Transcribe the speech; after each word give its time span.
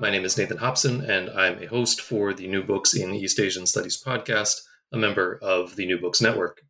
My 0.00 0.10
name 0.10 0.24
is 0.24 0.36
Nathan 0.36 0.56
Hobson, 0.56 1.08
and 1.08 1.30
I'm 1.30 1.62
a 1.62 1.66
host 1.66 2.00
for 2.00 2.34
the 2.34 2.48
New 2.48 2.64
Books 2.64 2.94
in 2.94 3.14
East 3.14 3.38
Asian 3.38 3.64
Studies 3.64 4.02
podcast, 4.02 4.62
a 4.92 4.96
member 4.96 5.38
of 5.40 5.76
the 5.76 5.86
New 5.86 6.00
Books 6.00 6.20
Network. 6.20 6.62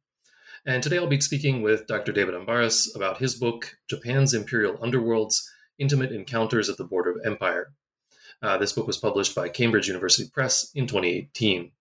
And 0.66 0.82
today 0.82 0.98
I'll 0.98 1.06
be 1.06 1.18
speaking 1.22 1.62
with 1.62 1.86
Dr. 1.86 2.12
David 2.12 2.34
Ambaras 2.34 2.94
about 2.94 3.18
his 3.18 3.34
book, 3.34 3.78
Japan's 3.88 4.34
Imperial 4.34 4.76
Underworlds 4.76 5.42
Intimate 5.78 6.12
Encounters 6.12 6.68
at 6.68 6.76
the 6.76 6.84
Border 6.84 7.12
of 7.12 7.16
Empire. 7.24 7.72
Uh, 8.42 8.58
this 8.58 8.74
book 8.74 8.86
was 8.86 8.98
published 8.98 9.34
by 9.34 9.48
Cambridge 9.48 9.88
University 9.88 10.28
Press 10.28 10.70
in 10.74 10.86
2018. 10.86 11.72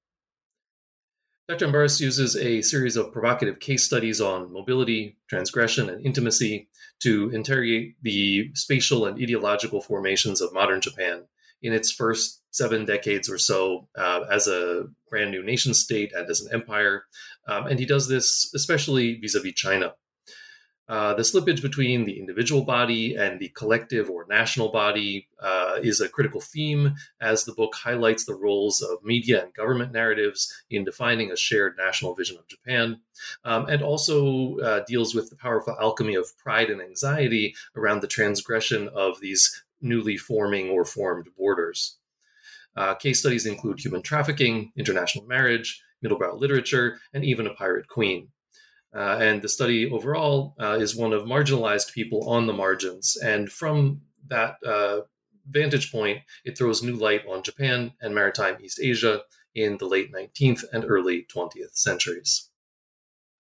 Dr. 1.50 1.68
Ambaras 1.68 2.00
uses 2.00 2.38
a 2.38 2.62
series 2.62 2.96
of 2.96 3.12
provocative 3.12 3.60
case 3.60 3.86
studies 3.86 4.22
on 4.22 4.54
mobility, 4.54 5.18
transgression, 5.28 5.90
and 5.90 6.06
intimacy 6.06 6.70
to 7.02 7.30
interrogate 7.32 7.96
the 8.02 8.50
spatial 8.54 9.06
and 9.06 9.22
ideological 9.22 9.82
formations 9.82 10.40
of 10.40 10.54
modern 10.54 10.80
Japan 10.80 11.26
in 11.64 11.74
its 11.74 11.92
first 11.92 12.42
seven 12.52 12.86
decades 12.86 13.30
or 13.30 13.40
so 13.40 13.88
uh, 13.98 14.22
as 14.32 14.48
a 14.48 14.86
brand 15.10 15.32
new 15.32 15.44
nation 15.44 15.74
state 15.74 16.14
and 16.14 16.30
as 16.30 16.42
an 16.42 16.54
empire. 16.54 17.06
Um, 17.48 17.66
and 17.68 17.80
he 17.80 17.86
does 17.86 18.08
this 18.08 18.54
especially 18.54 19.20
vis 19.20 19.34
a 19.36 19.40
vis 19.40 19.54
China. 19.54 19.94
Uh, 20.90 21.14
the 21.14 21.24
slippage 21.24 21.62
between 21.62 22.04
the 22.04 22.20
individual 22.20 22.64
body 22.64 23.16
and 23.16 23.40
the 23.40 23.48
collective 23.50 24.10
or 24.10 24.26
national 24.30 24.70
body 24.70 25.30
uh, 25.42 25.78
is 25.82 26.02
a 26.02 26.10
critical 26.10 26.42
theme 26.42 26.94
as 27.22 27.46
the 27.46 27.54
book 27.54 27.74
highlights 27.74 28.26
the 28.26 28.36
roles 28.36 28.82
of 28.82 29.02
media 29.02 29.44
and 29.44 29.54
government 29.54 29.94
narratives 29.94 30.54
in 30.70 30.84
defining 30.84 31.32
a 31.32 31.38
shared 31.38 31.76
national 31.78 32.14
vision 32.14 32.38
of 32.38 32.48
Japan, 32.50 33.00
um, 33.46 33.66
and 33.68 33.82
also 33.82 34.58
uh, 34.58 34.84
deals 34.86 35.16
with 35.16 35.30
the 35.30 35.38
powerful 35.38 35.76
alchemy 35.80 36.16
of 36.16 36.38
pride 36.38 36.70
and 36.70 36.82
anxiety 36.82 37.56
around 37.78 38.02
the 38.02 38.08
transgression 38.08 38.90
of 38.94 39.22
these 39.22 39.63
newly 39.84 40.18
forming 40.18 40.70
or 40.70 40.86
formed 40.86 41.28
borders. 41.38 41.98
Uh, 42.76 42.96
case 42.96 43.20
studies 43.20 43.46
include 43.46 43.80
human 43.80 44.02
trafficking, 44.02 44.72
international 44.76 45.26
marriage, 45.26 45.82
middlebrow 46.04 46.40
literature, 46.40 47.00
and 47.14 47.24
even 47.24 47.46
a 47.46 47.54
pirate 47.54 47.88
queen. 47.88 48.30
Uh, 48.96 49.18
and 49.20 49.42
the 49.42 49.50
study 49.50 49.90
overall 49.90 50.56
uh, 50.60 50.78
is 50.80 50.96
one 50.96 51.14
of 51.14 51.24
marginalized 51.24 51.94
people 51.94 52.30
on 52.30 52.46
the 52.46 52.54
margins. 52.54 53.18
And 53.24 53.52
from 53.52 54.02
that 54.28 54.56
uh, 54.66 55.02
vantage 55.50 55.92
point, 55.92 56.20
it 56.46 56.58
throws 56.58 56.84
new 56.84 56.96
light 56.96 57.24
on 57.28 57.44
Japan 57.44 57.94
and 58.02 58.14
maritime 58.14 58.58
East 58.62 58.80
Asia 58.82 59.22
in 59.56 59.78
the 59.78 59.88
late 59.88 60.14
19th 60.14 60.64
and 60.72 60.86
early 60.88 61.26
20th 61.34 61.76
centuries. 61.76 62.50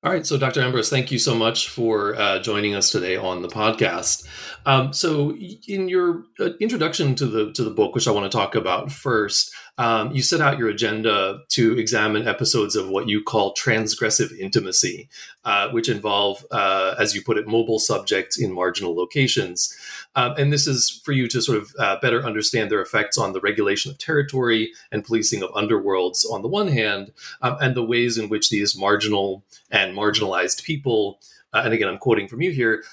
All 0.04 0.12
right, 0.12 0.26
so 0.28 0.38
Dr. 0.38 0.60
Ambaras, 0.60 0.90
thank 0.90 1.14
you 1.14 1.20
so 1.20 1.34
much 1.34 1.70
for 1.70 2.14
uh, 2.16 2.40
joining 2.40 2.76
us 2.76 2.92
today 2.92 3.16
on 3.16 3.42
the 3.42 3.48
podcast. 3.48 4.28
Um, 4.66 4.92
so, 4.92 5.32
in 5.32 5.88
your 5.88 6.26
uh, 6.42 6.50
introduction 6.60 7.16
to 7.16 7.26
the 7.26 7.54
to 7.54 7.64
the 7.64 7.70
book, 7.70 7.96
which 7.96 8.06
I 8.06 8.12
want 8.12 8.30
to 8.30 8.38
talk 8.38 8.54
about 8.54 8.92
first, 8.92 9.54
um, 9.78 10.12
you 10.12 10.22
set 10.22 10.42
out 10.42 10.58
your 10.58 10.70
agenda 10.70 11.40
to 11.50 11.78
examine 11.80 12.28
episodes 12.28 12.76
of 12.76 12.90
what 12.90 13.10
you 13.10 13.24
call 13.24 13.54
transgressive 13.56 14.32
intimacy, 14.38 15.10
uh, 15.46 15.70
which 15.70 15.90
involve, 15.90 16.46
uh, 16.52 16.96
as 17.00 17.16
you 17.16 17.24
put 17.24 17.38
it, 17.38 17.48
mobile 17.48 17.80
subjects 17.80 18.40
in 18.40 18.54
marginal 18.54 18.96
locations. 18.96 19.76
Um, 20.16 20.36
and 20.38 20.54
this 20.54 20.68
is 20.68 21.02
for 21.04 21.12
you 21.12 21.28
to 21.28 21.42
sort 21.42 21.58
of 21.58 21.76
uh, 21.80 21.98
better 22.02 22.24
understand 22.24 22.70
their 22.70 22.82
effects 22.82 23.18
on 23.18 23.34
the 23.34 23.42
regulation 23.42 23.92
of 23.92 23.98
territory 23.98 24.72
and 24.92 25.04
policing 25.04 25.42
of 25.42 25.50
underworlds 25.52 26.24
on 26.30 26.44
the 26.44 26.48
one 26.48 26.68
hand, 26.68 27.12
um, 27.42 27.58
and 27.60 27.76
the 27.76 27.84
ways 27.84 28.18
in 28.18 28.30
which 28.30 28.50
these 28.50 28.78
marginal 28.78 29.44
and 29.72 29.98
marginalized 29.98 30.64
people 30.64 31.20
uh, 31.54 31.62
and 31.66 31.74
again, 31.74 31.88
I'm 31.88 31.98
quoting 31.98 32.28
from 32.28 32.42
you 32.42 32.52
here, 32.52 32.84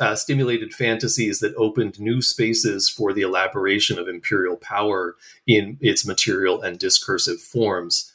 uh, 0.00 0.14
stimulated 0.14 0.74
fantasies 0.74 1.40
that 1.40 1.54
opened 1.56 2.00
new 2.00 2.20
spaces 2.20 2.88
for 2.88 3.12
the 3.12 3.22
elaboration 3.22 3.98
of 3.98 4.08
imperial 4.08 4.56
power 4.56 5.16
in 5.46 5.78
its 5.80 6.06
material 6.06 6.60
and 6.60 6.78
discursive 6.78 7.40
forms. 7.40 8.12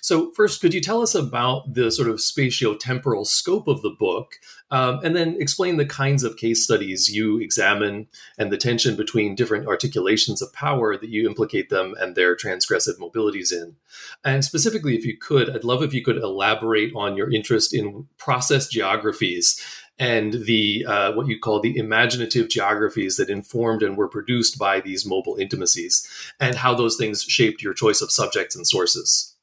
So, 0.00 0.30
first, 0.32 0.60
could 0.60 0.74
you 0.74 0.80
tell 0.80 1.02
us 1.02 1.14
about 1.14 1.74
the 1.74 1.90
sort 1.90 2.08
of 2.08 2.16
spatio-temporal 2.16 3.24
scope 3.24 3.68
of 3.68 3.82
the 3.82 3.90
book, 3.90 4.36
um, 4.70 5.00
and 5.04 5.14
then 5.14 5.36
explain 5.40 5.76
the 5.76 5.86
kinds 5.86 6.24
of 6.24 6.36
case 6.36 6.64
studies 6.64 7.14
you 7.14 7.38
examine 7.38 8.08
and 8.38 8.50
the 8.50 8.56
tension 8.56 8.96
between 8.96 9.34
different 9.34 9.66
articulations 9.66 10.42
of 10.42 10.52
power 10.52 10.96
that 10.96 11.10
you 11.10 11.28
implicate 11.28 11.70
them 11.70 11.94
and 12.00 12.14
their 12.14 12.34
transgressive 12.34 12.98
mobilities 12.98 13.52
in? 13.52 13.76
And 14.24 14.44
specifically, 14.44 14.96
if 14.96 15.04
you 15.04 15.16
could, 15.16 15.50
I'd 15.50 15.64
love 15.64 15.82
if 15.82 15.94
you 15.94 16.02
could 16.02 16.16
elaborate 16.16 16.92
on 16.94 17.16
your 17.16 17.30
interest 17.32 17.74
in 17.74 18.06
process 18.18 18.68
geographies 18.68 19.60
and 19.98 20.32
the 20.44 20.84
uh, 20.88 21.12
what 21.12 21.28
you 21.28 21.38
call 21.38 21.60
the 21.60 21.76
imaginative 21.76 22.48
geographies 22.48 23.16
that 23.16 23.30
informed 23.30 23.82
and 23.82 23.96
were 23.96 24.08
produced 24.08 24.58
by 24.58 24.80
these 24.80 25.06
mobile 25.06 25.36
intimacies, 25.36 26.08
and 26.40 26.56
how 26.56 26.74
those 26.74 26.96
things 26.96 27.22
shaped 27.22 27.62
your 27.62 27.74
choice 27.74 28.00
of 28.00 28.10
subjects 28.10 28.56
and 28.56 28.66
sources. 28.66 29.33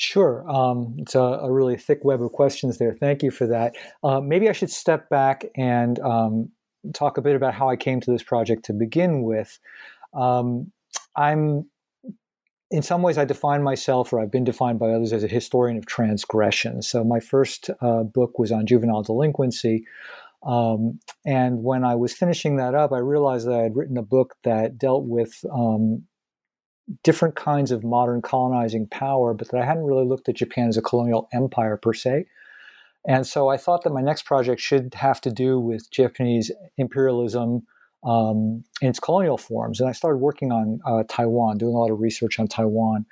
Sure. 0.00 0.50
Um, 0.50 0.96
it's 0.96 1.14
a, 1.14 1.20
a, 1.20 1.52
really 1.52 1.76
thick 1.76 1.98
web 2.04 2.22
of 2.22 2.32
questions 2.32 2.78
there. 2.78 2.94
Thank 2.94 3.22
you 3.22 3.30
for 3.30 3.46
that. 3.48 3.76
Uh, 4.02 4.18
maybe 4.18 4.48
I 4.48 4.52
should 4.52 4.70
step 4.70 5.10
back 5.10 5.44
and 5.58 5.98
um, 5.98 6.48
talk 6.94 7.18
a 7.18 7.22
bit 7.22 7.36
about 7.36 7.52
how 7.52 7.68
I 7.68 7.76
came 7.76 8.00
to 8.00 8.10
this 8.10 8.22
project 8.22 8.64
to 8.64 8.72
begin 8.72 9.24
with. 9.24 9.58
Um, 10.14 10.72
I'm, 11.14 11.68
in 12.70 12.80
some 12.80 13.02
ways, 13.02 13.18
I 13.18 13.26
define 13.26 13.62
myself, 13.62 14.10
or 14.10 14.20
I've 14.20 14.30
been 14.30 14.42
defined 14.42 14.78
by 14.78 14.88
others, 14.88 15.12
as 15.12 15.22
a 15.22 15.28
historian 15.28 15.76
of 15.76 15.84
transgression. 15.84 16.80
So 16.80 17.04
my 17.04 17.20
first 17.20 17.68
uh, 17.82 18.02
book 18.02 18.38
was 18.38 18.50
on 18.50 18.64
juvenile 18.64 19.02
delinquency. 19.02 19.84
Um, 20.42 21.00
and 21.26 21.62
when 21.62 21.84
I 21.84 21.94
was 21.96 22.14
finishing 22.14 22.56
that 22.56 22.74
up, 22.74 22.92
I 22.92 23.00
realized 23.00 23.46
that 23.46 23.54
I 23.54 23.64
had 23.64 23.76
written 23.76 23.98
a 23.98 24.02
book 24.02 24.36
that 24.44 24.78
dealt 24.78 25.04
with 25.04 25.44
um, 25.52 26.04
different 27.02 27.36
kinds 27.36 27.70
of 27.70 27.84
modern 27.84 28.22
colonizing 28.22 28.86
power, 28.86 29.34
but 29.34 29.50
that 29.50 29.60
I 29.60 29.64
hadn't 29.64 29.84
really 29.84 30.06
looked 30.06 30.28
at 30.28 30.36
Japan 30.36 30.68
as 30.68 30.76
a 30.76 30.82
colonial 30.82 31.28
empire 31.32 31.76
per 31.76 31.92
se. 31.92 32.26
And 33.06 33.26
so 33.26 33.48
I 33.48 33.56
thought 33.56 33.84
that 33.84 33.92
my 33.92 34.02
next 34.02 34.24
project 34.24 34.60
should 34.60 34.94
have 34.94 35.20
to 35.22 35.30
do 35.30 35.58
with 35.58 35.90
Japanese 35.90 36.50
imperialism 36.76 37.62
um, 38.04 38.64
in 38.80 38.88
its 38.88 39.00
colonial 39.00 39.38
forms. 39.38 39.80
And 39.80 39.88
I 39.88 39.92
started 39.92 40.18
working 40.18 40.52
on 40.52 40.80
uh, 40.86 41.04
Taiwan, 41.08 41.58
doing 41.58 41.74
a 41.74 41.78
lot 41.78 41.90
of 41.90 42.00
research 42.00 42.38
on 42.38 42.46
Taiwan. 42.46 43.06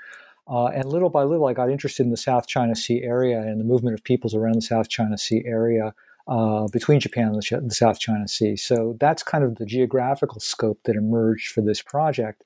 Uh, 0.50 0.66
and 0.66 0.86
little 0.86 1.10
by 1.10 1.24
little, 1.24 1.46
I 1.46 1.52
got 1.52 1.70
interested 1.70 2.04
in 2.04 2.10
the 2.10 2.16
South 2.16 2.46
China 2.46 2.74
Sea 2.74 3.02
area 3.02 3.38
and 3.38 3.60
the 3.60 3.64
movement 3.64 3.94
of 3.94 4.04
peoples 4.04 4.34
around 4.34 4.54
the 4.54 4.62
South 4.62 4.88
China 4.88 5.18
Sea 5.18 5.42
area 5.46 5.94
uh, 6.26 6.68
between 6.68 7.00
Japan 7.00 7.28
and 7.28 7.36
the, 7.36 7.74
South 7.74 7.98
China 7.98 8.26
Sea. 8.28 8.56
So 8.56 8.96
that's 8.98 9.22
kind 9.22 9.44
of 9.44 9.56
the 9.56 9.66
geographical 9.66 10.40
scope 10.40 10.80
that 10.84 10.96
emerged 10.96 11.52
for 11.52 11.60
this 11.60 11.82
project. 11.82 12.44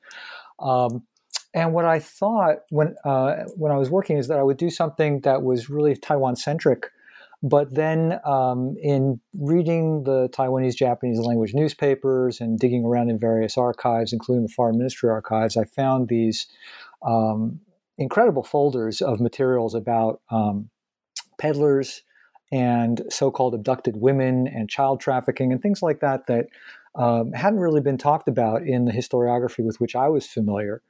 Um, 0.59 1.05
and 1.55 1.73
what 1.73 1.85
I 1.85 1.99
thought 1.99 2.59
when 2.71 2.95
uh, 3.05 3.45
when 3.57 3.73
I 3.73 3.77
was 3.77 3.91
working 3.91 4.17
is 4.17 4.29
that 4.29 4.39
I 4.39 4.43
would 4.43 4.57
do 4.57 4.71
something 4.71 5.21
that 5.21 5.43
was 5.43 5.69
really 5.69 5.97
Taiwan 5.97 6.37
centric. 6.37 6.91
But 7.45 7.75
then, 7.75 8.21
um, 8.25 8.77
in 8.81 9.21
reading 9.35 10.05
the 10.05 10.29
Taiwanese 10.29 10.77
Japanese 10.77 11.19
language 11.19 11.55
newspapers 11.55 12.41
and 12.41 12.57
digging 12.57 12.85
around 12.85 13.11
in 13.11 13.19
various 13.19 13.59
archives, 13.59 14.13
including 14.13 14.45
the 14.45 14.53
Foreign 14.53 14.79
Ministry 14.79 15.11
archives, 15.11 15.57
I 15.57 15.65
found 15.65 16.09
these 16.09 16.47
um, 17.05 17.61
incredible 17.99 18.45
folders 18.45 19.03
of 19.03 19.21
materials 19.21 19.75
about 19.75 20.21
um, 20.31 20.71
peddlers 21.37 22.03
and 22.53 23.03
so-called 23.09 23.55
abducted 23.55 23.97
women 23.97 24.47
and 24.47 24.69
child 24.69 25.01
trafficking 25.01 25.53
and 25.53 25.61
things 25.61 25.83
like 25.83 26.01
that 26.01 26.27
that 26.29 26.47
um, 26.95 27.33
hadn't 27.33 27.59
really 27.59 27.81
been 27.81 27.99
talked 27.99 28.29
about 28.29 28.63
in 28.63 28.85
the 28.85 28.93
historiography 28.93 29.65
with 29.65 29.81
which 29.81 29.97
I 29.97 30.09
was 30.09 30.27
familiar 30.27 30.83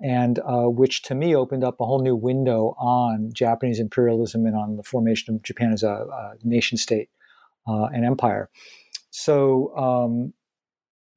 and 0.00 0.38
uh, 0.40 0.68
which 0.68 1.02
to 1.02 1.14
me 1.14 1.34
opened 1.34 1.64
up 1.64 1.80
a 1.80 1.84
whole 1.84 2.02
new 2.02 2.16
window 2.16 2.74
on 2.78 3.30
Japanese 3.32 3.80
imperialism 3.80 4.46
and 4.46 4.56
on 4.56 4.76
the 4.76 4.82
formation 4.82 5.34
of 5.34 5.42
Japan 5.42 5.72
as 5.72 5.82
a, 5.82 5.88
a 5.88 6.34
nation 6.44 6.78
state 6.78 7.10
uh, 7.66 7.86
and 7.86 8.04
empire. 8.04 8.48
So 9.10 9.76
um, 9.76 10.32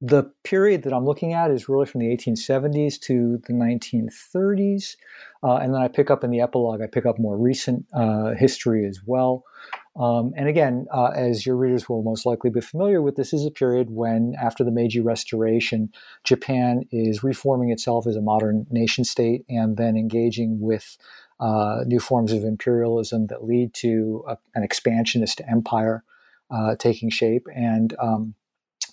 the 0.00 0.24
period 0.42 0.82
that 0.82 0.92
I'm 0.92 1.04
looking 1.04 1.32
at 1.32 1.52
is 1.52 1.68
really 1.68 1.86
from 1.86 2.00
the 2.00 2.08
1870s 2.08 3.00
to 3.02 3.40
the 3.46 3.52
1930s. 3.52 4.96
Uh, 5.44 5.56
and 5.56 5.72
then 5.72 5.80
I 5.80 5.86
pick 5.86 6.10
up 6.10 6.24
in 6.24 6.30
the 6.30 6.40
epilogue, 6.40 6.82
I 6.82 6.88
pick 6.88 7.06
up 7.06 7.20
more 7.20 7.38
recent 7.38 7.86
uh, 7.94 8.32
history 8.34 8.84
as 8.84 9.00
well. 9.06 9.44
Um, 9.94 10.32
and 10.36 10.48
again, 10.48 10.86
uh, 10.92 11.10
as 11.14 11.44
your 11.44 11.56
readers 11.56 11.88
will 11.88 12.02
most 12.02 12.24
likely 12.24 12.48
be 12.48 12.62
familiar 12.62 13.02
with, 13.02 13.16
this 13.16 13.34
is 13.34 13.44
a 13.44 13.50
period 13.50 13.90
when, 13.90 14.34
after 14.40 14.64
the 14.64 14.70
Meiji 14.70 15.00
Restoration, 15.00 15.92
Japan 16.24 16.84
is 16.90 17.22
reforming 17.22 17.70
itself 17.70 18.06
as 18.06 18.16
a 18.16 18.22
modern 18.22 18.66
nation 18.70 19.04
state 19.04 19.44
and 19.50 19.76
then 19.76 19.96
engaging 19.96 20.60
with 20.60 20.96
uh, 21.40 21.80
new 21.86 22.00
forms 22.00 22.32
of 22.32 22.44
imperialism 22.44 23.26
that 23.26 23.44
lead 23.44 23.74
to 23.74 24.24
a, 24.28 24.38
an 24.54 24.62
expansionist 24.62 25.42
empire 25.46 26.04
uh, 26.50 26.76
taking 26.78 27.10
shape 27.10 27.46
and 27.54 27.94
um, 28.00 28.34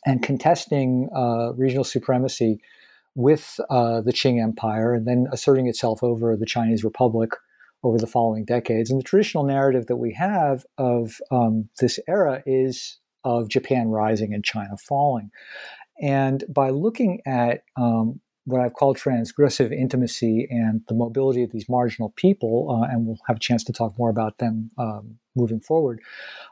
and 0.05 0.23
contesting 0.23 1.09
uh, 1.13 1.51
regional 1.53 1.83
supremacy 1.83 2.61
with 3.15 3.59
uh, 3.69 4.01
the 4.01 4.13
Qing 4.13 4.41
Empire 4.41 4.93
and 4.93 5.05
then 5.05 5.27
asserting 5.31 5.67
itself 5.67 6.01
over 6.01 6.37
the 6.37 6.45
Chinese 6.45 6.83
Republic 6.83 7.31
over 7.83 7.97
the 7.97 8.07
following 8.07 8.45
decades. 8.45 8.89
And 8.89 8.99
the 8.99 9.03
traditional 9.03 9.43
narrative 9.43 9.87
that 9.87 9.97
we 9.97 10.13
have 10.13 10.65
of 10.77 11.19
um, 11.31 11.69
this 11.79 11.99
era 12.07 12.43
is 12.45 12.99
of 13.23 13.49
Japan 13.49 13.87
rising 13.87 14.33
and 14.33 14.43
China 14.43 14.77
falling. 14.77 15.31
And 16.01 16.43
by 16.47 16.69
looking 16.69 17.21
at 17.25 17.63
um, 17.75 18.21
what 18.45 18.61
I've 18.61 18.73
called 18.73 18.97
transgressive 18.97 19.71
intimacy 19.71 20.47
and 20.49 20.81
the 20.87 20.95
mobility 20.95 21.43
of 21.43 21.51
these 21.51 21.69
marginal 21.69 22.13
people, 22.15 22.67
uh, 22.81 22.87
and 22.91 23.05
we'll 23.05 23.17
have 23.27 23.37
a 23.37 23.39
chance 23.39 23.63
to 23.65 23.73
talk 23.73 23.97
more 23.97 24.09
about 24.09 24.37
them 24.37 24.71
um, 24.77 25.17
moving 25.35 25.59
forward. 25.59 26.01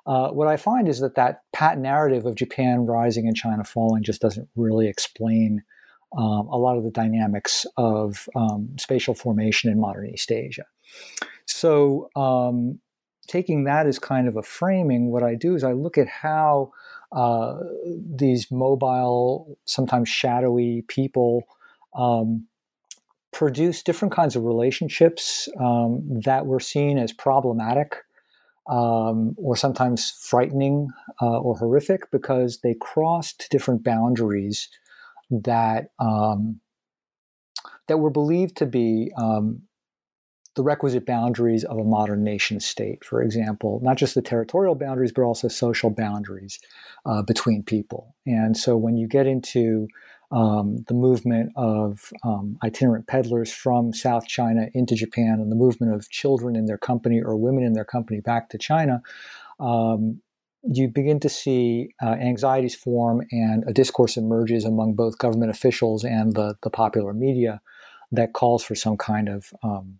Uh, 0.05 0.29
what 0.29 0.47
I 0.47 0.57
find 0.57 0.87
is 0.87 0.99
that 0.99 1.15
that 1.15 1.41
pat 1.53 1.77
narrative 1.77 2.25
of 2.25 2.35
Japan 2.35 2.85
rising 2.85 3.27
and 3.27 3.35
China 3.35 3.63
falling 3.63 4.03
just 4.03 4.21
doesn't 4.21 4.49
really 4.55 4.87
explain 4.87 5.63
um, 6.17 6.47
a 6.47 6.57
lot 6.57 6.77
of 6.77 6.83
the 6.83 6.91
dynamics 6.91 7.65
of 7.75 8.29
um, 8.35 8.69
spatial 8.79 9.13
formation 9.13 9.71
in 9.71 9.79
modern 9.79 10.07
East 10.07 10.31
Asia. 10.31 10.65
So, 11.45 12.09
um, 12.15 12.79
taking 13.27 13.65
that 13.65 13.87
as 13.87 13.99
kind 13.99 14.27
of 14.27 14.37
a 14.37 14.43
framing, 14.43 15.11
what 15.11 15.23
I 15.23 15.35
do 15.35 15.55
is 15.55 15.63
I 15.63 15.73
look 15.73 15.97
at 15.97 16.07
how 16.07 16.71
uh, 17.11 17.59
these 17.85 18.49
mobile, 18.51 19.57
sometimes 19.65 20.09
shadowy 20.09 20.83
people 20.87 21.43
um, 21.95 22.47
produce 23.31 23.83
different 23.83 24.13
kinds 24.13 24.35
of 24.35 24.43
relationships 24.43 25.49
um, 25.59 26.01
that 26.25 26.45
were 26.45 26.59
seen 26.59 26.97
as 26.97 27.11
problematic 27.13 27.97
um, 28.69 29.35
or 29.37 29.55
sometimes 29.55 30.11
frightening 30.21 30.89
uh, 31.21 31.39
or 31.39 31.57
horrific 31.57 32.09
because 32.11 32.59
they 32.59 32.75
crossed 32.81 33.47
different 33.49 33.83
boundaries 33.83 34.69
that 35.29 35.91
um, 35.99 36.59
that 37.87 37.97
were 37.97 38.09
believed 38.09 38.57
to 38.57 38.65
be 38.65 39.11
um, 39.17 39.61
the 40.57 40.63
requisite 40.63 41.05
boundaries 41.05 41.63
of 41.63 41.77
a 41.77 41.83
modern 41.83 42.23
nation 42.23 42.59
state. 42.59 43.05
For 43.05 43.21
example, 43.21 43.79
not 43.83 43.95
just 43.95 44.15
the 44.15 44.23
territorial 44.23 44.73
boundaries, 44.73 45.11
but 45.11 45.21
also 45.21 45.47
social 45.47 45.91
boundaries 45.91 46.59
uh, 47.05 47.21
between 47.21 47.61
people. 47.61 48.15
And 48.25 48.57
so 48.57 48.75
when 48.75 48.97
you 48.97 49.07
get 49.07 49.27
into 49.27 49.87
um, 50.31 50.83
the 50.87 50.95
movement 50.95 51.53
of 51.55 52.11
um, 52.23 52.57
itinerant 52.63 53.05
peddlers 53.05 53.53
from 53.53 53.93
South 53.93 54.27
China 54.27 54.67
into 54.73 54.95
Japan 54.95 55.39
and 55.39 55.51
the 55.51 55.55
movement 55.55 55.93
of 55.93 56.09
children 56.09 56.55
in 56.55 56.65
their 56.65 56.77
company 56.79 57.21
or 57.21 57.37
women 57.37 57.63
in 57.63 57.73
their 57.73 57.85
company 57.85 58.19
back 58.19 58.49
to 58.49 58.57
China, 58.57 59.01
um, 59.59 60.21
you 60.63 60.87
begin 60.87 61.19
to 61.19 61.29
see 61.29 61.93
uh, 62.01 62.15
anxieties 62.19 62.75
form 62.75 63.21
and 63.31 63.63
a 63.67 63.73
discourse 63.73 64.17
emerges 64.17 64.65
among 64.65 64.95
both 64.95 65.19
government 65.19 65.51
officials 65.51 66.03
and 66.03 66.33
the, 66.33 66.55
the 66.63 66.71
popular 66.71 67.13
media 67.13 67.61
that 68.11 68.33
calls 68.33 68.63
for 68.63 68.73
some 68.73 68.97
kind 68.97 69.29
of 69.29 69.53
um, 69.63 69.99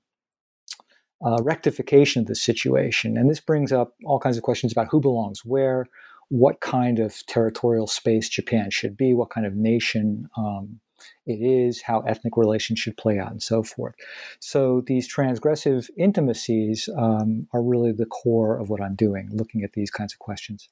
uh, 1.25 1.37
rectification 1.43 2.21
of 2.21 2.27
the 2.27 2.35
situation. 2.35 3.17
And 3.17 3.29
this 3.29 3.39
brings 3.39 3.71
up 3.71 3.93
all 4.05 4.19
kinds 4.19 4.37
of 4.37 4.43
questions 4.43 4.71
about 4.71 4.87
who 4.91 5.01
belongs 5.01 5.43
where, 5.43 5.87
what 6.29 6.59
kind 6.59 6.99
of 6.99 7.25
territorial 7.25 7.87
space 7.87 8.29
Japan 8.29 8.69
should 8.69 8.97
be, 8.97 9.13
what 9.13 9.29
kind 9.29 9.45
of 9.45 9.55
nation 9.55 10.29
um, 10.37 10.79
it 11.25 11.41
is, 11.41 11.81
how 11.81 12.01
ethnic 12.01 12.35
relations 12.37 12.79
should 12.79 12.97
play 12.97 13.19
out, 13.19 13.31
and 13.31 13.41
so 13.41 13.63
forth. 13.63 13.95
So 14.39 14.83
these 14.85 15.11
transgressive 15.13 15.89
intimacies 15.97 16.89
um, 16.97 17.47
are 17.53 17.61
really 17.61 17.91
the 17.91 18.05
core 18.05 18.59
of 18.59 18.69
what 18.69 18.81
I'm 18.81 18.95
doing, 18.95 19.29
looking 19.31 19.63
at 19.63 19.73
these 19.73 19.91
kinds 19.91 20.13
of 20.13 20.19
questions. 20.19 20.69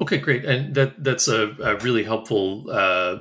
Okay, 0.00 0.18
great, 0.18 0.44
and 0.44 0.74
that 0.74 1.04
that's 1.04 1.28
a, 1.28 1.54
a 1.62 1.76
really 1.76 2.02
helpful 2.02 2.68
uh, 2.68 3.18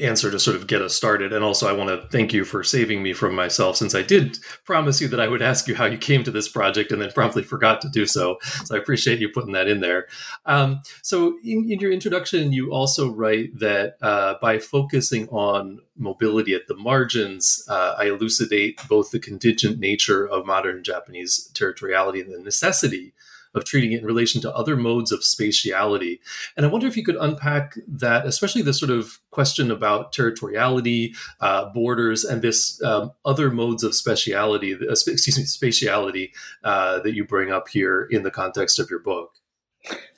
answer 0.00 0.30
to 0.30 0.38
sort 0.38 0.56
of 0.56 0.66
get 0.66 0.82
us 0.82 0.94
started. 0.94 1.32
And 1.32 1.44
also, 1.44 1.68
I 1.68 1.72
want 1.72 1.90
to 1.90 2.08
thank 2.08 2.32
you 2.32 2.44
for 2.44 2.62
saving 2.62 3.02
me 3.02 3.12
from 3.12 3.34
myself, 3.34 3.76
since 3.76 3.94
I 3.94 4.02
did 4.02 4.38
promise 4.64 5.00
you 5.00 5.08
that 5.08 5.20
I 5.20 5.28
would 5.28 5.42
ask 5.42 5.66
you 5.66 5.74
how 5.74 5.86
you 5.86 5.98
came 5.98 6.24
to 6.24 6.30
this 6.30 6.48
project 6.48 6.92
and 6.92 7.02
then 7.02 7.10
promptly 7.12 7.42
forgot 7.42 7.80
to 7.82 7.88
do 7.88 8.06
so. 8.06 8.38
So 8.64 8.74
I 8.74 8.78
appreciate 8.78 9.18
you 9.18 9.28
putting 9.28 9.52
that 9.52 9.68
in 9.68 9.80
there. 9.80 10.06
Um, 10.46 10.82
so, 11.02 11.38
in, 11.44 11.70
in, 11.70 11.80
your 11.80 11.92
introduction, 11.92 12.52
you 12.52 12.72
also 12.72 13.10
write 13.10 13.58
that 13.58 13.96
uh, 14.02 14.34
by 14.40 14.58
focusing 14.58 15.28
on 15.28 15.80
mobility 15.96 16.54
at 16.54 16.66
the 16.66 16.76
margins, 16.76 17.64
uh, 17.68 17.94
I 17.98 18.06
elucidate 18.06 18.80
both 18.88 19.10
the 19.10 19.18
contingent 19.18 19.78
nature 19.78 20.26
of 20.26 20.46
modern 20.46 20.82
Japanese 20.84 21.50
territoriality 21.54 22.20
and 22.20 22.32
the 22.32 22.40
necessity 22.40 23.12
of 23.54 23.64
treating 23.64 23.92
it 23.92 24.00
in 24.00 24.06
relation 24.06 24.40
to 24.40 24.54
other 24.54 24.76
modes 24.76 25.12
of 25.12 25.20
spatiality. 25.20 26.20
And 26.56 26.64
I 26.64 26.68
wonder 26.68 26.86
if 26.86 26.96
you 26.96 27.04
could 27.04 27.16
unpack 27.16 27.74
that, 27.88 28.26
especially 28.26 28.62
the 28.62 28.74
sort 28.74 28.90
of 28.90 29.18
question 29.30 29.70
about 29.70 30.14
territoriality, 30.14 31.16
uh, 31.40 31.70
borders, 31.72 32.24
and 32.24 32.42
this 32.42 32.82
um, 32.82 33.12
other 33.24 33.50
modes 33.50 33.82
of 33.82 33.94
speciality, 33.94 34.74
uh, 34.74 34.90
excuse 34.90 35.38
me, 35.38 35.44
spatiality 35.44 36.30
uh, 36.64 37.00
that 37.00 37.14
you 37.14 37.24
bring 37.24 37.50
up 37.50 37.68
here 37.68 38.06
in 38.10 38.22
the 38.22 38.30
context 38.30 38.78
of 38.78 38.88
your 38.90 39.00
book. 39.00 39.32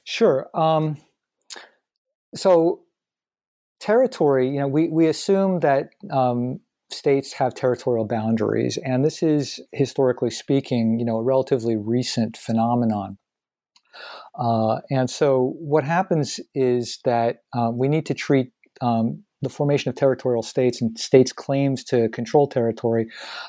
Sure. 0.04 0.48
Um, 0.54 0.98
so 2.34 2.80
territory, 3.80 4.48
you 4.48 4.60
know, 4.60 4.68
we, 4.68 4.88
we 4.88 5.06
assume 5.06 5.60
that 5.60 5.90
um, 6.10 6.60
states 6.90 7.32
have 7.32 7.54
territorial 7.54 8.04
boundaries, 8.04 8.78
and 8.84 9.04
this 9.04 9.22
is 9.22 9.60
historically 9.72 10.30
speaking, 10.30 10.98
you 10.98 11.04
know, 11.04 11.16
a 11.16 11.22
relatively 11.22 11.76
recent 11.76 12.36
phenomenon. 12.36 13.18
Uh, 14.38 14.80
and 14.90 15.10
so 15.10 15.54
what 15.58 15.84
happens 15.84 16.40
is 16.54 16.98
that 17.04 17.42
uh, 17.56 17.70
we 17.72 17.88
need 17.88 18.06
to 18.06 18.14
treat 18.14 18.52
um, 18.80 19.22
the 19.42 19.48
formation 19.48 19.88
of 19.88 19.94
territorial 19.94 20.42
states 20.42 20.80
and 20.80 20.98
states' 20.98 21.32
claims 21.32 21.84
to 21.84 22.08
control 22.10 22.46
territory 22.46 23.08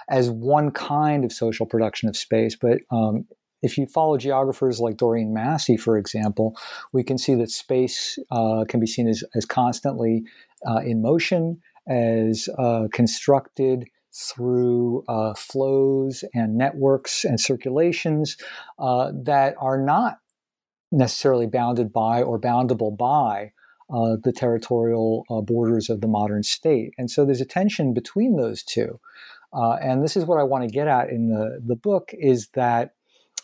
as 0.10 0.30
one 0.30 0.72
kind 0.72 1.24
of 1.24 1.32
social 1.32 1.66
production 1.66 2.10
of 2.10 2.18
space. 2.18 2.56
But 2.56 2.80
um, 2.92 3.26
if 3.62 3.78
you 3.78 3.86
follow 3.86 4.18
geographers 4.18 4.80
like 4.80 4.98
Doreen 4.98 5.34
Massey, 5.34 5.78
for 5.78 5.98
example, 5.98 6.58
we 6.92 7.04
can 7.04 7.18
see 7.18 7.36
that 7.36 7.50
space 7.50 8.20
uh, 8.32 8.66
can 8.68 8.80
be 8.80 8.88
seen 8.88 9.08
as, 9.08 9.24
as 9.36 9.46
constantly 9.46 10.24
uh, 10.68 10.80
in 10.80 11.02
motion, 11.02 11.62
as 11.88 12.50
uh, 12.58 12.88
constructed 12.92 13.86
through 14.14 15.04
uh, 15.08 15.34
flows 15.34 16.24
and 16.34 16.56
networks 16.56 17.24
and 17.24 17.40
circulations 17.40 18.38
uh, 18.80 19.12
that 19.24 19.56
are 19.60 19.82
not 19.82 20.18
necessarily 20.94 21.48
bounded 21.48 21.92
by 21.92 22.22
or 22.22 22.40
boundable 22.40 22.96
by 22.96 23.52
uh, 23.94 24.16
the 24.24 24.32
territorial 24.32 25.26
uh, 25.30 25.42
borders 25.42 25.90
of 25.90 26.02
the 26.02 26.08
modern 26.08 26.44
state. 26.44 26.94
And 26.98 27.12
so 27.12 27.26
there's 27.26 27.42
a 27.42 27.46
tension 27.46 27.94
between 27.94 28.38
those 28.38 28.64
two. 28.64 29.00
Uh, 29.54 29.74
and 29.74 30.04
this 30.04 30.16
is 30.16 30.26
what 30.26 30.40
I 30.40 30.44
want 30.44 30.64
to 30.64 30.74
get 30.74 30.88
at 30.88 31.10
in 31.10 31.30
the, 31.30 31.62
the 31.66 31.76
book 31.76 32.12
is 32.14 32.48
that 32.56 32.94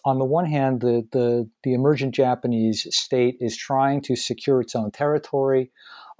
on 0.05 0.17
the 0.17 0.25
one 0.25 0.45
hand, 0.45 0.81
the, 0.81 1.05
the, 1.11 1.49
the 1.63 1.73
emergent 1.73 2.15
Japanese 2.15 2.87
state 2.95 3.37
is 3.39 3.57
trying 3.57 4.01
to 4.01 4.15
secure 4.15 4.61
its 4.61 4.75
own 4.75 4.91
territory 4.91 5.71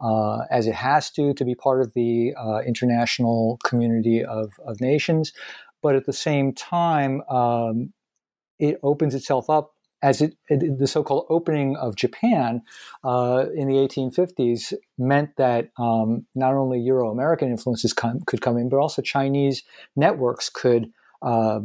uh, 0.02 0.40
as 0.52 0.68
it 0.68 0.76
has 0.76 1.10
to 1.12 1.34
to 1.34 1.46
be 1.46 1.56
part 1.56 1.82
of 1.82 1.94
the 1.94 2.34
uh, 2.38 2.60
international 2.60 3.58
community 3.64 4.24
of, 4.24 4.52
of 4.66 4.82
nations. 4.82 5.34
But 5.82 5.96
at 5.96 6.06
the 6.06 6.14
same 6.14 6.54
time, 6.54 7.22
um, 7.30 7.94
it 8.60 8.80
opens 8.84 9.16
itself 9.16 9.50
up 9.50 9.74
as 10.02 10.22
it, 10.22 10.36
the 10.50 10.88
so-called 10.88 11.26
opening 11.30 11.76
of 11.76 11.96
Japan 11.96 12.62
uh, 13.04 13.46
in 13.54 13.68
the 13.68 13.76
1850s 13.76 14.74
meant 14.98 15.36
that 15.38 15.70
um, 15.78 16.26
not 16.36 16.54
only 16.54 16.80
Euro-American 16.80 17.50
influences 17.50 17.94
could 17.94 18.42
come 18.42 18.58
in, 18.58 18.70
but 18.70 18.78
also 18.78 19.02
Chinese 19.02 19.64
networks 19.96 20.50
could 20.50 20.92
uh, 21.22 21.60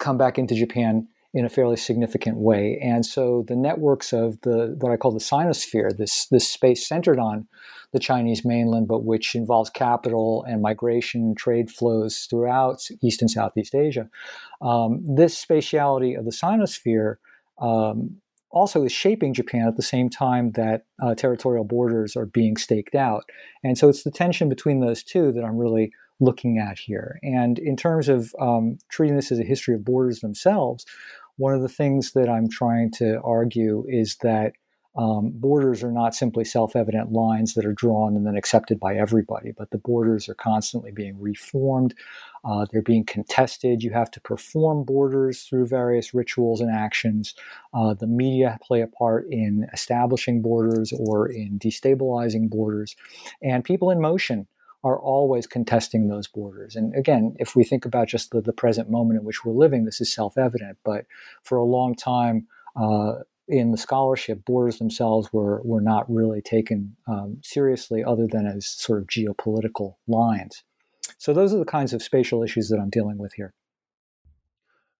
come 0.00 0.18
back 0.18 0.38
into 0.38 0.54
Japan 0.54 1.08
in 1.36 1.44
a 1.44 1.50
fairly 1.50 1.76
significant 1.76 2.38
way. 2.38 2.78
And 2.82 3.04
so 3.04 3.44
the 3.46 3.56
networks 3.56 4.12
of 4.14 4.40
the 4.40 4.74
what 4.80 4.90
I 4.90 4.96
call 4.96 5.12
the 5.12 5.18
Sinosphere, 5.18 5.94
this 5.94 6.26
this 6.28 6.48
space 6.48 6.88
centered 6.88 7.18
on 7.18 7.46
the 7.92 7.98
Chinese 7.98 8.42
mainland, 8.44 8.88
but 8.88 9.04
which 9.04 9.34
involves 9.34 9.68
capital 9.68 10.44
and 10.48 10.62
migration, 10.62 11.34
trade 11.34 11.70
flows 11.70 12.26
throughout 12.30 12.88
East 13.02 13.20
and 13.20 13.30
Southeast 13.30 13.74
Asia. 13.74 14.08
Um, 14.62 15.02
this 15.06 15.42
spatiality 15.42 16.18
of 16.18 16.24
the 16.24 16.30
Sinosphere 16.30 17.16
um, 17.60 18.16
also 18.50 18.84
is 18.84 18.92
shaping 18.92 19.34
Japan 19.34 19.68
at 19.68 19.76
the 19.76 19.82
same 19.82 20.08
time 20.08 20.52
that 20.52 20.86
uh, 21.02 21.14
territorial 21.14 21.64
borders 21.64 22.16
are 22.16 22.26
being 22.26 22.56
staked 22.56 22.94
out. 22.94 23.24
And 23.62 23.76
so 23.76 23.88
it's 23.88 24.02
the 24.02 24.10
tension 24.10 24.48
between 24.48 24.80
those 24.80 25.02
two 25.02 25.32
that 25.32 25.44
I'm 25.44 25.58
really 25.58 25.92
looking 26.20 26.58
at 26.58 26.78
here. 26.78 27.18
And 27.22 27.58
in 27.58 27.76
terms 27.76 28.08
of 28.08 28.34
um, 28.40 28.78
treating 28.88 29.16
this 29.16 29.30
as 29.30 29.38
a 29.38 29.44
history 29.44 29.74
of 29.74 29.84
borders 29.84 30.20
themselves, 30.20 30.86
one 31.36 31.54
of 31.54 31.60
the 31.60 31.68
things 31.68 32.12
that 32.12 32.28
I'm 32.30 32.48
trying 32.48 32.90
to 32.92 33.20
argue 33.22 33.84
is 33.88 34.16
that 34.22 34.52
um, 34.96 35.30
borders 35.34 35.82
are 35.82 35.92
not 35.92 36.14
simply 36.14 36.44
self 36.44 36.74
evident 36.74 37.12
lines 37.12 37.54
that 37.54 37.66
are 37.66 37.72
drawn 37.72 38.16
and 38.16 38.26
then 38.26 38.36
accepted 38.36 38.80
by 38.80 38.96
everybody, 38.96 39.52
but 39.52 39.70
the 39.70 39.78
borders 39.78 40.28
are 40.28 40.34
constantly 40.34 40.90
being 40.90 41.20
reformed. 41.20 41.94
Uh, 42.44 42.64
they're 42.70 42.82
being 42.82 43.04
contested. 43.04 43.82
You 43.82 43.90
have 43.90 44.10
to 44.12 44.20
perform 44.20 44.84
borders 44.84 45.42
through 45.42 45.66
various 45.66 46.14
rituals 46.14 46.60
and 46.60 46.70
actions. 46.70 47.34
Uh, 47.74 47.92
the 47.94 48.06
media 48.06 48.58
play 48.62 48.80
a 48.80 48.86
part 48.86 49.26
in 49.30 49.66
establishing 49.72 50.40
borders 50.40 50.92
or 50.98 51.26
in 51.26 51.58
destabilizing 51.58 52.48
borders. 52.48 52.96
And 53.42 53.64
people 53.64 53.90
in 53.90 54.00
motion 54.00 54.46
are 54.84 54.98
always 54.98 55.46
contesting 55.46 56.08
those 56.08 56.28
borders. 56.28 56.76
And 56.76 56.94
again, 56.94 57.34
if 57.38 57.56
we 57.56 57.64
think 57.64 57.84
about 57.84 58.08
just 58.08 58.30
the, 58.30 58.40
the 58.40 58.52
present 58.52 58.88
moment 58.88 59.18
in 59.18 59.26
which 59.26 59.44
we're 59.44 59.52
living, 59.52 59.84
this 59.84 60.00
is 60.00 60.12
self 60.12 60.38
evident. 60.38 60.78
But 60.84 61.06
for 61.42 61.58
a 61.58 61.64
long 61.64 61.94
time, 61.94 62.46
uh, 62.76 63.16
in 63.48 63.70
the 63.70 63.78
scholarship, 63.78 64.44
borders 64.44 64.78
themselves 64.78 65.32
were 65.32 65.60
were 65.62 65.80
not 65.80 66.10
really 66.10 66.42
taken 66.42 66.96
um, 67.06 67.38
seriously, 67.42 68.02
other 68.04 68.26
than 68.26 68.46
as 68.46 68.66
sort 68.66 69.00
of 69.00 69.06
geopolitical 69.06 69.94
lines. 70.06 70.62
So 71.18 71.32
those 71.32 71.54
are 71.54 71.58
the 71.58 71.64
kinds 71.64 71.92
of 71.92 72.02
spatial 72.02 72.42
issues 72.42 72.68
that 72.68 72.78
I'm 72.78 72.90
dealing 72.90 73.18
with 73.18 73.32
here. 73.34 73.54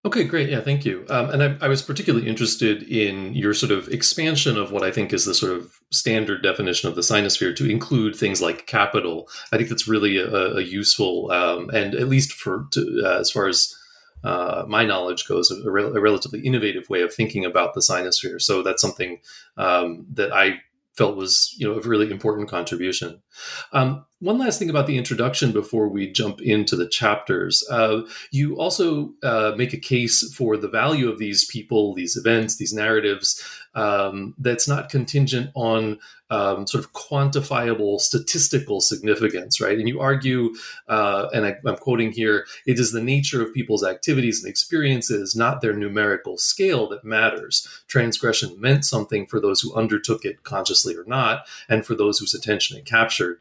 Okay, 0.06 0.22
great. 0.22 0.48
Yeah, 0.48 0.60
thank 0.60 0.84
you. 0.84 1.04
Um, 1.10 1.30
and 1.30 1.42
I, 1.42 1.56
I, 1.62 1.68
was 1.68 1.82
particularly 1.82 2.28
interested 2.28 2.84
in 2.84 3.34
your 3.34 3.52
sort 3.52 3.72
of 3.72 3.88
expansion 3.88 4.56
of 4.56 4.70
what 4.70 4.84
I 4.84 4.92
think 4.92 5.12
is 5.12 5.24
the 5.24 5.34
sort 5.34 5.50
of 5.50 5.80
standard 5.90 6.44
definition 6.44 6.88
of 6.88 6.94
the 6.94 7.00
sinosphere 7.00 7.56
to 7.56 7.68
include 7.68 8.14
things 8.14 8.40
like 8.40 8.68
capital. 8.68 9.28
I 9.52 9.56
think 9.56 9.68
that's 9.68 9.88
really 9.88 10.18
a, 10.18 10.28
a 10.28 10.60
useful 10.60 11.32
um, 11.32 11.70
and 11.70 11.96
at 11.96 12.08
least 12.08 12.32
for 12.34 12.68
to, 12.70 13.02
uh, 13.04 13.18
as 13.18 13.32
far 13.32 13.48
as 13.48 13.74
uh, 14.26 14.64
my 14.66 14.84
knowledge 14.84 15.28
goes, 15.28 15.52
a, 15.52 15.68
a, 15.68 16.00
relatively 16.00 16.40
innovative 16.40 16.90
way 16.90 17.02
of 17.02 17.14
thinking 17.14 17.44
about 17.44 17.74
the 17.74 17.80
sinosphere. 17.80 18.42
So 18.42 18.62
that's 18.62 18.82
something 18.82 19.20
um, 19.56 20.04
that 20.14 20.32
I 20.32 20.60
felt 20.96 21.16
was 21.16 21.54
you 21.58 21.68
know 21.68 21.78
a 21.78 21.80
really 21.82 22.10
important 22.10 22.48
contribution. 22.48 23.22
Um, 23.72 24.04
one 24.18 24.38
last 24.38 24.58
thing 24.58 24.70
about 24.70 24.86
the 24.86 24.96
introduction 24.96 25.52
before 25.52 25.88
we 25.88 26.10
jump 26.10 26.40
into 26.40 26.74
the 26.74 26.88
chapters. 26.88 27.62
Uh, 27.70 28.00
you 28.30 28.56
also 28.58 29.12
uh, 29.22 29.52
make 29.56 29.74
a 29.74 29.78
case 29.78 30.34
for 30.34 30.56
the 30.56 30.68
value 30.68 31.08
of 31.08 31.18
these 31.18 31.44
people, 31.44 31.94
these 31.94 32.16
events, 32.16 32.56
these 32.56 32.72
narratives 32.72 33.44
um, 33.76 34.34
that's 34.38 34.66
not 34.66 34.88
contingent 34.88 35.50
on 35.54 35.98
um, 36.30 36.66
sort 36.66 36.82
of 36.82 36.92
quantifiable 36.92 38.00
statistical 38.00 38.80
significance, 38.80 39.60
right? 39.60 39.78
And 39.78 39.86
you 39.86 40.00
argue, 40.00 40.54
uh, 40.88 41.28
and 41.32 41.46
I, 41.46 41.56
I'm 41.64 41.76
quoting 41.76 42.10
here, 42.10 42.46
it 42.66 42.80
is 42.80 42.90
the 42.90 43.02
nature 43.02 43.42
of 43.42 43.54
people's 43.54 43.84
activities 43.84 44.42
and 44.42 44.50
experiences, 44.50 45.36
not 45.36 45.60
their 45.60 45.74
numerical 45.74 46.38
scale, 46.38 46.88
that 46.88 47.04
matters. 47.04 47.68
Transgression 47.86 48.60
meant 48.60 48.84
something 48.84 49.26
for 49.26 49.38
those 49.38 49.60
who 49.60 49.74
undertook 49.74 50.24
it 50.24 50.42
consciously 50.42 50.96
or 50.96 51.04
not, 51.06 51.46
and 51.68 51.86
for 51.86 51.94
those 51.94 52.18
whose 52.18 52.34
attention 52.34 52.76
it 52.76 52.86
captured. 52.86 53.40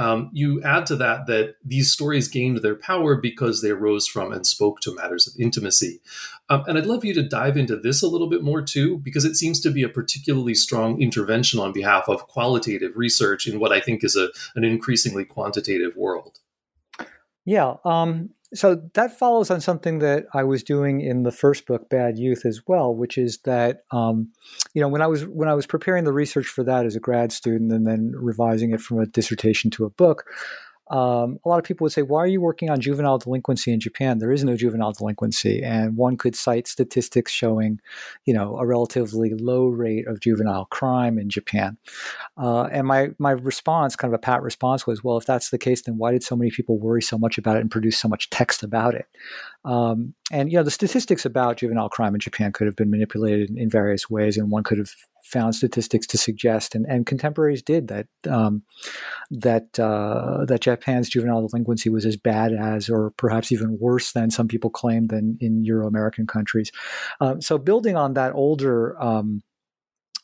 Um, 0.00 0.30
you 0.32 0.62
add 0.62 0.86
to 0.86 0.96
that 0.96 1.26
that 1.26 1.56
these 1.62 1.92
stories 1.92 2.26
gained 2.26 2.62
their 2.62 2.74
power 2.74 3.16
because 3.16 3.60
they 3.60 3.70
arose 3.70 4.08
from 4.08 4.32
and 4.32 4.46
spoke 4.46 4.80
to 4.80 4.94
matters 4.94 5.26
of 5.26 5.34
intimacy. 5.38 6.00
Um, 6.48 6.64
and 6.66 6.78
I'd 6.78 6.86
love 6.86 7.04
you 7.04 7.12
to 7.14 7.22
dive 7.22 7.58
into 7.58 7.76
this 7.76 8.02
a 8.02 8.08
little 8.08 8.30
bit 8.30 8.42
more 8.42 8.62
too, 8.62 8.98
because 8.98 9.26
it 9.26 9.36
seems 9.36 9.60
to 9.60 9.70
be 9.70 9.82
a 9.82 9.88
particularly 9.90 10.54
strong 10.54 11.02
intervention 11.02 11.60
on 11.60 11.72
behalf 11.72 12.08
of 12.08 12.26
qualitative 12.28 12.96
research 12.96 13.46
in 13.46 13.60
what 13.60 13.72
I 13.72 13.80
think 13.80 14.02
is 14.02 14.16
a, 14.16 14.30
an 14.56 14.64
increasingly 14.64 15.26
quantitative 15.26 15.94
world. 15.96 16.40
Yeah. 17.44 17.74
Um, 17.84 18.30
so 18.52 18.82
that 18.94 19.18
follows 19.18 19.50
on 19.50 19.60
something 19.60 20.00
that 20.00 20.26
I 20.34 20.42
was 20.42 20.62
doing 20.62 21.00
in 21.00 21.22
the 21.22 21.30
first 21.30 21.66
book, 21.66 21.88
Bad 21.88 22.18
Youth, 22.18 22.44
as 22.44 22.62
well, 22.66 22.94
which 22.94 23.16
is 23.16 23.38
that 23.38 23.84
um, 23.92 24.32
you 24.74 24.80
know 24.80 24.88
when 24.88 25.02
I 25.02 25.06
was 25.06 25.26
when 25.26 25.48
I 25.48 25.54
was 25.54 25.66
preparing 25.66 26.04
the 26.04 26.12
research 26.12 26.46
for 26.46 26.64
that 26.64 26.86
as 26.86 26.96
a 26.96 27.00
grad 27.00 27.32
student 27.32 27.72
and 27.72 27.86
then 27.86 28.12
revising 28.16 28.72
it 28.72 28.80
from 28.80 28.98
a 28.98 29.06
dissertation 29.06 29.70
to 29.72 29.84
a 29.84 29.90
book, 29.90 30.24
um, 30.90 31.38
a 31.44 31.48
lot 31.48 31.58
of 31.58 31.64
people 31.64 31.84
would 31.84 31.92
say, 31.92 32.02
Why 32.02 32.18
are 32.18 32.26
you 32.26 32.40
working 32.40 32.68
on 32.68 32.80
juvenile 32.80 33.18
delinquency 33.18 33.72
in 33.72 33.78
Japan? 33.78 34.18
There 34.18 34.32
is 34.32 34.44
no 34.44 34.56
juvenile 34.56 34.92
delinquency. 34.92 35.62
And 35.62 35.96
one 35.96 36.16
could 36.16 36.34
cite 36.34 36.66
statistics 36.66 37.30
showing, 37.32 37.80
you 38.26 38.34
know, 38.34 38.56
a 38.58 38.66
relatively 38.66 39.32
low 39.34 39.66
rate 39.66 40.08
of 40.08 40.20
juvenile 40.20 40.64
crime 40.66 41.16
in 41.16 41.30
Japan. 41.30 41.78
Uh, 42.36 42.64
and 42.64 42.88
my, 42.88 43.10
my 43.18 43.30
response, 43.30 43.94
kind 43.94 44.12
of 44.12 44.18
a 44.18 44.22
pat 44.22 44.42
response, 44.42 44.86
was, 44.86 45.04
Well, 45.04 45.16
if 45.16 45.26
that's 45.26 45.50
the 45.50 45.58
case, 45.58 45.82
then 45.82 45.96
why 45.96 46.10
did 46.10 46.24
so 46.24 46.34
many 46.34 46.50
people 46.50 46.78
worry 46.78 47.02
so 47.02 47.16
much 47.16 47.38
about 47.38 47.56
it 47.56 47.60
and 47.60 47.70
produce 47.70 47.96
so 47.96 48.08
much 48.08 48.28
text 48.30 48.64
about 48.64 48.94
it? 48.94 49.06
Um, 49.64 50.14
and, 50.32 50.50
you 50.50 50.56
know, 50.56 50.62
the 50.62 50.70
statistics 50.70 51.24
about 51.26 51.58
juvenile 51.58 51.88
crime 51.88 52.14
in 52.14 52.20
Japan 52.20 52.52
could 52.52 52.66
have 52.66 52.76
been 52.76 52.90
manipulated 52.90 53.50
in, 53.50 53.68
various 53.68 54.08
ways, 54.08 54.36
and 54.36 54.50
one 54.50 54.62
could 54.62 54.78
have 54.78 54.90
found 55.22 55.54
statistics 55.54 56.06
to 56.08 56.18
suggest, 56.18 56.74
and, 56.74 56.86
and 56.86 57.06
contemporaries 57.06 57.62
did 57.62 57.88
that 57.88 58.06
um, 58.28 58.62
that 59.30 59.78
uh, 59.78 60.44
that 60.46 60.60
Japan's 60.62 61.10
juvenile 61.10 61.46
delinquency 61.46 61.90
was 61.90 62.06
as 62.06 62.16
bad 62.16 62.52
as, 62.52 62.88
or 62.88 63.10
perhaps 63.18 63.52
even 63.52 63.78
worse 63.78 64.12
than 64.12 64.30
some 64.30 64.48
people 64.48 64.70
claim 64.70 65.08
than 65.08 65.36
in 65.40 65.64
Euro 65.64 65.86
American 65.86 66.26
countries. 66.26 66.72
Um, 67.20 67.42
so, 67.42 67.58
building 67.58 67.96
on 67.96 68.14
that 68.14 68.32
older 68.34 69.00
um, 69.00 69.42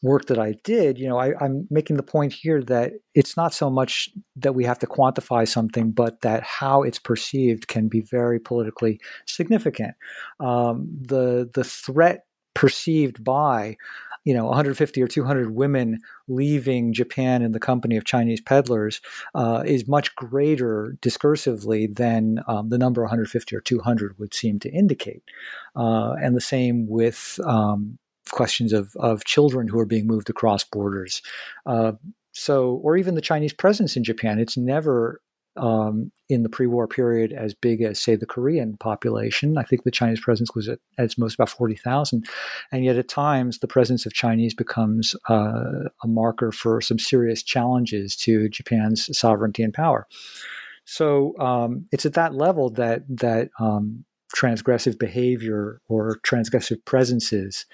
work 0.03 0.27
that 0.27 0.39
I 0.39 0.55
did, 0.65 0.99
you 0.99 1.09
know, 1.09 1.19
I, 1.19 1.33
am 1.45 1.67
making 1.71 1.97
the 1.97 2.03
point 2.03 2.33
here 2.33 2.63
that 2.65 2.95
it's 3.15 3.37
not 3.37 3.55
so 3.55 3.71
much 3.71 4.11
that 4.37 4.55
we 4.55 4.65
have 4.65 4.79
to 4.81 4.87
quantify 4.87 5.49
something, 5.49 5.91
but 5.91 6.21
that 6.21 6.43
how 6.43 6.83
it's 6.83 6.99
perceived 6.99 7.69
can 7.69 7.89
be 7.89 8.01
very 8.01 8.39
politically 8.39 9.01
significant. 9.27 9.95
Um, 10.41 10.89
the 11.01 11.51
the 11.55 11.65
threat 11.65 12.27
perceived 12.55 13.23
by 13.23 13.77
you 14.25 14.35
know 14.35 14.47
150 14.47 15.03
or 15.03 15.09
200 15.09 15.55
women 15.55 16.01
leaving 16.29 16.93
Japan 16.93 17.43
in 17.43 17.53
the 17.53 17.61
company 17.61 17.97
of 17.97 18.05
Chinese 18.05 18.41
peddlers 18.41 19.01
uh, 19.35 19.63
is 19.65 19.89
much 19.89 20.15
greater 20.17 20.97
discursively 21.01 21.95
than 21.95 22.41
um, 22.49 22.69
the 22.69 22.79
number 22.79 23.03
150 23.03 23.57
or 23.57 23.61
200 23.61 24.19
would 24.19 24.35
seem 24.35 24.59
to 24.59 24.71
indicate. 24.71 25.23
Uh, 25.75 26.15
and 26.21 26.37
the 26.37 26.41
same 26.41 26.87
with 26.89 27.39
um, 27.45 27.99
questions 28.31 28.73
of, 28.73 28.95
of 28.97 29.25
children 29.25 29.69
who 29.69 29.79
are 29.79 29.87
being 29.87 30.07
moved 30.07 30.31
across 30.31 30.65
borders. 30.65 31.23
Uh, 31.65 31.93
so, 32.33 32.81
or 32.83 32.97
even 32.97 33.15
the 33.15 33.21
Chinese 33.21 33.53
presence 33.53 33.97
in 33.97 34.05
Japan, 34.05 34.39
it's 34.39 34.57
never 34.57 35.21
um, 35.57 36.13
in 36.29 36.43
the 36.43 36.51
pre-war 36.51 36.87
period 36.87 37.33
as 37.33 37.55
big 37.55 37.81
as, 37.81 37.99
say, 37.99 38.15
the 38.15 38.27
Korean 38.27 38.77
population. 38.77 39.57
I 39.57 39.63
think 39.63 39.85
the 39.85 39.91
Chinese 39.91 40.21
presence 40.21 40.55
was 40.55 40.69
at, 40.69 40.79
at 40.99 41.07
its 41.07 41.17
most 41.17 41.35
about 41.35 41.49
forty 41.49 41.77
thousand, 41.77 42.27
and 42.71 42.85
yet 42.85 42.97
at 42.97 43.09
times 43.09 43.59
the 43.59 43.67
presence 43.67 44.05
of 44.05 44.13
Chinese 44.13 44.55
becomes 44.55 45.17
uh, 45.31 45.89
a 46.03 46.07
marker 46.07 46.53
for 46.53 46.83
some 46.83 46.99
serious 46.99 47.43
challenges 47.43 48.17
to 48.17 48.51
Japan's 48.51 49.17
sovereignty 49.19 49.63
and 49.63 49.73
power. 49.73 50.07
So 50.85 51.37
um, 51.39 51.87
it's 51.91 52.05
at 52.05 52.15
that 52.15 52.35
level 52.35 52.69
that 52.71 53.05
that 53.09 53.49
um, 53.59 54.05
transgressive 54.37 54.99
behavior 54.99 55.81
or 55.89 56.19
transgressive 56.27 56.85
presences 56.85 57.65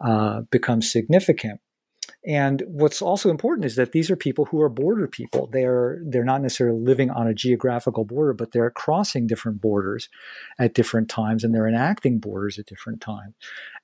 uh, 0.00 0.42
become 0.50 0.82
significant. 0.82 1.60
And 2.26 2.62
what's 2.66 3.00
also 3.00 3.30
important 3.30 3.64
is 3.64 3.76
that 3.76 3.92
these 3.92 4.10
are 4.10 4.16
people 4.16 4.46
who 4.46 4.60
are 4.60 4.68
border 4.68 5.06
people. 5.06 5.48
They're 5.52 6.00
they're 6.04 6.24
not 6.24 6.42
necessarily 6.42 6.80
living 6.80 7.10
on 7.10 7.28
a 7.28 7.34
geographical 7.34 8.04
border, 8.04 8.32
but 8.32 8.52
they're 8.52 8.70
crossing 8.70 9.26
different 9.26 9.60
borders 9.60 10.08
at 10.58 10.74
different 10.74 11.08
times, 11.08 11.44
and 11.44 11.54
they're 11.54 11.68
enacting 11.68 12.18
borders 12.18 12.58
at 12.58 12.66
different 12.66 13.00
times. 13.00 13.34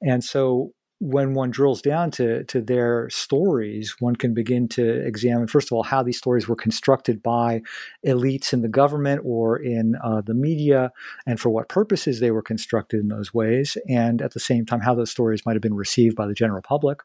And 0.01 0.25
so 0.25 0.73
when 1.03 1.35
one 1.35 1.51
drills 1.51 1.83
down 1.83 2.13
to, 2.13 2.45
to 2.45 2.61
their 2.61 3.11
stories, 3.11 3.97
one 3.99 4.15
can 4.15 4.33
begin 4.35 4.69
to 4.69 5.05
examine, 5.05 5.49
first 5.49 5.67
of 5.67 5.73
all, 5.73 5.83
how 5.83 6.01
these 6.01 6.17
stories 6.17 6.47
were 6.47 6.55
constructed 6.55 7.21
by 7.21 7.61
elites 8.07 8.53
in 8.53 8.63
the 8.63 8.69
government 8.69 9.21
or 9.25 9.59
in 9.59 9.97
uh, 10.05 10.21
the 10.21 10.33
media, 10.33 10.93
and 11.27 11.41
for 11.41 11.51
what 11.51 11.69
purposes 11.69 12.21
they 12.21 12.31
were 12.31 12.41
constructed 12.41 13.01
in 13.01 13.09
those 13.09 13.35
ways, 13.35 13.77
and 13.89 14.23
at 14.23 14.33
the 14.33 14.39
same 14.39 14.65
time, 14.65 14.79
how 14.79 14.95
those 14.95 15.11
stories 15.11 15.45
might 15.45 15.57
have 15.57 15.63
been 15.63 15.75
received 15.75 16.15
by 16.15 16.27
the 16.29 16.35
general 16.35 16.63
public. 16.63 17.01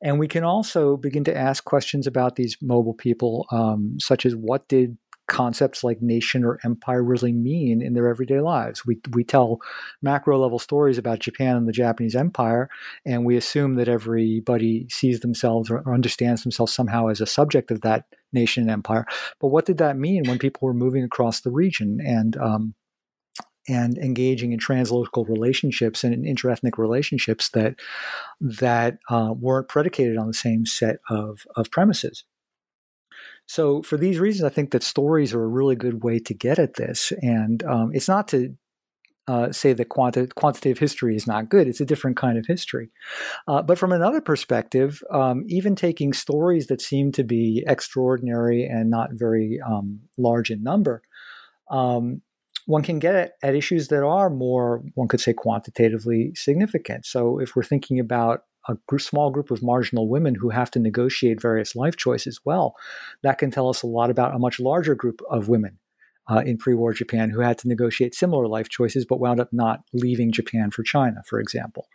And 0.00 0.20
we 0.20 0.28
can 0.28 0.44
also 0.44 0.96
begin 0.96 1.24
to 1.24 1.36
ask 1.36 1.64
questions 1.64 2.06
about 2.06 2.36
these 2.36 2.56
mobile 2.62 2.94
people, 2.94 3.46
um, 3.50 3.96
such 3.98 4.26
as 4.26 4.36
what 4.36 4.68
did 4.68 4.96
concepts 5.28 5.84
like 5.84 6.02
nation 6.02 6.44
or 6.44 6.58
empire 6.64 7.02
really 7.02 7.32
mean 7.32 7.80
in 7.80 7.94
their 7.94 8.08
everyday 8.08 8.40
lives. 8.40 8.84
We, 8.84 8.98
we 9.12 9.24
tell 9.24 9.60
macro 10.02 10.40
level 10.40 10.58
stories 10.58 10.98
about 10.98 11.20
Japan 11.20 11.56
and 11.56 11.68
the 11.68 11.72
Japanese 11.72 12.16
empire, 12.16 12.68
and 13.04 13.24
we 13.24 13.36
assume 13.36 13.76
that 13.76 13.88
everybody 13.88 14.86
sees 14.88 15.20
themselves 15.20 15.70
or, 15.70 15.78
or 15.80 15.94
understands 15.94 16.42
themselves 16.42 16.72
somehow 16.72 17.08
as 17.08 17.20
a 17.20 17.26
subject 17.26 17.70
of 17.70 17.82
that 17.82 18.06
nation 18.32 18.64
and 18.64 18.70
empire. 18.70 19.06
But 19.40 19.48
what 19.48 19.66
did 19.66 19.78
that 19.78 19.96
mean 19.96 20.24
when 20.24 20.38
people 20.38 20.66
were 20.66 20.74
moving 20.74 21.04
across 21.04 21.40
the 21.40 21.50
region? 21.50 22.00
And 22.04 22.36
um, 22.36 22.74
and 23.68 23.98
engaging 23.98 24.52
in 24.52 24.58
translocal 24.58 25.28
relationships 25.28 26.02
and 26.02 26.24
interethnic 26.24 26.78
relationships 26.78 27.50
that 27.50 27.76
that 28.40 28.98
uh, 29.10 29.34
weren't 29.38 29.68
predicated 29.68 30.16
on 30.16 30.26
the 30.26 30.32
same 30.32 30.64
set 30.64 31.00
of, 31.10 31.46
of 31.54 31.70
premises. 31.70 32.24
So, 33.48 33.82
for 33.82 33.96
these 33.96 34.20
reasons, 34.20 34.44
I 34.44 34.54
think 34.54 34.72
that 34.72 34.82
stories 34.82 35.32
are 35.32 35.42
a 35.42 35.48
really 35.48 35.74
good 35.74 36.04
way 36.04 36.18
to 36.20 36.34
get 36.34 36.58
at 36.58 36.74
this. 36.74 37.14
And 37.22 37.64
um, 37.64 37.90
it's 37.94 38.06
not 38.06 38.28
to 38.28 38.54
uh, 39.26 39.52
say 39.52 39.72
that 39.72 39.88
quanti- 39.88 40.26
quantitative 40.26 40.78
history 40.78 41.16
is 41.16 41.26
not 41.26 41.48
good. 41.48 41.66
It's 41.66 41.80
a 41.80 41.86
different 41.86 42.18
kind 42.18 42.36
of 42.36 42.44
history. 42.46 42.90
Uh, 43.46 43.62
but 43.62 43.78
from 43.78 43.90
another 43.90 44.20
perspective, 44.20 45.02
um, 45.10 45.44
even 45.48 45.74
taking 45.74 46.12
stories 46.12 46.66
that 46.66 46.82
seem 46.82 47.10
to 47.12 47.24
be 47.24 47.64
extraordinary 47.66 48.64
and 48.64 48.90
not 48.90 49.10
very 49.12 49.58
um, 49.66 50.00
large 50.18 50.50
in 50.50 50.62
number, 50.62 51.02
um, 51.70 52.20
one 52.66 52.82
can 52.82 52.98
get 52.98 53.14
at, 53.14 53.32
at 53.42 53.54
issues 53.54 53.88
that 53.88 54.04
are 54.04 54.28
more, 54.28 54.82
one 54.94 55.08
could 55.08 55.22
say, 55.22 55.32
quantitatively 55.32 56.32
significant. 56.34 57.06
So 57.06 57.38
if 57.38 57.56
we're 57.56 57.62
thinking 57.62 57.98
about 57.98 58.42
a 58.68 58.98
small 58.98 59.30
group 59.30 59.50
of 59.50 59.62
marginal 59.62 60.08
women 60.08 60.34
who 60.34 60.50
have 60.50 60.70
to 60.72 60.78
negotiate 60.78 61.40
various 61.40 61.74
life 61.74 61.96
choices, 61.96 62.40
well, 62.44 62.74
that 63.22 63.38
can 63.38 63.50
tell 63.50 63.68
us 63.68 63.82
a 63.82 63.86
lot 63.86 64.10
about 64.10 64.34
a 64.34 64.38
much 64.38 64.60
larger 64.60 64.94
group 64.94 65.20
of 65.30 65.48
women 65.48 65.78
uh, 66.30 66.42
in 66.44 66.58
pre 66.58 66.74
war 66.74 66.92
Japan 66.92 67.30
who 67.30 67.40
had 67.40 67.58
to 67.58 67.68
negotiate 67.68 68.14
similar 68.14 68.46
life 68.46 68.68
choices 68.68 69.06
but 69.06 69.20
wound 69.20 69.40
up 69.40 69.52
not 69.52 69.80
leaving 69.92 70.30
Japan 70.32 70.70
for 70.70 70.82
China, 70.82 71.22
for 71.26 71.40
example. 71.40 71.88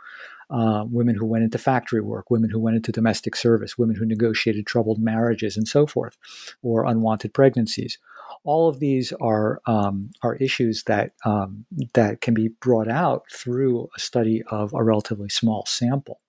uh, 0.49 0.85
women 0.89 1.15
who 1.15 1.25
went 1.25 1.43
into 1.43 1.57
factory 1.57 2.01
work, 2.01 2.29
women 2.29 2.49
who 2.49 2.59
went 2.59 2.75
into 2.75 2.91
domestic 2.91 3.35
service, 3.35 3.77
women 3.77 3.95
who 3.95 4.05
negotiated 4.05 4.65
troubled 4.65 4.99
marriages, 4.99 5.57
and 5.57 5.67
so 5.67 5.87
forth, 5.87 6.17
or 6.61 6.85
unwanted 6.85 7.33
pregnancies. 7.33 7.97
All 8.43 8.67
of 8.69 8.79
these 8.79 9.13
are 9.21 9.61
um, 9.65 10.11
are 10.21 10.35
issues 10.35 10.83
that 10.83 11.13
um, 11.25 11.65
that 11.93 12.21
can 12.21 12.33
be 12.33 12.49
brought 12.49 12.87
out 12.87 13.23
through 13.31 13.89
a 13.95 13.99
study 13.99 14.43
of 14.49 14.73
a 14.73 14.83
relatively 14.83 15.29
small 15.29 15.65
sample. 15.65 16.19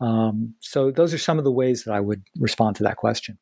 Um, 0.00 0.54
so 0.60 0.90
those 0.90 1.14
are 1.14 1.18
some 1.18 1.38
of 1.38 1.44
the 1.44 1.52
ways 1.52 1.84
that 1.84 1.92
I 1.94 2.00
would 2.00 2.22
respond 2.38 2.76
to 2.76 2.82
that 2.82 2.96
question. 2.96 3.38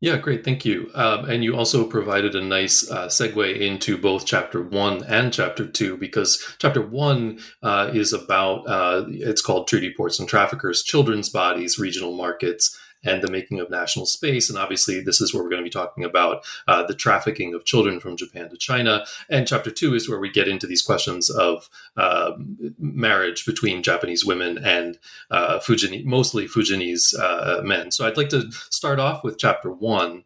Yeah, 0.00 0.18
great. 0.18 0.44
Thank 0.44 0.66
you. 0.66 0.90
Um, 0.94 1.30
and 1.30 1.42
you 1.42 1.56
also 1.56 1.86
provided 1.86 2.34
a 2.34 2.40
nice 2.42 2.90
uh, 2.90 3.06
segue 3.06 3.58
into 3.58 3.96
both 3.96 4.26
chapter 4.26 4.62
one 4.62 5.02
and 5.04 5.32
chapter 5.32 5.66
two, 5.66 5.96
because 5.96 6.56
chapter 6.58 6.82
one 6.82 7.38
uh, 7.62 7.90
is 7.94 8.12
about, 8.12 8.68
uh, 8.68 9.06
it's 9.08 9.40
called 9.40 9.66
Treaty 9.66 9.94
Ports 9.96 10.18
and 10.18 10.28
Traffickers, 10.28 10.82
Children's 10.82 11.30
Bodies, 11.30 11.78
Regional 11.78 12.14
Markets, 12.16 12.78
and 13.04 13.22
the 13.22 13.30
making 13.30 13.60
of 13.60 13.70
national 13.70 14.06
space. 14.06 14.48
And 14.48 14.58
obviously, 14.58 15.00
this 15.00 15.20
is 15.20 15.32
where 15.32 15.42
we're 15.42 15.50
going 15.50 15.62
to 15.62 15.64
be 15.64 15.70
talking 15.70 16.04
about 16.04 16.44
uh, 16.66 16.84
the 16.86 16.94
trafficking 16.94 17.54
of 17.54 17.64
children 17.64 18.00
from 18.00 18.16
Japan 18.16 18.48
to 18.50 18.56
China. 18.56 19.04
And 19.28 19.46
chapter 19.46 19.70
two 19.70 19.94
is 19.94 20.08
where 20.08 20.18
we 20.18 20.30
get 20.30 20.48
into 20.48 20.66
these 20.66 20.82
questions 20.82 21.30
of 21.30 21.68
uh, 21.96 22.32
marriage 22.78 23.44
between 23.46 23.82
Japanese 23.82 24.24
women 24.24 24.58
and 24.58 24.98
uh, 25.30 25.58
Fujini, 25.58 26.04
mostly 26.04 26.46
Fujianese 26.46 27.18
uh, 27.18 27.62
men. 27.62 27.90
So 27.90 28.06
I'd 28.06 28.16
like 28.16 28.30
to 28.30 28.50
start 28.70 28.98
off 28.98 29.22
with 29.24 29.38
chapter 29.38 29.70
one. 29.70 30.24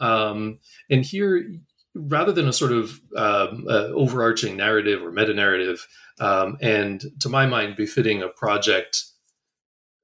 Um, 0.00 0.58
and 0.90 1.04
here, 1.04 1.50
rather 1.94 2.32
than 2.32 2.48
a 2.48 2.52
sort 2.52 2.72
of 2.72 3.00
um, 3.16 3.66
uh, 3.68 3.88
overarching 3.88 4.56
narrative 4.56 5.02
or 5.02 5.10
meta 5.10 5.34
narrative, 5.34 5.86
um, 6.20 6.58
and 6.60 7.04
to 7.20 7.28
my 7.28 7.46
mind, 7.46 7.76
befitting 7.76 8.22
a 8.22 8.28
project 8.28 9.04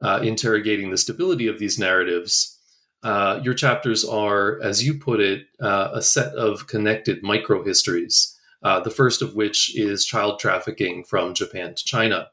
uh, 0.05 0.21
interrogating 0.23 0.91
the 0.91 0.99
stability 0.99 1.47
of 1.47 1.59
these 1.59 1.79
narratives, 1.79 2.61
uh, 3.03 3.41
your 3.43 3.55
chapters 3.55 4.05
are, 4.05 4.61
as 4.63 4.85
you 4.85 4.99
put 4.99 5.19
it, 5.19 5.47
uh, 5.61 5.89
a 5.95 6.03
set 6.03 6.35
of 6.35 6.67
connected 6.67 7.23
microhistories, 7.23 8.35
uh, 8.63 8.81
the 8.81 8.91
first 8.91 9.23
of 9.23 9.35
which 9.35 9.75
is 9.77 10.05
child 10.05 10.39
trafficking 10.39 11.05
from 11.05 11.33
Japan 11.33 11.75
to 11.75 11.85
China. 11.85 12.29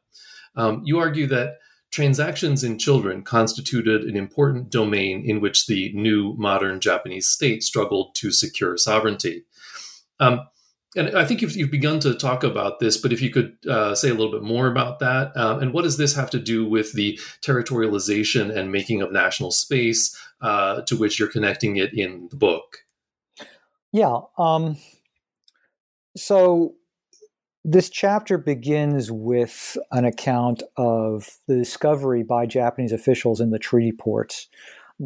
Um, 0.56 0.82
you 0.84 1.00
argue 1.00 1.28
that 1.28 1.60
transactions 1.92 2.64
in 2.64 2.78
children 2.78 3.24
constituted 3.24 4.04
an 4.04 4.18
important 4.18 4.70
domain 4.70 5.24
in 5.26 5.40
which 5.40 5.68
the 5.68 5.94
new 5.94 6.36
modern 6.38 6.82
Japanese 6.82 7.28
state 7.28 7.64
struggled 7.64 8.16
to 8.16 8.32
secure 8.32 8.78
sovereignty. 8.78 9.46
Um, 10.20 10.42
and 10.96 11.18
I 11.18 11.24
think 11.26 11.42
you've, 11.42 11.56
you've, 11.56 11.72
begun 11.72 12.00
to 12.02 12.14
talk 12.14 12.44
about 12.44 12.80
this, 12.80 12.98
but 12.98 13.14
if 13.14 13.22
you 13.22 13.30
could 13.30 13.56
uh, 13.68 13.96
say 13.96 14.10
a 14.10 14.14
little 14.14 14.32
bit 14.32 14.44
more 14.44 14.68
about 14.68 15.00
that, 15.00 15.36
um, 15.38 15.62
and 15.62 15.74
what 15.74 15.84
does 15.84 15.98
this 15.98 16.16
have 16.16 16.30
to 16.32 16.40
do 16.40 16.68
with 16.68 16.94
the 16.94 17.18
territorialization 17.42 18.54
and 18.56 18.72
making 18.72 19.02
of 19.02 19.12
national 19.12 19.52
space 19.52 20.16
uh, 20.42 20.82
to 20.82 20.98
which 20.98 21.18
you're 21.18 21.32
connecting 21.32 21.78
it 21.78 21.94
in 21.94 22.28
the 22.30 22.36
book? 22.36 22.80
Yeah. 23.94 24.20
Um, 24.38 24.78
so 26.18 26.76
this 27.64 27.90
chapter 27.90 28.38
begins 28.38 29.12
with 29.12 29.78
an 29.92 30.04
account 30.04 30.64
of 30.78 31.38
the 31.48 31.56
discovery 31.56 32.24
by 32.24 32.46
Japanese 32.46 32.92
officials 32.92 33.40
in 33.40 33.52
the 33.52 33.60
treaty 33.60 33.92
ports 33.92 34.48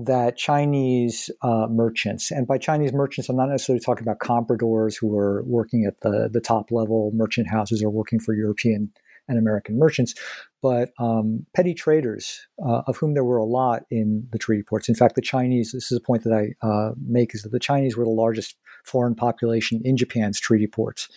that 0.04 0.36
Chinese 0.36 1.30
uh, 1.42 1.68
merchants, 1.70 2.30
and 2.30 2.46
by 2.46 2.58
Chinese 2.58 2.92
merchants, 2.92 3.30
I'm 3.30 3.38
not 3.38 3.50
necessarily 3.50 3.80
talking 3.80 4.04
about 4.04 4.20
compradors 4.20 5.00
who 5.00 5.18
are 5.18 5.42
working 5.44 5.86
at 5.86 6.02
the, 6.02 6.30
the 6.32 6.42
top 6.42 6.70
level 6.70 7.12
merchant 7.14 7.48
houses 7.48 7.82
or 7.82 7.90
working 7.90 8.20
for 8.20 8.34
European 8.34 8.92
and 9.28 9.40
American 9.40 9.80
merchants, 9.80 10.14
but 10.62 10.92
um, 11.00 11.46
petty 11.56 11.74
traders, 11.74 12.46
uh, 12.64 12.82
of 12.88 12.98
whom 12.98 13.14
there 13.14 13.24
were 13.24 13.38
a 13.38 13.46
lot 13.46 13.84
in 13.90 14.28
the 14.32 14.38
treaty 14.38 14.64
ports. 14.64 14.90
In 14.90 14.96
fact, 14.96 15.16
the 15.16 15.22
Chinese, 15.22 15.72
this 15.72 15.92
is 15.92 15.98
a 15.98 16.02
point 16.02 16.24
that 16.26 16.34
I 16.34 16.68
uh, 16.68 16.92
make, 17.04 17.34
is 17.34 17.44
that 17.44 17.52
the 17.52 17.60
Chinese 17.60 17.96
were 17.96 18.04
the 18.04 18.10
largest 18.10 18.58
foreign 18.84 19.16
population 19.16 19.82
in 19.84 19.98
Japan's 19.98 20.40
treaty 20.40 20.68
ports, 20.68 21.08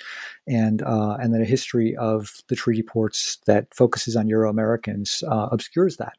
and 0.47 0.83
uh, 0.83 1.17
and 1.21 1.35
that 1.35 1.43
a 1.43 1.47
history 1.47 1.97
of 1.97 2.43
the 2.49 2.57
treaty 2.57 2.83
ports 2.83 3.39
that 3.47 3.75
focuses 3.75 4.17
on 4.17 4.29
Euro 4.29 4.49
Americans 4.49 5.23
uh, 5.29 5.49
obscures 5.51 5.99
that. 5.99 6.15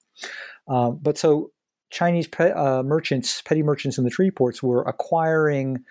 Um, 0.67 0.99
but 1.01 1.17
so 1.17 1.51
Chinese 1.89 2.27
pe- 2.27 2.51
uh, 2.51 2.83
merchants, 2.83 3.41
petty 3.41 3.63
merchants 3.63 3.97
in 3.97 4.03
the 4.03 4.09
treaty 4.09 4.31
ports, 4.31 4.61
were 4.61 4.83
acquiring 4.83 5.83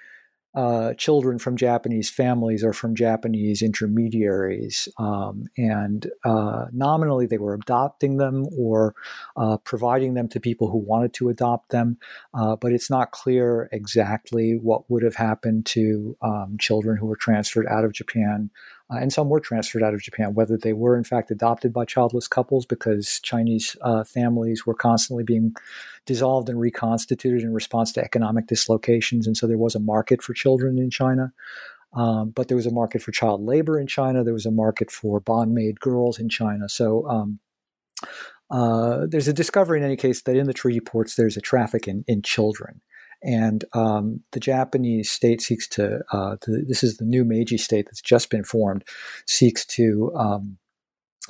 uh, 0.54 0.94
children 0.94 1.38
from 1.38 1.56
Japanese 1.56 2.10
families 2.10 2.64
or 2.64 2.72
from 2.72 2.94
Japanese 2.94 3.62
intermediaries. 3.62 4.88
Um, 4.98 5.44
and 5.56 6.10
uh, 6.24 6.66
nominally, 6.72 7.26
they 7.26 7.38
were 7.38 7.54
adopting 7.54 8.16
them 8.16 8.46
or 8.58 8.94
uh, 9.36 9.58
providing 9.58 10.14
them 10.14 10.26
to 10.28 10.40
people 10.40 10.70
who 10.70 10.78
wanted 10.78 11.12
to 11.14 11.28
adopt 11.28 11.70
them. 11.70 11.98
Uh, 12.34 12.56
but 12.56 12.72
it's 12.72 12.90
not 12.90 13.12
clear 13.12 13.68
exactly 13.72 14.58
what 14.60 14.90
would 14.90 15.02
have 15.02 15.16
happened 15.16 15.66
to 15.66 16.16
um, 16.22 16.56
children 16.58 16.96
who 16.96 17.06
were 17.06 17.16
transferred 17.16 17.66
out 17.68 17.84
of 17.84 17.92
Japan 17.92 18.50
uh, 18.90 18.96
and 18.96 19.12
some 19.12 19.28
were 19.28 19.40
transferred 19.40 19.82
out 19.82 19.94
of 19.94 20.02
Japan, 20.02 20.34
whether 20.34 20.56
they 20.56 20.72
were 20.72 20.96
in 20.96 21.04
fact 21.04 21.30
adopted 21.30 21.72
by 21.72 21.84
childless 21.84 22.26
couples 22.26 22.64
because 22.64 23.20
Chinese 23.22 23.76
uh, 23.82 24.04
families 24.04 24.64
were 24.64 24.74
constantly 24.74 25.24
being 25.24 25.54
dissolved 26.06 26.48
and 26.48 26.58
reconstituted 26.58 27.42
in 27.42 27.52
response 27.52 27.92
to 27.92 28.04
economic 28.04 28.46
dislocations. 28.46 29.26
And 29.26 29.36
so 29.36 29.46
there 29.46 29.58
was 29.58 29.74
a 29.74 29.80
market 29.80 30.22
for 30.22 30.32
children 30.32 30.78
in 30.78 30.90
China. 30.90 31.32
Um, 31.94 32.30
but 32.30 32.48
there 32.48 32.56
was 32.56 32.66
a 32.66 32.72
market 32.72 33.02
for 33.02 33.12
child 33.12 33.42
labor 33.42 33.78
in 33.78 33.86
China. 33.86 34.22
There 34.22 34.34
was 34.34 34.46
a 34.46 34.50
market 34.50 34.90
for 34.90 35.20
bondmaid 35.20 35.80
girls 35.80 36.18
in 36.18 36.28
China. 36.28 36.68
So 36.68 37.08
um, 37.08 37.40
uh, 38.50 39.06
there's 39.08 39.28
a 39.28 39.32
discovery 39.32 39.78
in 39.78 39.84
any 39.84 39.96
case 39.96 40.22
that 40.22 40.36
in 40.36 40.46
the 40.46 40.52
treaty 40.54 40.80
ports 40.80 41.16
there's 41.16 41.36
a 41.36 41.40
traffic 41.40 41.88
in, 41.88 42.04
in 42.06 42.22
children. 42.22 42.80
And 43.22 43.64
um, 43.72 44.20
the 44.32 44.40
Japanese 44.40 45.10
state 45.10 45.40
seeks 45.40 45.66
to, 45.68 46.00
uh, 46.12 46.36
to, 46.42 46.62
this 46.66 46.84
is 46.84 46.98
the 46.98 47.04
new 47.04 47.24
Meiji 47.24 47.58
state 47.58 47.86
that's 47.86 48.00
just 48.00 48.30
been 48.30 48.44
formed, 48.44 48.84
seeks 49.26 49.64
to 49.66 50.12
um, 50.14 50.58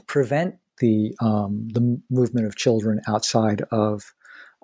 prevent 0.07 0.57
the, 0.81 1.15
um, 1.21 1.69
the 1.73 2.01
movement 2.11 2.47
of 2.47 2.57
children 2.57 3.01
outside 3.09 3.63
of 3.71 4.15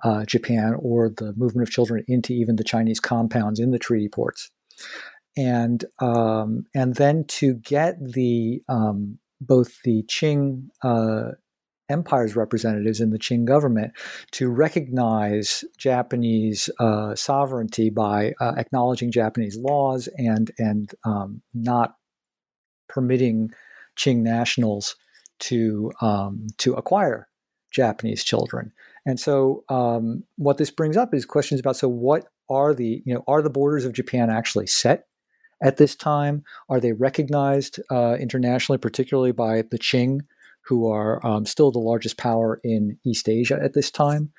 uh, 0.03 0.25
Japan 0.25 0.75
or 0.79 1.09
the 1.09 1.33
movement 1.35 1.67
of 1.67 1.73
children 1.73 2.05
into 2.09 2.33
even 2.33 2.57
the 2.57 2.65
Chinese 2.65 3.01
compounds 3.01 3.59
in 3.59 3.71
the 3.71 3.79
treaty 3.79 4.09
ports. 4.09 4.51
And, 5.37 5.85
um, 5.99 6.67
and 6.75 6.95
then 6.95 7.25
to 7.25 7.55
get 7.55 7.97
the, 8.13 8.63
um, 8.69 9.19
both 9.41 9.83
the 9.83 10.03
Qing 10.05 10.69
uh, 10.83 11.33
empire's 11.88 12.37
representatives 12.37 13.01
in 13.01 13.11
the 13.11 13.18
Qing 13.18 13.44
government 13.44 13.92
to 14.33 14.49
recognize 14.49 15.64
Japanese 15.77 16.70
uh, 16.79 17.14
sovereignty 17.14 17.90
by 17.90 18.33
uh, 18.40 18.55
acknowledging 18.57 19.11
Japanese 19.11 19.57
laws 19.57 20.09
and 20.16 20.51
and 20.59 20.92
um, 21.05 21.42
not 21.53 21.97
permitting 22.88 23.51
Qing 23.97 24.18
nationals 24.18 24.97
to 25.40 25.92
um, 26.01 26.47
to 26.59 26.75
acquire 26.75 27.29
Japanese 27.70 28.25
children. 28.25 28.73
And 29.07 29.20
so, 29.20 29.64
um, 29.68 30.25
what 30.37 30.59
this 30.59 30.70
brings 30.70 30.97
up 30.97 31.12
is 31.12 31.25
questions 31.27 31.61
about 31.61 31.77
so 31.77 31.88
what 31.88 32.27
are 32.49 32.75
the 32.75 33.03
you 33.05 33.14
know 33.14 33.25
are 33.27 33.42
the 33.42 33.51
borders 33.51 33.85
of 33.85 33.92
Japan 33.92 34.31
actually 34.31 34.66
set 34.66 35.07
at 35.62 35.77
this 35.77 35.94
time? 35.94 36.44
Are 36.68 36.81
they 36.81 36.92
recognized 36.92 37.81
uh, 37.90 38.16
internationally, 38.18 38.79
particularly 38.79 39.33
by 39.33 39.62
the 39.70 39.79
Qing? 39.79 40.20
Who 40.66 40.90
are 40.90 41.24
um, 41.27 41.46
still 41.46 41.70
the 41.70 41.79
largest 41.79 42.16
power 42.16 42.61
in 42.64 42.98
East 43.05 43.29
Asia 43.29 43.59
at 43.62 43.74
this 43.74 43.90
time? 43.90 44.33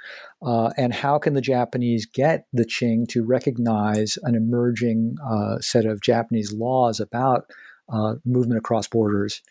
Uh, 0.45 0.71
and 0.77 0.93
how 0.93 1.19
can 1.19 1.33
the 1.33 1.41
Japanese 1.41 2.05
get 2.05 2.47
the 2.53 2.65
Qing 2.65 3.07
to 3.09 3.23
recognize 3.23 4.17
an 4.23 4.35
emerging 4.35 5.17
uh, 5.23 5.59
set 5.59 5.85
of 5.85 6.01
Japanese 6.01 6.51
laws 6.51 6.99
about 6.99 7.45
uh, 7.89 8.15
movement 8.25 8.57
across 8.57 8.87
borders, 8.87 9.41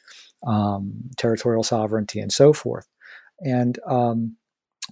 um, 0.47 1.11
territorial 1.17 1.63
sovereignty, 1.63 2.21
and 2.21 2.33
so 2.33 2.53
forth? 2.53 2.89
And 3.41 3.79
um, 3.87 4.37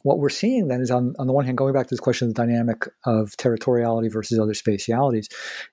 what 0.02 0.18
we're 0.18 0.28
seeing 0.31 0.68
then 0.68 0.81
is 0.81 0.90
on, 0.90 1.14
on 1.18 1.26
the 1.26 1.33
one 1.33 1.44
hand, 1.44 1.59
going 1.59 1.74
back 1.74 1.87
to 1.87 1.92
this 1.92 2.00
question 2.00 2.28
of 2.28 2.35
the 2.35 2.42
dynamic 2.42 2.88
of 3.05 3.31
territoriality 3.37 4.11
versus 4.11 4.38
other 4.38 4.55
spatialities, 4.55 5.26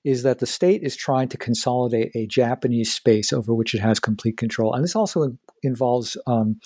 is 0.04 0.22
that 0.22 0.38
the 0.38 0.46
state 0.46 0.82
is 0.82 0.94
trying 0.94 1.28
to 1.28 1.38
consolidate 1.38 2.12
a 2.14 2.26
Japanese 2.26 2.92
space 2.92 3.32
over 3.32 3.54
which 3.54 3.74
it 3.74 3.80
has 3.80 3.98
complete 3.98 4.36
control. 4.36 4.74
And 4.74 4.84
this 4.84 4.96
also 4.96 5.36
involves 5.62 6.16
um, 6.26 6.60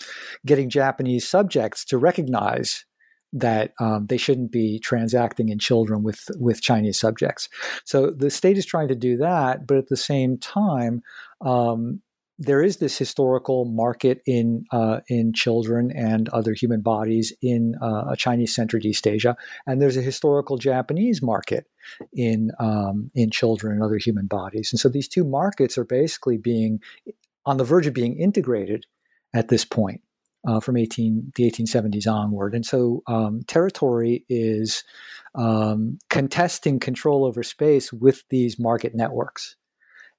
getting 0.44 0.68
Japanese 0.68 1.26
subjects 1.26 1.84
to 1.86 1.98
recognize 1.98 2.84
that 3.32 3.72
um, 3.80 4.06
they 4.06 4.16
shouldn't 4.16 4.52
be 4.52 4.78
transacting 4.78 5.48
in 5.48 5.58
children 5.58 6.04
with 6.04 6.28
with 6.38 6.62
Chinese 6.62 7.00
subjects. 7.00 7.48
So 7.84 8.10
the 8.10 8.30
state 8.30 8.56
is 8.56 8.64
trying 8.64 8.88
to 8.88 8.94
do 8.94 9.16
that, 9.16 9.66
but 9.66 9.76
at 9.76 9.88
the 9.88 9.96
same 9.96 10.38
time, 10.38 11.02
um, 11.40 12.00
there 12.38 12.62
is 12.62 12.78
this 12.78 12.98
historical 12.98 13.64
market 13.64 14.20
in 14.26 14.64
uh, 14.72 15.00
in 15.08 15.32
children 15.32 15.92
and 15.94 16.28
other 16.30 16.52
human 16.52 16.80
bodies 16.80 17.32
in 17.42 17.74
uh, 17.80 18.04
a 18.10 18.16
Chinese-centered 18.16 18.84
East 18.84 19.06
Asia, 19.06 19.36
and 19.66 19.80
there's 19.80 19.96
a 19.96 20.02
historical 20.02 20.58
Japanese 20.58 21.22
market 21.22 21.66
in 22.12 22.50
um, 22.58 23.10
in 23.14 23.30
children 23.30 23.74
and 23.74 23.82
other 23.82 23.98
human 23.98 24.26
bodies. 24.26 24.72
And 24.72 24.80
so 24.80 24.88
these 24.88 25.08
two 25.08 25.24
markets 25.24 25.78
are 25.78 25.84
basically 25.84 26.36
being 26.36 26.80
on 27.46 27.56
the 27.56 27.64
verge 27.64 27.86
of 27.86 27.94
being 27.94 28.18
integrated 28.18 28.86
at 29.34 29.48
this 29.48 29.64
point. 29.64 30.00
uh, 30.46 30.60
from 30.60 30.76
18 30.76 31.32
the 31.36 31.50
1870s 31.50 32.10
onward. 32.10 32.54
And 32.54 32.64
so 32.64 33.02
um, 33.06 33.42
territory 33.46 34.24
is 34.28 34.84
um, 35.34 35.98
contesting 36.10 36.78
control 36.78 37.24
over 37.24 37.42
space 37.42 37.92
with 37.92 38.24
these 38.30 38.58
market 38.58 38.94
networks. 38.94 39.56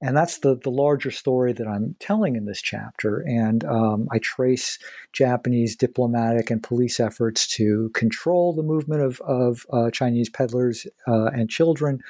And 0.02 0.16
that's 0.16 0.40
the, 0.40 0.58
the 0.58 0.70
larger 0.70 1.10
story 1.10 1.54
that 1.54 1.68
I'm 1.68 1.96
telling 2.00 2.36
in 2.36 2.46
this 2.46 2.62
chapter. 2.62 3.20
And 3.20 3.64
um, 3.64 4.08
I 4.12 4.20
trace 4.20 4.78
Japanese 5.14 5.76
diplomatic 5.76 6.52
and 6.52 6.62
police 6.62 7.00
efforts 7.00 7.48
to 7.56 7.90
control 7.94 8.54
the 8.54 8.64
movement 8.64 9.02
of, 9.02 9.22
of 9.22 9.66
uh, 9.72 9.90
Chinese 9.92 10.30
peddlers 10.30 10.86
uh, 11.08 11.28
and 11.28 11.50
children, 11.50 12.02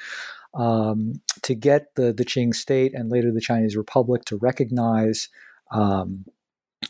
um, 0.54 1.20
to 1.42 1.54
get 1.54 1.94
the, 1.94 2.12
the 2.12 2.24
Qing 2.24 2.54
state 2.54 2.94
and 2.94 3.10
later 3.10 3.30
the 3.30 3.40
Chinese 3.40 3.76
Republic 3.76 4.24
to 4.24 4.36
recognize 4.36 5.28
um, 5.70 6.24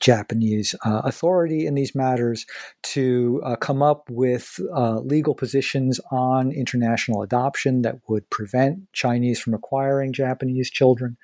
Japanese 0.01 0.75
uh, 0.85 1.03
authority 1.05 1.67
in 1.67 1.75
these 1.75 1.95
matters 1.95 2.45
to 2.83 3.41
uh, 3.45 3.57
come 3.57 3.83
up 3.83 4.09
with 4.11 4.59
uh, 4.75 4.99
legal 5.01 5.35
positions 5.35 6.01
on 6.11 6.51
international 6.51 7.23
adoption 7.23 7.83
that 7.83 7.97
would 8.09 8.29
prevent 8.31 8.93
Chinese 8.93 9.41
from 9.41 9.55
acquiring 9.55 10.13
Japanese 10.13 10.71
children, 10.71 11.17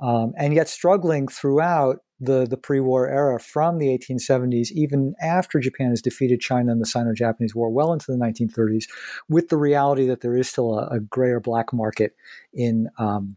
um, 0.00 0.32
and 0.36 0.54
yet 0.54 0.68
struggling 0.68 1.26
throughout 1.26 1.98
the, 2.20 2.46
the 2.46 2.56
pre 2.56 2.80
war 2.80 3.08
era 3.08 3.38
from 3.38 3.78
the 3.78 3.86
1870s, 3.86 4.70
even 4.72 5.14
after 5.20 5.60
Japan 5.60 5.90
has 5.90 6.02
defeated 6.02 6.40
China 6.40 6.72
in 6.72 6.78
the 6.78 6.86
Sino 6.86 7.12
Japanese 7.12 7.54
War, 7.54 7.70
well 7.70 7.92
into 7.92 8.10
the 8.10 8.18
1930s, 8.18 8.84
with 9.28 9.48
the 9.48 9.56
reality 9.56 10.06
that 10.06 10.20
there 10.20 10.36
is 10.36 10.48
still 10.48 10.78
a, 10.78 10.86
a 10.88 11.00
gray 11.00 11.30
or 11.30 11.40
black 11.40 11.72
market 11.72 12.14
in. 12.52 12.88
Um, 12.98 13.36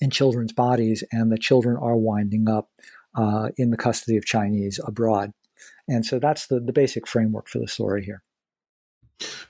in 0.00 0.10
children's 0.10 0.52
bodies, 0.52 1.04
and 1.12 1.30
the 1.30 1.38
children 1.38 1.76
are 1.80 1.94
winding 1.96 2.48
up 2.48 2.68
uh, 3.14 3.50
in 3.56 3.70
the 3.70 3.76
custody 3.76 4.16
of 4.16 4.24
Chinese 4.24 4.80
abroad. 4.84 5.32
And 5.88 6.04
so 6.04 6.18
that's 6.18 6.46
the, 6.46 6.60
the 6.60 6.72
basic 6.72 7.06
framework 7.06 7.48
for 7.48 7.58
the 7.58 7.68
story 7.68 8.04
here. 8.04 8.22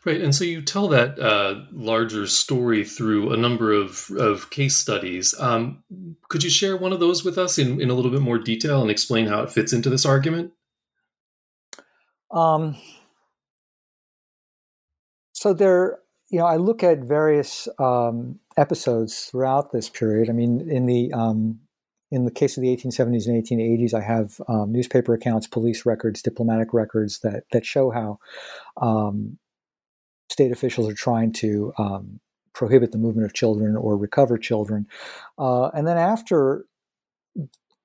Right, 0.05 0.21
and 0.21 0.35
so 0.35 0.45
you 0.45 0.61
tell 0.61 0.89
that 0.89 1.19
uh, 1.19 1.63
larger 1.73 2.27
story 2.27 2.85
through 2.85 3.33
a 3.33 3.37
number 3.37 3.73
of, 3.73 4.11
of 4.19 4.51
case 4.51 4.77
studies. 4.77 5.35
Um, 5.39 5.83
could 6.29 6.43
you 6.43 6.51
share 6.51 6.77
one 6.77 6.93
of 6.93 7.01
those 7.01 7.25
with 7.25 7.39
us 7.39 7.59
in, 7.59 7.81
in 7.81 7.89
a 7.89 7.95
little 7.95 8.11
bit 8.11 8.21
more 8.21 8.39
detail 8.39 8.83
and 8.83 8.91
explain 8.91 9.27
how 9.27 9.43
it 9.43 9.51
fits 9.51 9.73
into 9.73 9.89
this 9.89 10.05
argument? 10.05 10.53
Um, 12.31 12.77
so 15.33 15.55
there, 15.55 16.01
you 16.31 16.39
know, 16.39 16.47
I 16.47 16.57
look 16.57 16.83
at 16.83 16.99
various 16.99 17.69
um, 17.79 18.41
episodes 18.57 19.27
throughout 19.27 19.73
this 19.73 19.89
period. 19.89 20.29
I 20.29 20.33
mean, 20.33 20.69
in 20.69 20.87
the 20.87 21.13
um, 21.13 21.61
in 22.13 22.27
the 22.27 22.31
case 22.31 22.59
of 22.59 22.61
the 22.61 22.69
1870s 22.69 23.27
and 23.27 23.43
1880s, 23.43 23.95
I 23.95 24.03
have 24.03 24.39
um, 24.47 24.71
newspaper 24.71 25.15
accounts, 25.15 25.47
police 25.47 25.87
records, 25.87 26.21
diplomatic 26.21 26.75
records 26.75 27.21
that 27.21 27.45
that 27.53 27.65
show 27.65 27.91
how 27.91 28.19
um, 28.81 29.39
state 30.29 30.53
officials 30.53 30.91
are 30.91 30.95
trying 30.95 31.33
to 31.33 31.73
um, 31.79 32.21
prohibit 32.53 32.93
the 32.93 32.99
movement 32.99 33.25
of 33.25 33.33
children 33.33 33.77
or 33.77 33.97
recover 33.97 34.37
children. 34.37 34.87
Uh, 35.39 35.69
and 35.69 35.87
then 35.87 35.97
after 35.97 36.67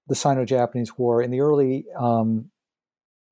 the 0.08 0.16
Sino-Japanese 0.16 0.98
War, 0.98 1.22
in 1.22 1.32
the 1.32 1.40
early 1.40 1.86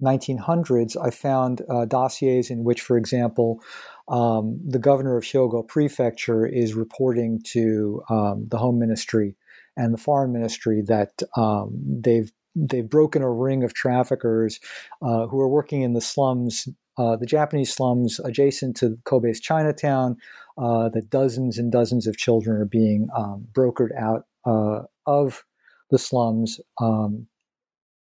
1900s, 0.01 0.95
um, 0.95 1.03
I 1.03 1.09
found 1.09 1.61
uh, 1.69 1.83
dossiers 1.83 2.49
in 2.49 2.63
which, 2.63 2.81
for 2.81 2.97
example, 2.97 3.61
um, 4.07 4.61
the 4.65 4.79
governor 4.79 5.17
of 5.17 5.25
Hyogo 5.25 5.67
Prefecture 5.67 6.45
is 6.45 6.73
reporting 6.73 7.41
to 7.47 8.01
um, 8.09 8.47
the 8.47 8.57
Home 8.57 8.79
Ministry 8.79 9.35
and 9.77 9.93
the 9.93 9.97
foreign 9.97 10.31
ministry 10.31 10.81
that 10.87 11.21
um, 11.35 11.81
they've 11.83 12.31
they've 12.55 12.89
broken 12.89 13.21
a 13.21 13.29
ring 13.29 13.63
of 13.63 13.73
traffickers 13.73 14.59
uh, 15.01 15.27
who 15.27 15.39
are 15.39 15.49
working 15.49 15.81
in 15.81 15.93
the 15.93 16.01
slums, 16.01 16.69
uh, 16.97 17.15
the 17.17 17.25
Japanese 17.25 17.73
slums 17.73 18.19
adjacent 18.23 18.77
to 18.77 18.97
Kobe's 19.03 19.39
Chinatown. 19.39 20.17
Uh, 20.57 20.87
that 20.87 21.09
dozens 21.09 21.57
and 21.57 21.69
dozens 21.69 22.07
of 22.07 22.15
children 22.15 22.55
are 22.55 22.65
being 22.65 23.09
um, 23.13 23.45
brokered 23.51 23.93
out 23.99 24.25
uh, 24.45 24.83
of 25.05 25.43
the 25.91 25.97
slums 25.97 26.61
um, 26.79 27.27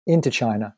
into 0.06 0.30
China 0.30 0.74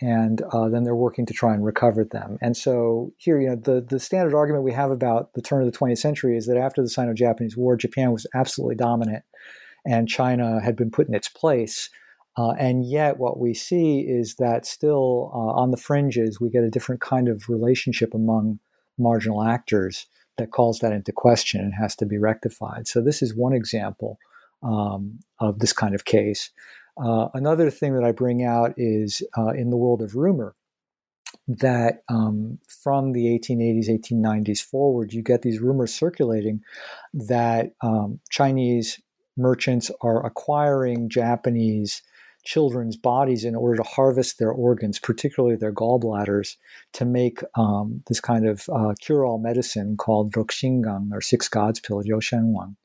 and 0.00 0.42
uh, 0.52 0.68
then 0.68 0.84
they're 0.84 0.94
working 0.94 1.26
to 1.26 1.34
try 1.34 1.54
and 1.54 1.64
recover 1.64 2.04
them. 2.04 2.38
And 2.40 2.56
so 2.56 3.12
here, 3.16 3.40
you 3.40 3.48
know, 3.48 3.56
the 3.56 3.80
the 3.80 3.98
standard 3.98 4.34
argument 4.34 4.64
we 4.64 4.72
have 4.72 4.90
about 4.90 5.32
the 5.34 5.42
turn 5.42 5.62
of 5.62 5.70
the 5.70 5.76
20th 5.76 5.98
century 5.98 6.36
is 6.36 6.46
that 6.46 6.56
after 6.56 6.82
the 6.82 6.88
Sino-Japanese 6.88 7.56
War, 7.56 7.76
Japan 7.76 8.12
was 8.12 8.26
absolutely 8.34 8.76
dominant 8.76 9.24
and 9.86 10.08
China 10.08 10.60
had 10.62 10.76
been 10.76 10.90
put 10.90 11.08
in 11.08 11.14
its 11.14 11.28
place. 11.28 11.90
Uh, 12.36 12.52
and 12.52 12.88
yet, 12.88 13.18
what 13.18 13.38
we 13.38 13.52
see 13.52 14.00
is 14.00 14.36
that 14.36 14.64
still 14.64 15.30
uh, 15.34 15.60
on 15.60 15.70
the 15.70 15.76
fringes, 15.76 16.40
we 16.40 16.50
get 16.50 16.62
a 16.62 16.70
different 16.70 17.00
kind 17.00 17.28
of 17.28 17.48
relationship 17.48 18.14
among 18.14 18.60
marginal 18.96 19.42
actors 19.42 20.06
that 20.36 20.52
calls 20.52 20.78
that 20.78 20.92
into 20.92 21.12
question 21.12 21.60
and 21.60 21.74
has 21.74 21.96
to 21.96 22.06
be 22.06 22.16
rectified. 22.16 22.86
So, 22.86 23.00
this 23.00 23.22
is 23.22 23.34
one 23.34 23.52
example 23.52 24.18
um, 24.62 25.18
of 25.40 25.58
this 25.58 25.72
kind 25.72 25.94
of 25.94 26.04
case. 26.04 26.50
Uh, 27.02 27.28
another 27.34 27.70
thing 27.70 27.94
that 27.94 28.04
I 28.04 28.12
bring 28.12 28.44
out 28.44 28.74
is 28.76 29.22
uh, 29.36 29.50
in 29.50 29.70
the 29.70 29.76
world 29.76 30.02
of 30.02 30.14
rumor 30.14 30.54
that 31.46 32.02
um, 32.08 32.58
from 32.82 33.12
the 33.12 33.26
1880s, 33.38 33.88
1890s 33.88 34.60
forward, 34.60 35.12
you 35.12 35.22
get 35.22 35.42
these 35.42 35.60
rumors 35.60 35.94
circulating 35.94 36.60
that 37.14 37.72
um, 37.82 38.20
Chinese 38.30 39.00
merchants 39.38 39.90
are 40.00 40.26
acquiring 40.26 41.08
Japanese 41.08 42.02
children's 42.44 42.96
bodies 42.96 43.44
in 43.44 43.54
order 43.54 43.76
to 43.76 43.82
harvest 43.82 44.38
their 44.38 44.50
organs, 44.50 44.98
particularly 44.98 45.56
their 45.56 45.72
gallbladders, 45.72 46.56
to 46.94 47.04
make 47.04 47.40
um, 47.56 48.02
this 48.08 48.20
kind 48.20 48.46
of 48.46 48.68
uh, 48.72 48.94
cure-all 49.00 49.38
medicine 49.38 49.96
called 49.96 50.32
Rokushingan 50.32 51.12
or 51.12 51.20
Six 51.20 51.48
Gods 51.48 51.80
pill, 51.80 52.00
Ryo-shen-wan. 52.00 52.76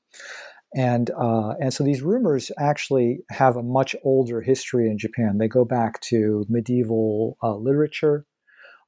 And 0.75 1.11
uh, 1.11 1.53
and 1.61 1.71
so 1.71 1.83
these 1.83 2.01
rumors 2.01 2.51
actually 2.59 3.19
have 3.29 3.55
a 3.55 3.63
much 3.63 3.95
older 4.03 4.41
history 4.41 4.89
in 4.89 4.97
Japan. 4.97 5.37
They 5.37 5.47
go 5.47 5.65
back 5.65 6.01
to 6.01 6.45
medieval 6.49 7.37
uh, 7.43 7.55
literature 7.55 8.25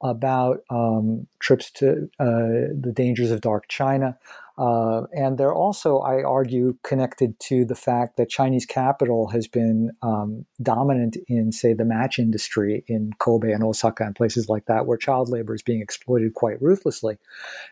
about 0.04 0.62
um, 0.70 1.28
trips 1.40 1.72
to 1.72 2.10
uh, 2.20 2.74
the 2.80 2.92
dangers 2.94 3.32
of 3.32 3.42
dark 3.42 3.68
China. 3.70 4.18
Uh, 4.58 5.04
and 5.14 5.38
they're 5.38 5.54
also, 5.54 6.00
I 6.00 6.24
argue, 6.24 6.78
connected 6.84 7.38
to 7.42 7.66
the 7.66 7.76
fact 7.76 8.16
that 8.16 8.30
Chinese 8.30 8.66
capital 8.66 9.28
has 9.28 9.48
been 9.48 9.92
um, 10.02 10.46
dominant 10.62 11.18
in, 11.28 11.52
say, 11.52 11.74
the 11.74 11.84
match 11.84 12.20
industry 12.20 12.86
in 12.88 13.12
Kobe 13.20 13.52
and 13.52 13.64
Osaka 13.64 14.06
and 14.06 14.16
places 14.16 14.48
like 14.48 14.66
that, 14.66 14.86
where 14.86 14.98
child 14.98 15.30
labor 15.30 15.54
is 15.54 15.62
being 15.62 15.82
exploited 15.82 16.34
quite 16.36 16.62
ruthlessly. 16.62 17.18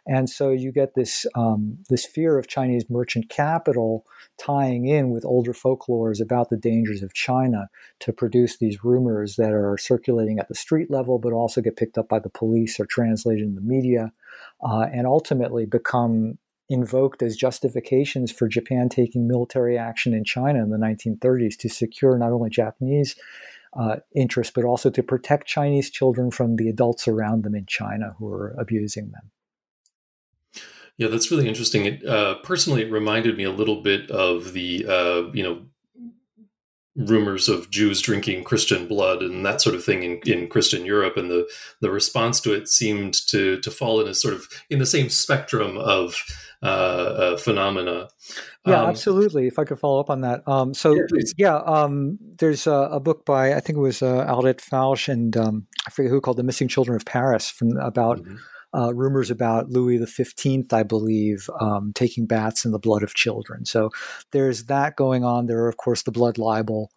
And 0.05 0.29
so 0.29 0.49
you 0.49 0.71
get 0.73 0.95
this 0.95 1.25
um, 1.35 1.77
this 1.89 2.05
fear 2.05 2.37
of 2.37 2.47
Chinese 2.47 2.89
merchant 2.89 3.29
capital 3.29 4.05
tying 4.37 4.87
in 4.87 5.09
with 5.09 5.25
older 5.25 5.53
folklores 5.53 6.21
about 6.21 6.49
the 6.49 6.57
dangers 6.57 7.01
of 7.01 7.13
China 7.13 7.69
to 7.99 8.11
produce 8.11 8.57
these 8.57 8.83
rumors 8.83 9.37
that 9.37 9.53
are 9.53 9.77
circulating 9.77 10.39
at 10.39 10.49
the 10.49 10.55
street 10.55 10.91
level, 10.91 11.17
but 11.17 11.31
also 11.31 11.61
get 11.61 11.77
picked 11.77 11.97
up 11.97 12.09
by 12.09 12.19
the 12.19 12.29
police 12.29 12.79
or 12.79 12.85
translated 12.85 13.45
in 13.45 13.55
the 13.55 13.61
media, 13.61 14.11
uh, 14.63 14.87
and 14.91 15.07
ultimately 15.07 15.65
become 15.65 16.37
invoked 16.69 17.21
as 17.21 17.35
justifications 17.35 18.31
for 18.31 18.47
Japan 18.47 18.89
taking 18.89 19.27
military 19.27 19.77
action 19.77 20.13
in 20.13 20.23
China 20.23 20.63
in 20.63 20.69
the 20.69 20.77
1930s 20.77 21.57
to 21.57 21.69
secure 21.69 22.17
not 22.17 22.31
only 22.31 22.49
Japanese 22.49 23.15
uh, 23.75 23.97
interests, 24.15 24.53
but 24.53 24.63
also 24.63 24.89
to 24.89 25.03
protect 25.03 25.47
Chinese 25.47 25.89
children 25.89 26.31
from 26.31 26.55
the 26.55 26.69
adults 26.69 27.07
around 27.07 27.43
them 27.43 27.55
in 27.55 27.65
China 27.65 28.15
who 28.17 28.31
are 28.31 28.55
abusing 28.59 29.11
them. 29.11 29.31
Yeah, 30.97 31.07
that's 31.07 31.31
really 31.31 31.47
interesting. 31.47 31.85
It, 31.85 32.05
uh, 32.05 32.35
personally, 32.43 32.83
it 32.83 32.91
reminded 32.91 33.35
me 33.35 33.43
a 33.43 33.51
little 33.51 33.81
bit 33.81 34.11
of 34.11 34.53
the 34.53 34.85
uh, 34.87 35.31
you 35.33 35.41
know 35.41 35.65
rumors 36.95 37.49
of 37.49 37.69
Jews 37.71 38.01
drinking 38.01 38.43
Christian 38.43 38.87
blood 38.87 39.21
and 39.23 39.45
that 39.45 39.61
sort 39.61 39.75
of 39.75 39.83
thing 39.83 40.03
in, 40.03 40.19
in 40.25 40.47
Christian 40.47 40.85
Europe, 40.85 41.17
and 41.17 41.29
the 41.29 41.49
the 41.79 41.91
response 41.91 42.39
to 42.41 42.53
it 42.53 42.67
seemed 42.67 43.13
to 43.27 43.59
to 43.59 43.71
fall 43.71 44.01
in 44.01 44.07
a 44.07 44.13
sort 44.13 44.33
of 44.33 44.47
in 44.69 44.79
the 44.79 44.85
same 44.85 45.09
spectrum 45.09 45.77
of 45.77 46.23
uh, 46.63 46.65
uh, 46.65 47.37
phenomena. 47.37 48.07
Yeah, 48.65 48.83
um, 48.83 48.89
absolutely. 48.89 49.47
If 49.47 49.59
I 49.59 49.65
could 49.65 49.79
follow 49.79 49.99
up 49.99 50.09
on 50.09 50.21
that. 50.21 50.47
Um, 50.47 50.73
so, 50.73 50.95
yeah, 50.95 51.01
yeah 51.35 51.55
um, 51.57 52.17
there's 52.37 52.67
a, 52.67 52.87
a, 52.91 52.99
book 53.01 53.25
by 53.25 53.53
I 53.53 53.59
think 53.59 53.77
it 53.77 53.81
was 53.81 54.01
uh, 54.01 54.25
Arlette 54.25 54.61
Farge 54.61 55.09
and 55.09 55.35
um, 55.35 55.67
I 55.85 55.91
forget 55.91 56.09
who 56.09 56.21
called 56.21 56.37
"The 56.37 56.43
Missing 56.43 56.69
Children 56.69 56.95
of 56.95 57.05
Paris" 57.05 57.49
from 57.49 57.75
about. 57.77 58.19
Mm-hmm. 58.19 58.35
Uh, 58.75 58.93
rumors 58.93 59.29
about 59.29 59.69
Louis 59.69 60.03
Fifteenth, 60.07 60.73
I 60.73 60.83
believe, 60.83 61.49
um, 61.59 61.91
taking 61.93 62.25
baths 62.25 62.65
in 62.65 62.71
the 62.71 62.79
blood 62.79 63.03
of 63.03 63.13
children. 63.13 63.65
So 63.65 63.91
there's 64.31 64.65
that 64.65 64.95
going 64.95 65.23
on. 65.23 65.45
There 65.45 65.59
are, 65.59 65.69
of 65.69 65.77
course, 65.77 66.03
the 66.03 66.11
blood 66.11 66.37
libel 66.37 66.91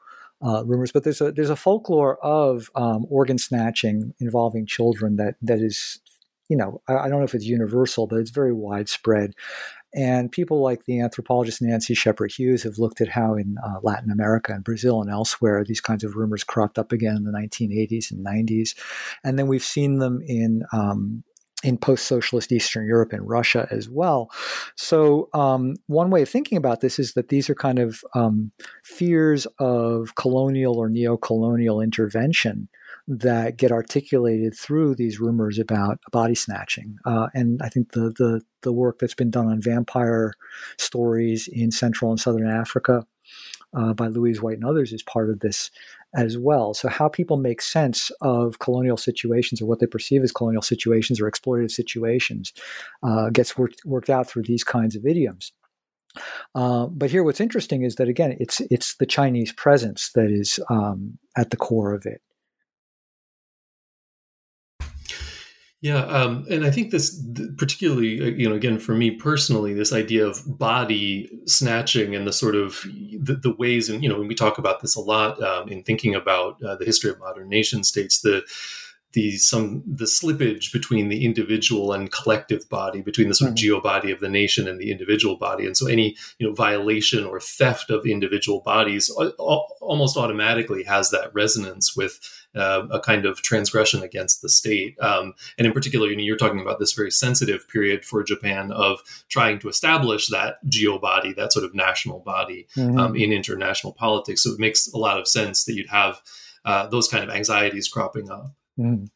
uh, 0.44 0.64
rumors, 0.64 0.92
but 0.92 1.04
there's 1.04 1.20
a 1.20 1.32
there's 1.32 1.50
a 1.50 1.56
folklore 1.56 2.18
of 2.24 2.70
um, 2.74 3.06
organ 3.10 3.38
snatching 3.38 4.14
involving 4.20 4.66
children 4.66 5.16
that 5.16 5.36
that 5.42 5.60
is 5.60 6.00
you 6.48 6.56
know, 6.56 6.80
I, 6.88 6.94
I, 6.94 7.08
don't 7.08 7.18
know 7.18 7.24
if 7.24 7.34
it's 7.34 7.44
universal, 7.44 8.06
but 8.06 8.20
it's 8.20 8.30
very 8.30 8.52
widespread. 8.52 9.32
and 9.94 10.30
people 10.30 10.60
like 10.62 10.84
the 10.84 11.00
anthropologist 11.00 11.62
Nancy 11.62 11.94
Scheper-Hughes 11.94 12.62
have 12.64 12.78
looked 12.78 13.00
at 13.00 13.08
how 13.08 13.34
in 13.34 13.56
uh, 13.64 13.80
Latin 13.82 14.10
America 14.10 14.52
and 14.52 14.64
Brazil 14.64 15.00
and 15.00 15.10
elsewhere 15.10 15.64
these 15.64 15.80
kinds 15.80 16.04
of 16.04 16.16
rumors 16.16 16.44
cropped 16.44 16.78
up 16.78 16.92
again 16.92 17.16
in 17.16 17.24
the 17.24 17.32
1980s 17.32 18.10
and 18.10 18.24
90s. 18.24 18.76
And 19.24 19.38
then 19.38 19.46
we've 19.46 19.64
seen 19.64 19.98
them 19.98 20.20
in 20.26 20.64
um, 20.72 21.24
in 21.64 21.78
post-socialist 21.78 22.52
Eastern 22.52 22.86
Europe 22.86 23.12
and 23.12 23.28
Russia 23.28 23.66
as 23.70 23.88
well. 23.88 24.30
So 24.76 25.28
um, 25.32 25.76
one 25.86 26.10
way 26.10 26.22
of 26.22 26.28
thinking 26.28 26.58
about 26.58 26.80
this 26.80 26.98
is 26.98 27.14
that 27.14 27.28
these 27.28 27.48
are 27.48 27.54
kind 27.54 27.78
of 27.78 28.02
um, 28.14 28.52
fears 28.84 29.46
of 29.58 30.14
colonial 30.16 30.76
or 30.76 30.88
neo-colonial 30.88 31.80
intervention 31.80 32.68
that 33.08 33.56
get 33.56 33.72
articulated 33.72 34.54
through 34.54 34.94
these 34.94 35.20
rumors 35.20 35.58
about 35.58 35.98
body 36.12 36.34
snatching. 36.34 36.98
Uh, 37.04 37.28
and 37.34 37.60
I 37.62 37.68
think 37.68 37.92
the, 37.92 38.10
the 38.10 38.42
the 38.62 38.72
work 38.72 38.98
that's 38.98 39.14
been 39.14 39.30
done 39.30 39.46
on 39.46 39.60
vampire 39.60 40.34
stories 40.76 41.48
in 41.48 41.70
Central 41.70 42.10
and 42.10 42.18
Southern 42.18 42.50
Africa 42.50 43.06
uh, 43.74 43.92
by 43.92 44.08
Louise 44.08 44.42
White 44.42 44.56
and 44.56 44.64
others 44.64 44.92
is 44.92 45.02
part 45.04 45.30
of 45.30 45.40
this 45.40 45.70
as 46.16 46.36
well. 46.38 46.74
So, 46.74 46.88
how 46.88 47.08
people 47.08 47.36
make 47.36 47.62
sense 47.62 48.10
of 48.20 48.58
colonial 48.58 48.96
situations 48.96 49.60
or 49.60 49.66
what 49.66 49.78
they 49.78 49.86
perceive 49.86 50.22
as 50.22 50.32
colonial 50.32 50.62
situations 50.62 51.20
or 51.20 51.30
exploitative 51.30 51.70
situations 51.70 52.52
uh, 53.02 53.30
gets 53.30 53.56
worked, 53.56 53.82
worked 53.84 54.10
out 54.10 54.28
through 54.28 54.44
these 54.44 54.64
kinds 54.64 54.96
of 54.96 55.06
idioms. 55.06 55.52
Uh, 56.54 56.86
but 56.86 57.10
here, 57.10 57.22
what's 57.22 57.40
interesting 57.40 57.82
is 57.82 57.96
that 57.96 58.08
again, 58.08 58.36
it's 58.40 58.60
it's 58.70 58.96
the 58.96 59.06
Chinese 59.06 59.52
presence 59.52 60.10
that 60.14 60.30
is 60.30 60.58
um, 60.70 61.18
at 61.36 61.50
the 61.50 61.56
core 61.56 61.92
of 61.92 62.06
it. 62.06 62.22
Yeah, 65.82 66.04
um, 66.06 66.46
and 66.50 66.64
I 66.64 66.70
think 66.70 66.90
this, 66.90 67.22
particularly, 67.58 68.20
uh, 68.20 68.24
you 68.24 68.48
know, 68.48 68.54
again 68.54 68.78
for 68.78 68.94
me 68.94 69.10
personally, 69.10 69.74
this 69.74 69.92
idea 69.92 70.26
of 70.26 70.42
body 70.58 71.30
snatching 71.44 72.14
and 72.14 72.26
the 72.26 72.32
sort 72.32 72.54
of 72.54 72.80
the, 73.20 73.38
the 73.40 73.54
ways, 73.54 73.90
and 73.90 74.02
you 74.02 74.08
know, 74.08 74.18
when 74.18 74.26
we 74.26 74.34
talk 74.34 74.56
about 74.56 74.80
this 74.80 74.96
a 74.96 75.00
lot 75.00 75.40
um, 75.42 75.68
in 75.68 75.82
thinking 75.82 76.14
about 76.14 76.62
uh, 76.62 76.76
the 76.76 76.84
history 76.86 77.10
of 77.10 77.18
modern 77.18 77.50
nation 77.50 77.84
states, 77.84 78.20
the 78.22 78.42
the 79.12 79.36
some 79.38 79.82
the 79.86 80.04
slippage 80.04 80.72
between 80.72 81.08
the 81.08 81.24
individual 81.24 81.92
and 81.92 82.12
collective 82.12 82.68
body, 82.68 83.00
between 83.00 83.28
the 83.28 83.34
sort 83.34 83.50
of 83.50 83.56
mm-hmm. 83.56 83.72
geobody 83.72 84.12
of 84.12 84.20
the 84.20 84.28
nation 84.28 84.68
and 84.68 84.78
the 84.78 84.90
individual 84.90 85.36
body, 85.36 85.66
and 85.66 85.76
so 85.76 85.86
any 85.86 86.16
you 86.38 86.46
know 86.46 86.52
violation 86.52 87.24
or 87.24 87.40
theft 87.40 87.90
of 87.90 88.06
individual 88.06 88.60
bodies 88.60 89.10
almost 89.38 90.16
automatically 90.16 90.82
has 90.84 91.10
that 91.10 91.32
resonance 91.34 91.96
with 91.96 92.20
uh, 92.56 92.86
a 92.90 93.00
kind 93.00 93.26
of 93.26 93.42
transgression 93.42 94.02
against 94.02 94.42
the 94.42 94.48
state. 94.48 94.98
Um, 95.00 95.34
and 95.58 95.66
in 95.66 95.72
particular, 95.72 96.08
you 96.08 96.16
know, 96.16 96.22
you're 96.22 96.36
talking 96.36 96.60
about 96.60 96.78
this 96.78 96.92
very 96.92 97.10
sensitive 97.10 97.68
period 97.68 98.04
for 98.04 98.22
Japan 98.22 98.72
of 98.72 99.00
trying 99.28 99.58
to 99.60 99.68
establish 99.68 100.28
that 100.28 100.64
geobody, 100.66 101.36
that 101.36 101.52
sort 101.52 101.64
of 101.64 101.74
national 101.74 102.20
body 102.20 102.66
mm-hmm. 102.76 102.98
um, 102.98 103.14
in 103.14 103.32
international 103.32 103.92
politics. 103.92 104.42
So 104.42 104.52
it 104.52 104.58
makes 104.58 104.88
a 104.88 104.98
lot 104.98 105.18
of 105.18 105.28
sense 105.28 105.64
that 105.64 105.74
you'd 105.74 105.90
have 105.90 106.20
uh, 106.64 106.86
those 106.86 107.08
kind 107.08 107.22
of 107.22 107.30
anxieties 107.30 107.88
cropping 107.88 108.30
up. 108.30 108.55
Mm. 108.78 109.08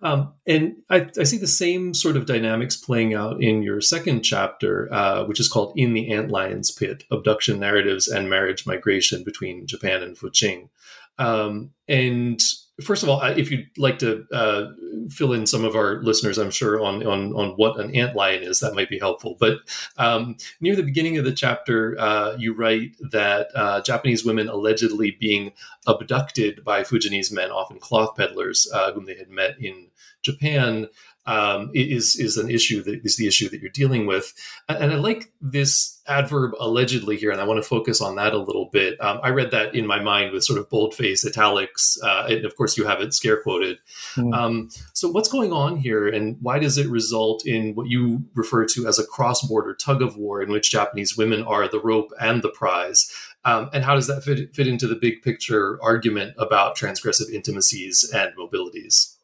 Um, 0.00 0.32
and 0.46 0.76
I, 0.88 1.08
I, 1.18 1.24
see 1.24 1.36
the 1.36 1.46
same 1.46 1.92
sort 1.92 2.16
of 2.16 2.24
dynamics 2.24 2.76
playing 2.76 3.14
out 3.14 3.42
in 3.42 3.62
your 3.62 3.80
second 3.82 4.22
chapter, 4.22 4.92
uh, 4.92 5.24
which 5.24 5.38
is 5.38 5.48
called 5.48 5.74
In 5.76 5.92
the 5.92 6.12
Antlion's 6.12 6.70
Pit 6.70 7.04
Abduction 7.10 7.60
Narratives 7.60 8.08
and 8.08 8.30
Marriage 8.30 8.66
Migration 8.66 9.22
Between 9.22 9.66
Japan 9.66 10.02
and 10.02 10.16
Fuqing. 10.16 10.70
Um, 11.18 11.72
and 11.88 12.42
first 12.82 13.02
of 13.02 13.08
all, 13.08 13.22
if 13.22 13.50
you'd 13.50 13.66
like 13.78 13.98
to 14.00 14.26
uh, 14.32 14.66
fill 15.10 15.32
in 15.32 15.46
some 15.46 15.64
of 15.64 15.74
our 15.74 16.02
listeners, 16.02 16.38
I'm 16.38 16.50
sure 16.50 16.80
on 16.82 17.06
on 17.06 17.32
on 17.34 17.50
what 17.52 17.80
an 17.80 17.94
ant 17.94 18.14
lion 18.14 18.42
is, 18.42 18.60
that 18.60 18.74
might 18.74 18.90
be 18.90 18.98
helpful. 18.98 19.36
But 19.38 19.58
um, 19.96 20.36
near 20.60 20.76
the 20.76 20.82
beginning 20.82 21.16
of 21.18 21.24
the 21.24 21.32
chapter, 21.32 21.96
uh, 21.98 22.36
you 22.38 22.54
write 22.54 22.96
that 23.10 23.48
uh, 23.54 23.80
Japanese 23.80 24.24
women 24.24 24.48
allegedly 24.48 25.16
being 25.18 25.52
abducted 25.86 26.64
by 26.64 26.82
Fujianese 26.82 27.32
men, 27.32 27.50
often 27.50 27.78
cloth 27.78 28.16
peddlers, 28.16 28.70
uh, 28.72 28.92
whom 28.92 29.06
they 29.06 29.16
had 29.16 29.30
met 29.30 29.58
in 29.58 29.88
Japan, 30.22 30.88
um, 31.26 31.70
is 31.74 32.16
is 32.16 32.36
an 32.36 32.50
issue 32.50 32.82
that 32.84 33.04
is 33.04 33.16
the 33.16 33.26
issue 33.26 33.48
that 33.48 33.60
you're 33.60 33.70
dealing 33.70 34.06
with. 34.06 34.32
And 34.68 34.92
I 34.92 34.96
like 34.96 35.32
this 35.40 36.00
adverb 36.06 36.52
allegedly 36.60 37.16
here, 37.16 37.30
and 37.30 37.40
I 37.40 37.44
want 37.44 37.62
to 37.62 37.68
focus 37.68 38.00
on 38.00 38.16
that 38.16 38.32
a 38.32 38.38
little 38.38 38.66
bit. 38.72 39.00
Um, 39.00 39.18
I 39.22 39.30
read 39.30 39.50
that 39.50 39.74
in 39.74 39.86
my 39.86 40.00
mind 40.00 40.32
with 40.32 40.44
sort 40.44 40.58
of 40.58 40.70
boldface 40.70 41.24
italics, 41.24 41.98
uh, 42.02 42.26
and 42.28 42.44
of 42.44 42.56
course 42.56 42.76
you 42.76 42.84
have 42.86 43.00
it 43.00 43.12
scare 43.12 43.42
quoted. 43.42 43.78
Mm. 44.14 44.34
Um, 44.34 44.68
so 44.92 45.10
what's 45.10 45.28
going 45.28 45.52
on 45.52 45.76
here, 45.76 46.06
and 46.06 46.36
why 46.40 46.58
does 46.58 46.78
it 46.78 46.88
result 46.88 47.44
in 47.46 47.74
what 47.74 47.88
you 47.88 48.24
refer 48.34 48.64
to 48.66 48.86
as 48.86 48.98
a 48.98 49.06
cross-border 49.06 49.74
tug 49.74 50.02
of 50.02 50.16
war, 50.16 50.42
in 50.42 50.50
which 50.50 50.70
Japanese 50.70 51.16
women 51.16 51.42
are 51.42 51.68
the 51.68 51.80
rope 51.80 52.12
and 52.20 52.42
the 52.42 52.50
prize? 52.50 53.10
Um, 53.44 53.70
and 53.72 53.84
how 53.84 53.94
does 53.94 54.08
that 54.08 54.24
fit, 54.24 54.54
fit 54.54 54.66
into 54.66 54.88
the 54.88 54.96
big 54.96 55.22
picture 55.22 55.78
argument 55.82 56.34
about 56.36 56.76
transgressive 56.76 57.30
intimacies 57.30 58.08
and 58.12 58.32
mobilities? 58.36 59.15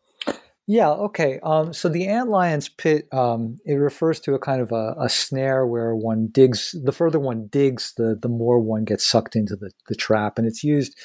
Yeah. 0.66 0.90
Okay. 0.90 1.40
Um, 1.42 1.72
so 1.72 1.88
the 1.88 2.06
ant 2.06 2.28
lion's 2.28 2.68
pit 2.68 3.08
um, 3.12 3.58
it 3.64 3.74
refers 3.74 4.20
to 4.20 4.34
a 4.34 4.38
kind 4.38 4.60
of 4.60 4.70
a, 4.70 4.94
a, 4.98 5.08
snare 5.08 5.66
where 5.66 5.94
one 5.94 6.28
digs. 6.28 6.74
The 6.84 6.92
further 6.92 7.18
one 7.18 7.48
digs, 7.48 7.94
the 7.96 8.16
the 8.20 8.28
more 8.28 8.60
one 8.60 8.84
gets 8.84 9.04
sucked 9.04 9.34
into 9.34 9.56
the, 9.56 9.72
the 9.88 9.96
trap, 9.96 10.38
and 10.38 10.46
it's 10.46 10.62
used 10.62 10.96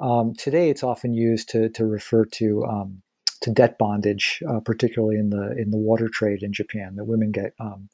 um, 0.00 0.34
today. 0.34 0.68
It's 0.68 0.82
often 0.82 1.14
used 1.14 1.48
to 1.50 1.70
to 1.70 1.86
refer 1.86 2.26
to 2.26 2.64
um, 2.66 3.02
to 3.40 3.50
debt 3.50 3.78
bondage, 3.78 4.42
uh, 4.46 4.60
particularly 4.60 5.16
in 5.16 5.30
the 5.30 5.56
in 5.56 5.70
the 5.70 5.78
water 5.78 6.08
trade 6.08 6.42
in 6.42 6.52
Japan. 6.52 6.96
That 6.96 7.06
women 7.06 7.32
get 7.32 7.54
um, 7.58 7.88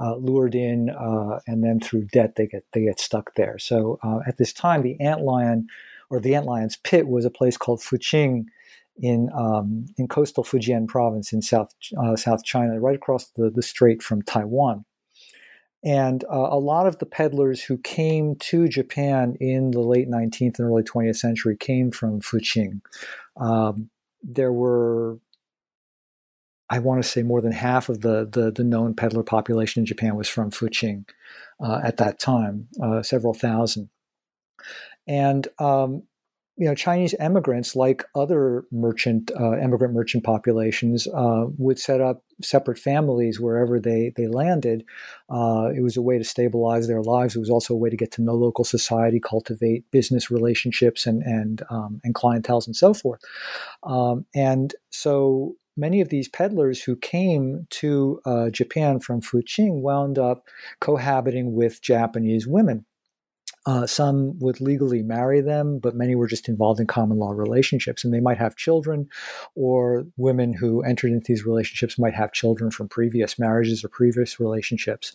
uh, 0.00 0.16
lured 0.16 0.56
in, 0.56 0.90
uh, 0.90 1.38
and 1.46 1.62
then 1.62 1.78
through 1.78 2.06
debt 2.06 2.34
they 2.34 2.48
get 2.48 2.64
they 2.72 2.82
get 2.82 2.98
stuck 2.98 3.34
there. 3.36 3.58
So 3.60 4.00
uh, 4.02 4.20
at 4.26 4.38
this 4.38 4.52
time, 4.52 4.82
the 4.82 5.00
ant 5.00 5.20
lion 5.20 5.68
or 6.10 6.18
the 6.18 6.34
ant 6.34 6.46
lion's 6.46 6.76
pit 6.76 7.06
was 7.06 7.24
a 7.24 7.30
place 7.30 7.56
called 7.56 7.80
Fuqing 7.80 8.46
in 8.96 9.28
um, 9.34 9.86
in 9.96 10.08
coastal 10.08 10.44
Fujian 10.44 10.86
province 10.86 11.32
in 11.32 11.42
South 11.42 11.74
uh, 12.02 12.16
South 12.16 12.44
China, 12.44 12.80
right 12.80 12.96
across 12.96 13.26
the, 13.36 13.50
the 13.50 13.62
strait 13.62 14.02
from 14.02 14.22
Taiwan. 14.22 14.84
And 15.84 16.24
uh, 16.24 16.48
a 16.50 16.58
lot 16.58 16.86
of 16.86 16.98
the 16.98 17.06
peddlers 17.06 17.62
who 17.62 17.76
came 17.76 18.36
to 18.36 18.68
Japan 18.68 19.36
in 19.38 19.70
the 19.70 19.80
late 19.80 20.08
19th 20.08 20.58
and 20.58 20.68
early 20.68 20.82
20th 20.82 21.16
century 21.16 21.56
came 21.58 21.90
from 21.90 22.20
Fuqing. 22.20 22.80
Um, 23.36 23.90
there 24.22 24.52
were, 24.52 25.18
I 26.70 26.78
want 26.78 27.02
to 27.02 27.08
say, 27.08 27.22
more 27.22 27.42
than 27.42 27.52
half 27.52 27.90
of 27.90 28.00
the, 28.00 28.26
the, 28.30 28.50
the 28.50 28.64
known 28.64 28.94
peddler 28.94 29.22
population 29.22 29.80
in 29.80 29.86
Japan 29.86 30.16
was 30.16 30.26
from 30.26 30.50
Fuqing 30.50 31.04
uh, 31.62 31.80
at 31.84 31.98
that 31.98 32.18
time, 32.18 32.68
uh, 32.82 33.02
several 33.02 33.34
thousand. 33.34 33.90
And 35.06 35.46
um, 35.58 36.04
you 36.56 36.68
know, 36.68 36.74
Chinese 36.74 37.14
immigrants, 37.18 37.74
like 37.74 38.04
other 38.14 38.64
merchant 38.70 39.32
uh, 39.38 39.58
immigrant 39.58 39.92
merchant 39.92 40.22
populations, 40.22 41.08
uh, 41.08 41.46
would 41.58 41.78
set 41.78 42.00
up 42.00 42.22
separate 42.42 42.78
families 42.78 43.40
wherever 43.40 43.80
they 43.80 44.12
they 44.16 44.28
landed. 44.28 44.84
Uh, 45.28 45.70
it 45.74 45.82
was 45.82 45.96
a 45.96 46.02
way 46.02 46.16
to 46.16 46.24
stabilize 46.24 46.86
their 46.86 47.02
lives. 47.02 47.34
It 47.34 47.40
was 47.40 47.50
also 47.50 47.74
a 47.74 47.76
way 47.76 47.90
to 47.90 47.96
get 47.96 48.12
to 48.12 48.22
know 48.22 48.34
local 48.34 48.64
society, 48.64 49.18
cultivate 49.18 49.90
business 49.90 50.30
relationships, 50.30 51.06
and 51.06 51.22
and 51.22 51.62
um, 51.70 52.00
and 52.04 52.14
clientels 52.14 52.66
and 52.66 52.76
so 52.76 52.94
forth. 52.94 53.20
Um, 53.82 54.24
and 54.34 54.74
so 54.90 55.56
many 55.76 56.00
of 56.00 56.08
these 56.08 56.28
peddlers 56.28 56.82
who 56.82 56.94
came 56.94 57.66
to 57.70 58.20
uh, 58.24 58.50
Japan 58.50 59.00
from 59.00 59.20
Fuqing 59.20 59.80
wound 59.80 60.18
up 60.18 60.46
cohabiting 60.80 61.54
with 61.54 61.82
Japanese 61.82 62.46
women. 62.46 62.86
Uh, 63.66 63.86
some 63.86 64.38
would 64.38 64.60
legally 64.60 65.02
marry 65.02 65.40
them, 65.40 65.78
but 65.78 65.94
many 65.94 66.14
were 66.14 66.26
just 66.26 66.48
involved 66.48 66.80
in 66.80 66.86
common 66.86 67.18
law 67.18 67.30
relationships, 67.30 68.04
and 68.04 68.12
they 68.12 68.20
might 68.20 68.38
have 68.38 68.56
children, 68.56 69.08
or 69.54 70.04
women 70.16 70.52
who 70.52 70.82
entered 70.82 71.12
into 71.12 71.26
these 71.28 71.46
relationships 71.46 71.98
might 71.98 72.14
have 72.14 72.32
children 72.32 72.70
from 72.70 72.88
previous 72.88 73.38
marriages 73.38 73.82
or 73.82 73.88
previous 73.88 74.38
relationships. 74.38 75.12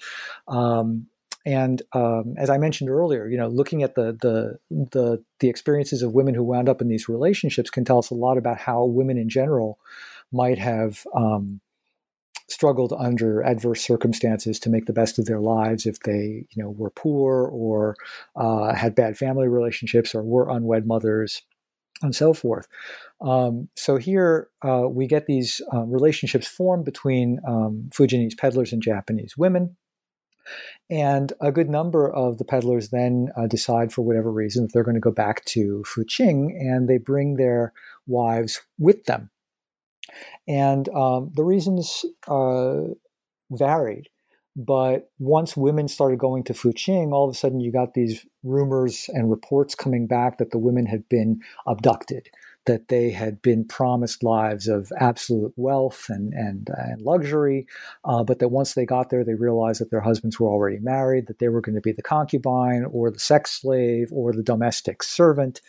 Um, 0.48 1.08
and 1.46 1.82
um, 1.94 2.36
as 2.38 2.50
I 2.50 2.58
mentioned 2.58 2.90
earlier, 2.90 3.28
you 3.28 3.38
know, 3.38 3.48
looking 3.48 3.84
at 3.84 3.96
the, 3.96 4.18
the 4.20 4.60
the 4.70 5.24
the 5.40 5.50
experiences 5.50 6.02
of 6.02 6.14
women 6.14 6.36
who 6.36 6.44
wound 6.44 6.68
up 6.68 6.82
in 6.82 6.90
these 6.90 7.08
relationships 7.08 7.70
can 7.70 7.86
tell 7.86 8.00
us 8.00 8.10
a 8.10 8.16
lot 8.16 8.38
about 8.38 8.58
how 8.58 8.84
women 8.84 9.18
in 9.18 9.30
general 9.30 9.80
might 10.32 10.58
have 10.60 11.06
um, 11.16 11.62
struggled 12.50 12.94
under 12.98 13.42
adverse 13.44 13.82
circumstances 13.82 14.60
to 14.60 14.70
make 14.70 14.86
the 14.86 14.94
best 14.94 15.20
of 15.20 15.26
their 15.26 15.40
lives 15.40 15.86
if 15.86 16.00
they 16.02 16.46
you 16.50 16.64
know 16.64 16.70
were 16.70 16.92
poor 16.92 17.50
or 17.52 17.96
uh, 18.36 18.74
had 18.74 18.96
bad 18.96 19.18
family 19.18 19.48
relationships 19.48 20.16
or 20.16 20.24
were 20.24 20.50
unwed 20.50 20.86
mothers 20.86 21.44
and 22.02 22.16
so 22.16 22.34
forth 22.34 22.68
um, 23.22 23.68
so 23.76 23.98
here 23.98 24.50
uh, 24.66 24.88
we 24.90 25.08
get 25.08 25.26
these 25.26 25.62
uh, 25.74 25.84
relationships 25.84 26.48
formed 26.48 26.86
between 26.86 27.40
um, 27.48 27.90
Fujianese 27.94 28.38
peddlers 28.38 28.72
and 28.72 28.82
Japanese 28.82 29.38
women. 29.38 29.76
And 30.90 31.34
a 31.42 31.52
good 31.52 31.70
number 31.70 32.10
of 32.10 32.38
the 32.38 32.46
peddlers 32.46 32.90
then 32.90 33.30
uh, 33.38 33.46
decide, 33.46 33.94
for 33.94 34.02
whatever 34.02 34.32
reason, 34.32 34.64
that 34.64 34.74
they're 34.74 34.84
going 34.84 34.96
to 34.96 35.02
go 35.02 35.12
back 35.12 35.46
to 35.46 35.84
Fuqing 35.86 36.50
and 36.60 36.88
they 36.88 36.98
bring 36.98 37.36
their 37.36 37.74
wives 38.08 38.62
with 38.80 39.04
them. 39.06 39.30
And 40.48 40.89
um, 40.89 41.32
the 41.36 41.43
reasons 41.43 42.06
uh, 42.28 42.82
varied, 43.52 44.10
But 44.56 45.10
once 45.19 45.56
women 45.56 45.88
started 45.88 46.19
going 46.19 46.43
to 46.45 46.54
Fuqing, 46.54 47.13
all 47.13 47.28
of 47.30 47.34
a 47.34 47.38
sudden 47.38 47.60
you 47.60 47.72
got 47.72 47.93
these 47.93 48.26
rumors 48.43 49.10
and 49.13 49.30
reports 49.30 49.76
coming 49.76 50.08
back 50.08 50.38
that 50.38 50.52
the 50.52 50.58
women 50.58 50.86
had 50.86 51.08
been 51.08 51.41
abducted 51.65 52.30
that 52.65 52.89
they 52.89 53.10
had 53.10 53.41
been 53.41 53.65
promised 53.65 54.22
lives 54.22 54.67
of 54.67 54.91
absolute 55.00 55.54
wealth 55.56 56.06
and 56.10 56.34
and, 56.34 56.69
and 56.78 57.02
luxury, 57.02 57.65
uh, 58.04 58.24
but 58.24 58.39
that 58.39 58.50
once 58.50 58.74
they 58.74 58.86
got 58.86 59.10
there, 59.10 59.24
they 59.24 59.34
realized 59.34 59.82
that 59.82 59.89
their 59.89 60.02
husbands 60.02 60.39
were 60.39 60.50
already 60.50 60.78
married, 60.78 61.28
that 61.28 61.39
they 61.39 61.48
were 61.50 61.62
going 61.62 61.76
to 61.76 61.82
be 61.82 61.91
the 61.91 62.04
concubine 62.04 62.86
or 62.91 63.10
the 63.10 63.17
sex 63.17 63.60
slave 63.60 64.10
or 64.12 64.34
the 64.34 64.43
domestic 64.43 65.02
servant, 65.02 65.62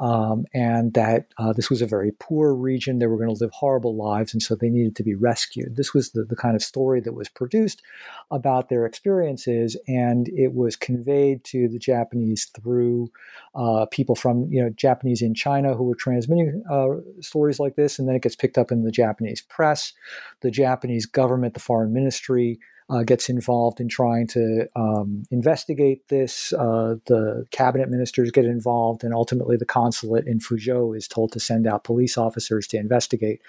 um, 0.00 0.46
and 0.54 0.94
that 0.94 1.26
uh, 1.36 1.52
this 1.52 1.68
was 1.68 1.82
a 1.82 1.86
very 1.86 2.10
poor 2.18 2.54
region. 2.54 2.98
They 2.98 3.06
were 3.06 3.18
going 3.18 3.34
to 3.34 3.38
live 3.38 3.52
horrible 3.52 3.94
lives, 3.94 4.32
and 4.32 4.42
so 4.42 4.54
they 4.54 4.70
needed 4.70 4.96
to 4.96 5.02
be 5.02 5.14
rescued. 5.14 5.76
This 5.76 5.92
was 5.92 6.12
the, 6.12 6.24
the 6.24 6.34
kind 6.34 6.56
of 6.56 6.62
story 6.62 7.00
that 7.02 7.12
was 7.12 7.28
produced 7.28 7.82
about 8.30 8.70
their 8.70 8.86
experiences, 8.86 9.76
and 9.86 10.28
it 10.30 10.54
was 10.54 10.74
conveyed 10.74 11.44
to 11.44 11.68
the 11.68 11.78
Japanese 11.78 12.46
through 12.46 13.12
uh, 13.54 13.84
people 13.90 14.14
from 14.14 14.50
you 14.50 14.62
know 14.62 14.70
Japanese 14.70 15.20
in 15.20 15.34
China 15.34 15.74
who 15.74 15.84
were 15.84 15.94
transmitting 15.94 16.62
uh, 16.70 16.88
stories 17.20 17.60
like 17.60 17.76
this, 17.76 17.98
and 17.98 18.08
then 18.08 18.16
it 18.16 18.22
gets 18.22 18.36
picked 18.36 18.56
up 18.56 18.72
in 18.72 18.84
the 18.84 18.90
Japanese 18.90 19.42
press. 19.42 19.92
The 20.40 20.50
Japanese 20.50 21.04
government, 21.04 21.52
the 21.52 21.60
foreign 21.60 21.92
ministry, 21.92 22.58
uh, 22.90 23.02
gets 23.04 23.28
involved 23.28 23.80
in 23.80 23.88
trying 23.88 24.26
to 24.26 24.68
um, 24.74 25.22
investigate 25.30 26.08
this. 26.08 26.52
Uh, 26.52 26.96
the 27.06 27.46
cabinet 27.50 27.88
ministers 27.88 28.30
get 28.30 28.44
involved, 28.44 29.04
and 29.04 29.14
ultimately 29.14 29.56
the 29.56 29.64
consulate 29.64 30.26
in 30.26 30.38
Fuzhou 30.38 30.96
is 30.96 31.06
told 31.06 31.32
to 31.32 31.40
send 31.40 31.66
out 31.66 31.84
police 31.84 32.18
officers 32.18 32.66
to 32.68 32.76
investigate. 32.76 33.40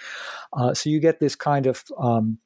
Uh, 0.54 0.74
so 0.74 0.90
you 0.90 1.00
get 1.00 1.20
this 1.20 1.36
kind 1.36 1.66
of 1.66 1.84
um, 1.98 2.38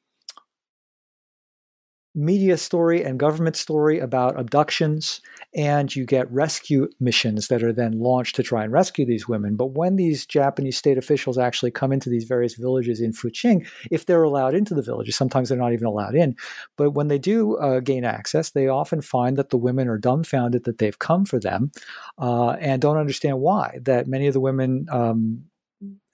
media 2.15 2.57
story 2.57 3.03
and 3.03 3.19
government 3.19 3.57
story 3.57 3.99
about 3.99 4.39
abductions, 4.39 5.21
and 5.53 5.93
you 5.95 6.05
get 6.05 6.31
rescue 6.31 6.87
missions 6.99 7.49
that 7.49 7.61
are 7.61 7.73
then 7.73 7.99
launched 7.99 8.35
to 8.35 8.43
try 8.43 8.63
and 8.63 8.71
rescue 8.71 9.05
these 9.05 9.27
women. 9.27 9.55
But 9.55 9.71
when 9.71 9.97
these 9.97 10.25
Japanese 10.25 10.77
state 10.77 10.97
officials 10.97 11.37
actually 11.37 11.71
come 11.71 11.91
into 11.91 12.09
these 12.09 12.23
various 12.23 12.55
villages 12.55 13.01
in 13.01 13.11
Fuqing, 13.11 13.67
if 13.91 14.05
they're 14.05 14.23
allowed 14.23 14.55
into 14.55 14.73
the 14.73 14.81
villages, 14.81 15.15
sometimes 15.15 15.49
they're 15.49 15.57
not 15.57 15.73
even 15.73 15.87
allowed 15.87 16.15
in. 16.15 16.35
But 16.77 16.91
when 16.91 17.09
they 17.09 17.19
do 17.19 17.57
uh, 17.57 17.81
gain 17.81 18.05
access, 18.05 18.51
they 18.51 18.67
often 18.67 19.01
find 19.01 19.37
that 19.37 19.49
the 19.49 19.57
women 19.57 19.87
are 19.87 19.97
dumbfounded 19.97 20.63
that 20.63 20.77
they've 20.77 20.99
come 20.99 21.25
for 21.25 21.39
them 21.39 21.71
uh, 22.17 22.51
and 22.51 22.81
don't 22.81 22.97
understand 22.97 23.41
why. 23.41 23.79
That 23.81 24.07
many 24.07 24.27
of 24.27 24.33
the 24.33 24.39
women 24.39 24.87
um, 24.89 25.45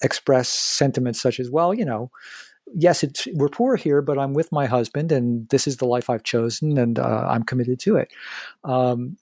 express 0.02 0.50
sentiments 0.50 1.22
such 1.22 1.40
as, 1.40 1.52
well, 1.52 1.74
you 1.74 1.86
know, 1.86 2.10
yes, 2.74 3.04
it's 3.04 3.28
we're 3.34 3.50
poor 3.50 3.76
here, 3.76 4.02
but 4.02 4.18
I'm 4.18 4.34
with 4.34 4.52
my 4.52 4.66
husband, 4.66 5.12
and 5.12 5.48
this 5.50 5.68
is 5.68 5.78
the 5.78 5.86
life 5.86 6.10
I've 6.10 6.24
chosen, 6.24 6.78
and 6.78 7.00
uh, 7.00 7.28
I'm 7.30 7.44
committed 7.44 7.80
to 7.82 7.98
it. 7.98 8.12
Um, 8.64 9.18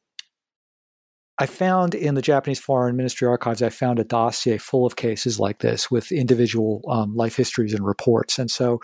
I 1.41 1.45
found 1.45 1.95
in 1.95 2.15
the 2.15 2.21
Japanese 2.21 2.59
Foreign 2.59 2.97
Ministry 2.97 3.25
archives, 3.25 3.61
I 3.61 3.69
found 3.69 3.97
a 3.97 4.03
dossier 4.03 4.57
full 4.57 4.85
of 4.85 4.97
cases 4.97 5.39
like 5.39 5.59
this 5.59 5.89
with 5.89 6.11
individual 6.11 6.81
um, 6.89 7.15
life 7.15 7.37
histories 7.37 7.73
and 7.73 7.85
reports, 7.85 8.37
and 8.39 8.51
so 8.51 8.81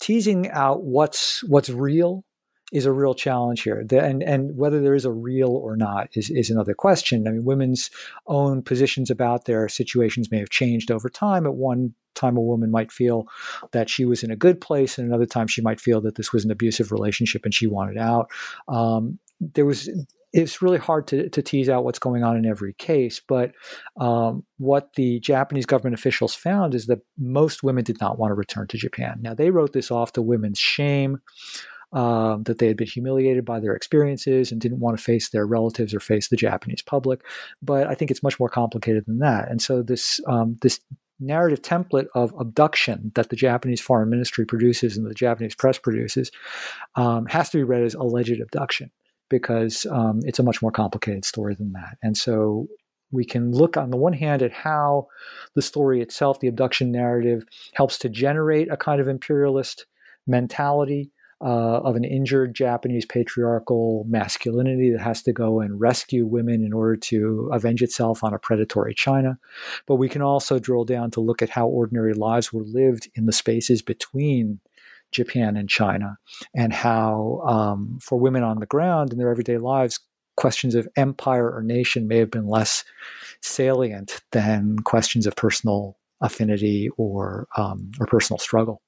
teasing 0.00 0.50
out 0.50 0.84
what's 0.84 1.44
what's 1.44 1.68
real 1.68 2.24
is 2.72 2.86
a 2.86 2.92
real 2.92 3.14
challenge 3.14 3.62
here. 3.62 3.82
The, 3.84 4.02
and 4.02 4.22
and 4.22 4.56
whether 4.56 4.80
there 4.80 4.94
is 4.94 5.04
a 5.04 5.12
real 5.12 5.50
or 5.50 5.76
not 5.76 6.08
is 6.12 6.30
is 6.30 6.50
another 6.50 6.74
question. 6.74 7.26
I 7.26 7.32
mean, 7.32 7.44
women's 7.44 7.90
own 8.26 8.62
positions 8.62 9.10
about 9.10 9.46
their 9.46 9.68
situations 9.68 10.30
may 10.30 10.38
have 10.38 10.50
changed 10.50 10.90
over 10.90 11.08
time. 11.08 11.46
At 11.46 11.54
one 11.54 11.94
time 12.14 12.36
a 12.36 12.42
woman 12.42 12.70
might 12.70 12.92
feel 12.92 13.26
that 13.72 13.88
she 13.88 14.04
was 14.04 14.22
in 14.22 14.30
a 14.30 14.36
good 14.36 14.60
place, 14.60 14.98
and 14.98 15.08
another 15.08 15.26
time 15.26 15.46
she 15.46 15.62
might 15.62 15.80
feel 15.80 16.00
that 16.02 16.16
this 16.16 16.32
was 16.32 16.44
an 16.44 16.50
abusive 16.50 16.92
relationship 16.92 17.44
and 17.44 17.54
she 17.54 17.66
wanted 17.66 17.96
out. 17.96 18.30
Um, 18.68 19.18
there 19.40 19.64
was 19.64 19.88
it's 20.32 20.60
really 20.60 20.78
hard 20.78 21.06
to, 21.06 21.28
to 21.30 21.40
tease 21.40 21.68
out 21.68 21.84
what's 21.84 21.98
going 21.98 22.22
on 22.22 22.36
in 22.36 22.44
every 22.44 22.74
case, 22.74 23.20
but 23.26 23.52
um, 23.98 24.44
what 24.58 24.92
the 24.94 25.20
Japanese 25.20 25.64
government 25.64 25.94
officials 25.94 26.34
found 26.34 26.74
is 26.74 26.86
that 26.86 27.00
most 27.16 27.62
women 27.62 27.82
did 27.82 27.98
not 28.00 28.18
want 28.18 28.30
to 28.30 28.34
return 28.34 28.66
to 28.68 28.76
Japan. 28.76 29.18
Now, 29.22 29.32
they 29.32 29.50
wrote 29.50 29.72
this 29.72 29.90
off 29.90 30.12
to 30.12 30.22
women's 30.22 30.58
shame. 30.58 31.22
Um, 31.90 32.42
that 32.42 32.58
they 32.58 32.66
had 32.66 32.76
been 32.76 32.86
humiliated 32.86 33.46
by 33.46 33.60
their 33.60 33.74
experiences 33.74 34.52
and 34.52 34.60
didn't 34.60 34.80
want 34.80 34.98
to 34.98 35.02
face 35.02 35.30
their 35.30 35.46
relatives 35.46 35.94
or 35.94 36.00
face 36.00 36.28
the 36.28 36.36
Japanese 36.36 36.82
public. 36.82 37.22
But 37.62 37.86
I 37.86 37.94
think 37.94 38.10
it's 38.10 38.22
much 38.22 38.38
more 38.38 38.50
complicated 38.50 39.06
than 39.06 39.20
that. 39.20 39.50
And 39.50 39.62
so 39.62 39.82
this 39.82 40.20
um, 40.26 40.58
this 40.60 40.80
narrative 41.20 41.62
template 41.62 42.06
of 42.14 42.32
abduction 42.38 43.10
that 43.14 43.30
the 43.30 43.36
Japanese 43.36 43.80
foreign 43.80 44.10
ministry 44.10 44.44
produces 44.44 44.96
and 44.96 45.06
the 45.06 45.14
Japanese 45.14 45.54
press 45.54 45.78
produces 45.78 46.30
um, 46.94 47.26
has 47.26 47.50
to 47.50 47.58
be 47.58 47.64
read 47.64 47.82
as 47.82 47.94
alleged 47.94 48.40
abduction 48.40 48.90
because 49.28 49.86
um, 49.90 50.20
it's 50.24 50.38
a 50.38 50.42
much 50.42 50.62
more 50.62 50.72
complicated 50.72 51.24
story 51.24 51.54
than 51.54 51.72
that. 51.72 51.96
And 52.02 52.16
so 52.16 52.66
we 53.10 53.24
can 53.24 53.52
look 53.52 53.76
on 53.76 53.90
the 53.90 53.96
one 53.96 54.12
hand 54.12 54.42
at 54.42 54.52
how 54.52 55.08
the 55.54 55.62
story 55.62 56.00
itself, 56.00 56.40
the 56.40 56.48
abduction 56.48 56.92
narrative, 56.92 57.44
helps 57.74 57.98
to 57.98 58.08
generate 58.08 58.70
a 58.70 58.76
kind 58.76 59.00
of 59.00 59.08
imperialist 59.08 59.86
mentality 60.26 61.10
uh, 61.40 61.80
of 61.80 61.94
an 61.94 62.04
injured 62.04 62.54
Japanese 62.54 63.06
patriarchal 63.06 64.04
masculinity 64.08 64.90
that 64.90 65.00
has 65.00 65.22
to 65.22 65.32
go 65.32 65.60
and 65.60 65.80
rescue 65.80 66.26
women 66.26 66.64
in 66.64 66.72
order 66.72 66.96
to 66.96 67.48
avenge 67.52 67.82
itself 67.82 68.24
on 68.24 68.34
a 68.34 68.38
predatory 68.38 68.94
China. 68.94 69.38
But 69.86 69.96
we 69.96 70.08
can 70.08 70.22
also 70.22 70.58
drill 70.58 70.84
down 70.84 71.10
to 71.12 71.20
look 71.20 71.40
at 71.40 71.50
how 71.50 71.68
ordinary 71.68 72.14
lives 72.14 72.52
were 72.52 72.64
lived 72.64 73.08
in 73.14 73.26
the 73.26 73.32
spaces 73.32 73.82
between 73.82 74.60
Japan 75.10 75.56
and 75.56 75.68
China, 75.68 76.18
and 76.54 76.72
how 76.72 77.40
um, 77.46 77.98
for 78.02 78.18
women 78.18 78.42
on 78.42 78.58
the 78.58 78.66
ground 78.66 79.10
in 79.10 79.18
their 79.18 79.30
everyday 79.30 79.56
lives, 79.56 80.00
questions 80.36 80.74
of 80.74 80.86
empire 80.96 81.50
or 81.50 81.62
nation 81.62 82.06
may 82.06 82.18
have 82.18 82.30
been 82.30 82.46
less 82.46 82.84
salient 83.40 84.20
than 84.32 84.78
questions 84.80 85.26
of 85.26 85.34
personal 85.34 85.96
affinity 86.20 86.90
or 86.96 87.48
um, 87.56 87.90
or 87.98 88.06
personal 88.06 88.38
struggle. 88.38 88.82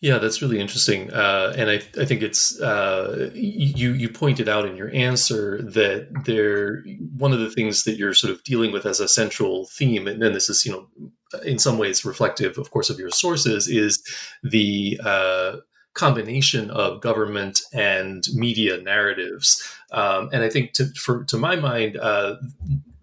Yeah, 0.00 0.18
that's 0.18 0.40
really 0.40 0.60
interesting, 0.60 1.12
uh, 1.12 1.52
and 1.56 1.68
I, 1.68 1.80
I 2.00 2.04
think 2.04 2.22
it's 2.22 2.60
uh, 2.60 3.30
you. 3.34 3.92
You 3.94 4.08
pointed 4.08 4.48
out 4.48 4.64
in 4.64 4.76
your 4.76 4.94
answer 4.94 5.60
that 5.60 6.24
there 6.24 6.84
one 7.16 7.32
of 7.32 7.40
the 7.40 7.50
things 7.50 7.82
that 7.82 7.96
you're 7.96 8.14
sort 8.14 8.32
of 8.32 8.44
dealing 8.44 8.70
with 8.70 8.86
as 8.86 9.00
a 9.00 9.08
central 9.08 9.66
theme, 9.66 10.06
and, 10.06 10.22
and 10.22 10.36
this 10.36 10.48
is 10.48 10.64
you 10.64 10.70
know 10.70 10.88
in 11.44 11.58
some 11.58 11.78
ways 11.78 12.04
reflective, 12.04 12.58
of 12.58 12.70
course, 12.70 12.90
of 12.90 13.00
your 13.00 13.10
sources, 13.10 13.66
is 13.66 14.00
the 14.44 15.00
uh, 15.04 15.56
combination 15.94 16.70
of 16.70 17.00
government 17.00 17.60
and 17.72 18.28
media 18.34 18.80
narratives. 18.80 19.68
Um, 19.90 20.30
and 20.32 20.44
I 20.44 20.48
think, 20.48 20.74
to, 20.74 20.86
for, 20.94 21.24
to 21.24 21.36
my 21.36 21.56
mind, 21.56 21.96
uh, 21.96 22.36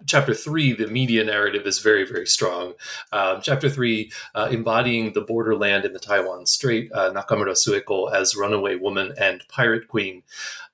chapter 0.06 0.34
three, 0.34 0.74
the 0.74 0.88
media 0.88 1.24
narrative 1.24 1.66
is 1.66 1.80
very, 1.80 2.06
very 2.06 2.28
strong. 2.28 2.74
Um, 3.12 3.40
chapter 3.42 3.70
three, 3.70 4.12
uh, 4.34 4.50
embodying 4.52 5.14
the 5.14 5.22
borderland 5.22 5.86
in 5.86 5.94
the 5.94 6.00
Taiwan 6.00 6.46
Strait, 6.46 6.92
uh, 6.94 7.12
Nakamura 7.12 7.54
Sueko 7.54 8.12
as 8.14 8.36
runaway 8.36 8.76
woman 8.76 9.14
and 9.18 9.44
pirate 9.50 9.88
queen. 9.88 10.24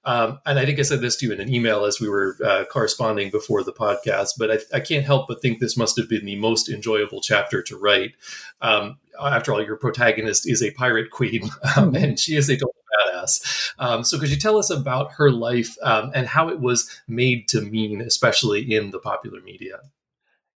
Um, 0.04 0.40
and 0.46 0.58
I 0.58 0.66
think 0.66 0.80
I 0.80 0.82
said 0.82 1.02
this 1.02 1.16
to 1.18 1.28
you 1.28 1.32
in 1.32 1.40
an 1.40 1.54
email 1.54 1.86
as 1.86 2.00
we 2.00 2.10
were 2.10 2.36
uh, 2.44 2.66
corresponding 2.66 3.30
before 3.30 3.64
the 3.64 3.74
podcast, 3.74 4.32
but 4.38 4.50
I, 4.50 4.58
I, 4.78 4.80
can't 4.80 5.06
help 5.06 5.28
but 5.28 5.44
think 5.44 5.60
this 5.60 5.78
must 5.78 5.96
have 5.98 6.10
been 6.10 6.26
the 6.26 6.38
most 6.38 6.70
enjoyable 6.70 7.22
chapter 7.22 7.62
to 7.62 7.78
write. 7.78 8.14
Um, 8.62 8.98
after 9.22 9.54
all, 9.54 9.64
your 9.64 9.76
protagonist 9.76 10.50
is 10.50 10.64
a 10.64 10.72
pirate 10.72 11.12
queen, 11.12 11.50
um, 11.78 11.94
and 11.94 12.20
she 12.20 12.36
is 12.36 12.50
a 12.50 12.56
total 12.56 12.74
badass. 12.92 13.74
Um, 13.80 14.04
so, 14.04 14.20
could 14.20 14.30
you 14.30 14.38
tell 14.38 14.58
us 14.58 14.70
about 14.70 15.14
her 15.14 15.32
life 15.32 15.76
um, 15.84 16.12
and 16.14 16.28
how 16.28 16.50
it 16.50 16.60
was 16.60 16.90
made 17.08 17.48
to 17.50 17.62
mean, 17.62 18.02
especially 18.02 18.74
in 18.74 18.92
the 18.92 19.00
popular 19.00 19.42
media? 19.42 19.80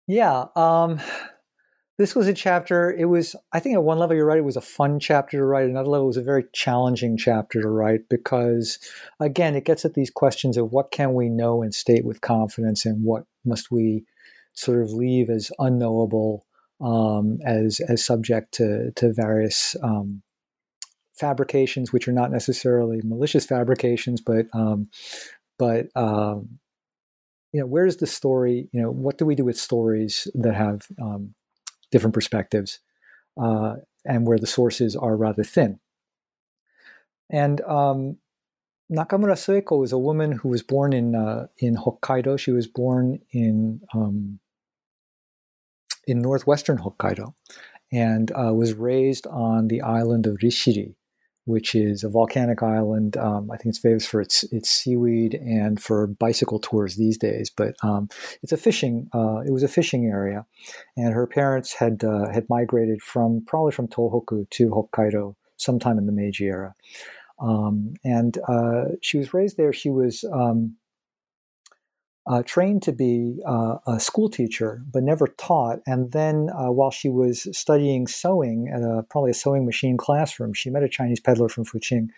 Yeah. 0.07 0.47
Um, 0.57 1.01
this 1.99 2.17
was 2.17 2.27
a 2.27 2.35
chapter. 2.35 2.91
It 2.91 3.05
was, 3.05 3.37
I 3.53 3.61
think, 3.61 3.75
at 3.75 3.85
one 3.85 3.99
level, 3.99 4.17
you're 4.17 4.27
right. 4.27 4.39
It 4.39 4.45
was 4.45 4.57
a 4.57 4.63
fun 4.63 4.99
chapter 4.99 5.37
to 5.37 5.45
write. 5.45 5.69
Another 5.69 5.89
level, 5.89 6.07
it 6.07 6.09
was 6.09 6.17
a 6.17 6.23
very 6.23 6.45
challenging 6.53 7.17
chapter 7.17 7.61
to 7.61 7.69
write 7.69 8.09
because, 8.09 8.79
again, 9.21 9.55
it 9.55 9.65
gets 9.65 9.85
at 9.85 9.95
these 9.95 10.11
questions 10.11 10.57
of 10.57 10.73
what 10.73 10.91
can 10.91 11.15
we 11.15 11.29
know 11.29 11.63
and 11.63 11.75
state 11.75 12.05
with 12.05 12.21
confidence, 12.21 12.87
and 12.87 13.05
what 13.05 13.25
must 13.45 13.71
we 13.71 14.05
sort 14.55 14.83
of 14.83 14.91
leave 14.91 15.31
as 15.31 15.53
unknowable, 15.59 16.47
um, 16.81 17.39
as 17.47 17.81
as 17.89 18.05
subject 18.05 18.53
to 18.55 18.91
to 18.97 19.13
various 19.13 19.77
um, 19.83 20.23
fabrications, 21.15 21.93
which 21.93 22.09
are 22.09 22.13
not 22.13 22.31
necessarily 22.31 23.01
malicious 23.05 23.47
fabrications, 23.47 24.21
but 24.21 24.47
um, 24.53 24.89
but 25.59 25.87
um, 25.95 26.59
you 27.53 27.61
know, 27.61 27.67
where 27.67 27.85
does 27.85 27.99
the 27.99 28.07
story? 28.07 28.69
You 28.73 28.83
know, 28.83 28.91
what 28.91 29.19
do 29.19 29.27
we 29.27 29.35
do 29.35 29.45
with 29.45 29.59
stories 29.59 30.27
that 30.35 30.55
have 30.55 30.87
um, 31.01 31.35
different 31.91 32.15
perspectives 32.15 32.81
uh, 33.41 33.75
and 34.05 34.27
where 34.27 34.39
the 34.39 34.47
sources 34.47 34.97
are 34.97 35.17
rather 35.17 35.45
thin? 35.45 35.79
And 37.31 37.61
um, 37.63 38.19
Nakamura 38.91 39.37
Sueko 39.37 39.79
was 39.79 39.93
a 39.93 39.99
woman 39.99 40.33
who 40.33 40.49
was 40.49 40.63
born 40.63 40.93
in 40.93 41.15
uh, 41.15 41.47
in 41.59 41.77
Hokkaido. 41.77 42.39
She 42.39 42.51
was 42.53 42.67
born 42.67 43.21
in 43.33 43.81
um, 43.95 44.39
in 46.07 46.21
northwestern 46.21 46.79
Hokkaido, 46.79 47.35
and 47.91 48.31
uh, 48.33 48.53
was 48.53 48.75
raised 48.75 49.27
on 49.27 49.69
the 49.69 49.83
island 49.83 50.27
of 50.27 50.39
Rishiri, 50.39 50.95
which 51.45 51.75
is 51.75 52.05
a 52.05 52.09
volcanic 52.09 52.63
island. 52.63 53.17
Um, 53.17 53.51
I 53.51 53.57
think 53.57 53.71
it's 53.71 53.79
famous 53.79 54.07
for 54.07 54.21
its 54.21 54.45
its 54.53 54.69
seaweed 54.71 55.35
and 55.35 55.83
for 55.83 56.07
bicycle 56.07 56.59
tours 56.59 56.97
these 56.97 57.19
days. 57.19 57.51
But 57.51 57.75
um, 57.83 58.09
it's 58.43 58.53
a 58.53 58.57
fishing. 58.57 59.09
Uh, 59.13 59.41
it 59.47 59.53
was 59.53 59.63
a 59.63 59.69
fishing 59.69 60.07
area, 60.07 60.47
and 60.97 61.13
her 61.13 61.27
parents 61.27 61.75
had 61.75 62.05
uh, 62.05 62.29
had 62.33 62.49
migrated 62.49 63.03
from 63.03 63.45
probably 63.47 63.73
from 63.73 63.89
Tohoku 63.89 64.49
to 64.51 64.71
Hokkaido 64.71 65.35
sometime 65.57 65.99
in 65.99 66.07
the 66.07 66.13
Meiji 66.13 66.47
era. 66.47 66.75
Um, 67.41 67.95
and 68.05 68.39
uh, 68.49 68.85
she 69.01 69.19
was 69.19 69.35
raised 69.35 69.57
there. 69.57 69.73
She 69.73 69.91
was 69.91 70.25
um, 70.33 70.77
uh, 72.33 72.43
trained 72.45 72.83
to 72.83 72.93
be 72.93 73.39
uh, 73.47 73.77
a 73.87 74.01
school 74.01 74.31
teacher, 74.31 74.83
but 74.91 75.03
never 75.03 75.27
taught. 75.27 75.81
And 75.87 76.13
then, 76.13 76.49
uh, 76.59 76.73
while 76.73 76.91
she 76.91 77.11
was 77.11 77.47
studying 77.57 78.07
sewing 78.07 78.71
at 78.75 78.81
a, 78.81 79.03
probably 79.11 79.33
a 79.33 79.35
sewing 79.35 79.67
machine 79.67 79.99
classroom, 79.99 80.55
she 80.55 80.71
met 80.71 80.83
a 80.83 80.89
Chinese 80.89 81.21
peddler 81.21 81.51
from 81.51 81.67
Fuqing 81.67 82.09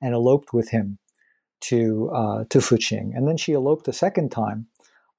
and 0.00 0.14
eloped 0.14 0.52
with 0.52 0.68
him 0.70 0.98
to 1.62 2.08
uh, 2.14 2.44
to 2.50 2.58
Fuqing. 2.58 3.16
And 3.16 3.26
then 3.26 3.36
she 3.36 3.52
eloped 3.52 3.88
a 3.88 3.92
second 3.92 4.30
time, 4.30 4.68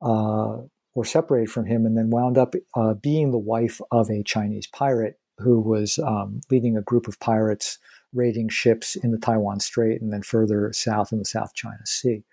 uh, 0.01 0.61
or 0.93 1.03
separated 1.03 1.51
from 1.51 1.65
him, 1.65 1.85
and 1.85 1.97
then 1.97 2.09
wound 2.09 2.37
up 2.37 2.53
uh, 2.75 2.93
being 2.93 3.31
the 3.31 3.37
wife 3.37 3.81
of 3.91 4.09
a 4.09 4.23
Chinese 4.23 4.67
pirate 4.67 5.19
who 5.39 5.59
was 5.59 5.99
um, 5.99 6.39
leading 6.49 6.77
a 6.77 6.81
group 6.81 7.09
of 7.09 7.19
pirates 7.19 7.77
raiding 8.13 8.47
ships 8.47 8.95
in 8.95 9.11
the 9.11 9.17
Taiwan 9.17 9.59
Strait 9.59 10.01
and 10.01 10.13
then 10.13 10.21
further 10.21 10.71
south 10.71 11.11
in 11.11 11.19
the 11.19 11.25
South 11.25 11.53
China 11.53 11.85
Sea. 11.85 12.23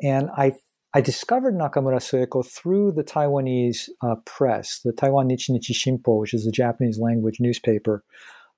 And 0.00 0.30
I 0.36 0.52
I 0.98 1.00
discovered 1.00 1.54
Nakamura 1.54 2.00
Sueko 2.00 2.44
through 2.44 2.90
the 2.90 3.04
Taiwanese 3.04 3.88
uh, 4.02 4.16
press, 4.24 4.80
the 4.84 4.90
Taiwan 4.90 5.28
Nichi 5.28 5.52
Nichi 5.52 5.72
Shinpo, 5.72 6.18
which 6.18 6.34
is 6.34 6.44
a 6.44 6.50
Japanese 6.50 6.98
language 6.98 7.36
newspaper 7.38 8.02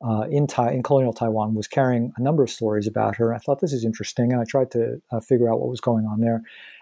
uh, 0.02 0.22
in, 0.30 0.46
tai- 0.46 0.72
in 0.72 0.82
colonial 0.82 1.12
Taiwan, 1.12 1.54
was 1.54 1.68
carrying 1.68 2.14
a 2.16 2.22
number 2.22 2.42
of 2.42 2.48
stories 2.48 2.86
about 2.86 3.16
her. 3.16 3.34
I 3.34 3.38
thought 3.40 3.60
this 3.60 3.74
is 3.74 3.84
interesting, 3.84 4.32
and 4.32 4.40
I 4.40 4.44
tried 4.44 4.70
to 4.70 5.02
uh, 5.12 5.20
figure 5.20 5.52
out 5.52 5.60
what 5.60 5.68
was 5.68 5.82
going 5.82 6.06
on 6.06 6.20
there. 6.20 6.40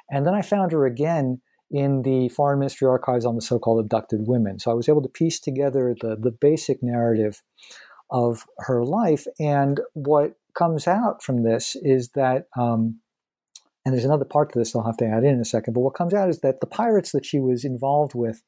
And 0.09 0.25
then 0.25 0.33
I 0.33 0.43
found 0.43 0.71
her 0.71 0.87
again 0.87 1.41
in 1.73 2.03
the 2.03 2.29
Foreign 2.29 2.61
Ministry 2.61 2.87
archives 2.87 3.27
on 3.27 3.35
the 3.35 3.43
so-called 3.43 3.81
abducted 3.81 4.29
women. 4.29 4.61
So 4.61 4.71
I 4.71 4.75
was 4.75 4.89
able 4.89 5.03
to 5.03 5.09
piece 5.09 5.41
together 5.41 5.97
the 6.01 6.15
the 6.15 6.31
basic 6.31 6.85
narrative 6.85 7.43
of 8.13 8.47
her 8.59 8.85
life, 8.85 9.27
and 9.41 9.81
what 9.95 10.37
comes 10.55 10.87
out 10.87 11.21
from 11.21 11.43
this 11.43 11.75
is 11.83 12.11
that. 12.11 12.47
Um, 12.57 13.01
and 13.85 13.95
there's 13.95 14.05
another 14.05 14.25
part 14.25 14.53
to 14.53 14.59
this 14.59 14.75
I'll 14.75 14.85
have 14.85 14.97
to 14.99 15.07
add 15.07 15.25
in, 15.25 15.35
in 15.35 15.41
a 15.41 15.45
second. 15.45 15.75
But 15.75 15.81
what 15.81 15.95
comes 15.95 16.15
out 16.15 16.29
is 16.29 16.41
that 16.41 16.61
the 16.61 16.67
pirates 16.67 17.13
that 17.13 17.25
she 17.25 17.39
was 17.39 17.65
involved 17.65 18.15
with 18.15 18.43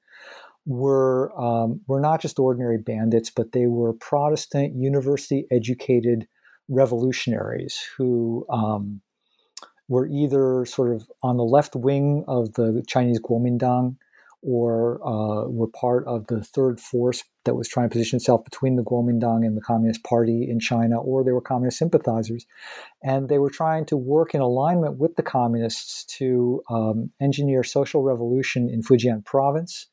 were 0.66 1.32
um, 1.40 1.80
were 1.86 2.00
not 2.00 2.20
just 2.20 2.38
ordinary 2.38 2.78
bandits, 2.78 3.30
but 3.30 3.52
they 3.52 3.66
were 3.66 3.92
Protestant, 3.92 4.74
university 4.74 5.46
educated 5.50 6.28
revolutionaries 6.68 7.80
who 7.96 8.46
um, 8.50 9.00
were 9.88 10.06
either 10.06 10.64
sort 10.64 10.94
of 10.94 11.10
on 11.22 11.36
the 11.36 11.44
left 11.44 11.74
wing 11.74 12.24
of 12.28 12.52
the 12.54 12.82
Chinese 12.86 13.20
Kuomintang 13.20 13.96
or 14.42 15.00
uh, 15.06 15.48
were 15.48 15.68
part 15.68 16.06
of 16.06 16.26
the 16.28 16.42
third 16.42 16.80
force 16.80 17.22
that 17.44 17.54
was 17.54 17.68
trying 17.68 17.88
to 17.88 17.92
position 17.92 18.16
itself 18.16 18.44
between 18.44 18.76
the 18.76 18.82
Kuomintang 18.82 19.44
and 19.46 19.56
the 19.56 19.60
Communist 19.60 20.02
Party 20.02 20.48
in 20.48 20.60
China, 20.60 21.00
or 21.00 21.22
they 21.22 21.32
were 21.32 21.40
communist 21.40 21.78
sympathizers. 21.78 22.46
And 23.02 23.28
they 23.28 23.38
were 23.38 23.50
trying 23.50 23.86
to 23.86 23.96
work 23.96 24.34
in 24.34 24.40
alignment 24.40 24.98
with 24.98 25.16
the 25.16 25.22
communists 25.22 26.04
to 26.16 26.62
um, 26.70 27.10
engineer 27.20 27.62
social 27.62 28.02
revolution 28.02 28.68
in 28.68 28.82
Fujian 28.82 29.24
province 29.24 29.86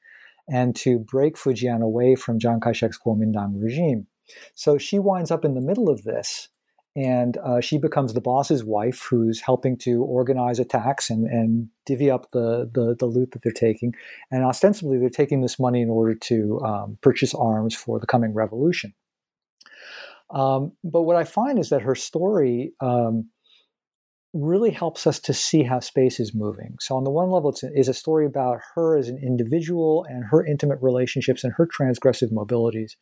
and 0.49 0.75
to 0.77 0.99
break 0.99 1.35
Fujian 1.35 1.81
away 1.81 2.15
from 2.15 2.39
Chiang 2.39 2.61
Kai 2.61 2.71
shek's 2.71 2.97
Kuomintang 2.97 3.61
regime. 3.61 4.07
So 4.55 4.77
she 4.77 4.99
winds 4.99 5.31
up 5.31 5.45
in 5.45 5.55
the 5.55 5.61
middle 5.61 5.89
of 5.89 6.03
this 6.03 6.49
and 6.97 7.37
uh, 7.37 7.61
she 7.61 7.77
becomes 7.77 8.15
the 8.15 8.21
boss's 8.21 8.63
wife 8.65 9.05
who's 9.07 9.39
helping 9.39 9.77
to 9.77 10.01
organize 10.01 10.57
attacks 10.57 11.11
and, 11.11 11.27
and 11.27 11.69
divvy 11.85 12.09
up 12.09 12.31
the, 12.31 12.67
the, 12.73 12.95
the 12.97 13.05
loot 13.05 13.31
that 13.31 13.43
they're 13.43 13.51
taking. 13.51 13.93
And 14.31 14.43
ostensibly 14.43 14.97
they're 14.97 15.09
taking 15.09 15.41
this 15.41 15.59
money 15.59 15.83
in 15.83 15.91
order 15.91 16.15
to 16.15 16.59
um, 16.61 16.97
purchase 17.01 17.35
arms 17.35 17.75
for 17.75 17.99
the 17.99 18.07
coming 18.07 18.33
revolution. 18.33 18.95
Um, 20.31 20.73
but 20.83 21.03
what 21.03 21.15
i 21.15 21.23
find 21.23 21.57
is 21.57 21.69
that 21.69 21.83
her 21.83 21.95
story 21.95 22.73
um, 22.81 23.29
really 24.37 24.71
helps 24.71 25.07
us 25.07 25.19
to 25.19 25.33
see 25.33 25.63
how 25.63 25.79
space 25.79 26.19
is 26.19 26.33
moving. 26.33 26.77
So, 26.79 26.95
on 26.95 27.03
the 27.03 27.09
one 27.09 27.29
level, 27.29 27.49
it's 27.49 27.63
a, 27.63 27.91
a 27.91 27.93
story 27.93 28.25
about 28.25 28.59
her 28.75 28.97
as 28.97 29.09
an 29.09 29.17
individual 29.17 30.05
and 30.09 30.23
her 30.25 30.45
intimate 30.45 30.79
relationships 30.81 31.43
and 31.43 31.53
her 31.53 31.67
transgressive 31.67 32.31
mobilities. 32.31 32.95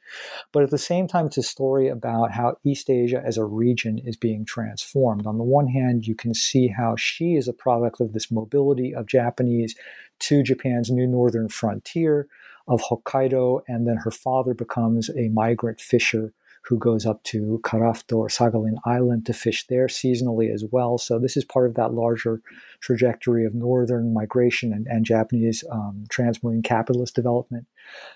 But 0.51 0.63
at 0.63 0.71
the 0.71 0.77
same 0.77 1.07
time, 1.07 1.27
it's 1.27 1.37
a 1.37 1.43
story 1.43 1.87
about 1.87 2.31
how 2.31 2.57
East 2.63 2.89
Asia 2.89 3.21
as 3.25 3.37
a 3.37 3.45
region 3.45 3.99
is 3.99 4.17
being 4.17 4.45
transformed. 4.45 5.27
On 5.27 5.37
the 5.37 5.43
one 5.43 5.67
hand, 5.67 6.07
you 6.07 6.15
can 6.15 6.33
see 6.33 6.67
how 6.67 6.95
she 6.95 7.35
is 7.35 7.47
a 7.47 7.53
product 7.53 7.99
of 7.99 8.13
this 8.13 8.31
mobility 8.31 8.93
of 8.93 9.07
Japanese 9.07 9.75
to 10.19 10.43
Japan's 10.43 10.89
new 10.89 11.07
northern 11.07 11.49
frontier 11.49 12.27
of 12.67 12.81
Hokkaido, 12.81 13.61
and 13.67 13.87
then 13.87 13.97
her 13.97 14.11
father 14.11 14.53
becomes 14.53 15.09
a 15.09 15.29
migrant 15.29 15.79
fisher 15.79 16.33
who 16.67 16.77
goes 16.79 17.05
up 17.05 17.23
to 17.23 17.59
Karafuto 17.63 18.17
or 18.17 18.27
Sakhalin 18.27 18.77
Island 18.85 19.25
to 19.27 19.33
fish 19.33 19.67
there 19.67 19.87
seasonally 19.87 20.51
as 20.51 20.65
well. 20.71 20.97
So 20.97 21.19
this 21.19 21.37
is 21.37 21.45
part 21.45 21.67
of 21.67 21.75
that 21.75 21.93
larger 21.93 22.41
trajectory 22.81 23.45
of 23.45 23.53
northern 23.53 24.13
migration 24.13 24.73
and, 24.73 24.87
and 24.87 25.05
Japanese 25.05 25.63
um, 25.71 26.05
transmarine 26.09 26.63
capitalist 26.63 27.15
development. 27.15 27.67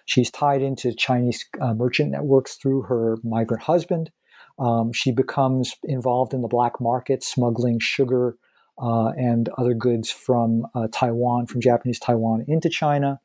She's 0.05 0.31
tied 0.31 0.61
into 0.61 0.93
Chinese 0.93 1.45
uh, 1.61 1.73
merchant 1.73 2.11
networks 2.11 2.55
through 2.55 2.83
her 2.83 3.17
migrant 3.23 3.63
husband. 3.63 4.11
Um, 4.57 4.91
she 4.93 5.11
becomes 5.11 5.75
involved 5.83 6.33
in 6.33 6.41
the 6.41 6.47
black 6.47 6.81
market, 6.81 7.23
smuggling 7.23 7.79
sugar 7.79 8.35
uh, 8.81 9.09
and 9.09 9.49
other 9.57 9.73
goods 9.73 10.09
from 10.09 10.65
uh, 10.73 10.87
Taiwan, 10.91 11.45
from 11.45 11.61
Japanese 11.61 11.99
Taiwan 11.99 12.45
into 12.47 12.69
China. 12.69 13.19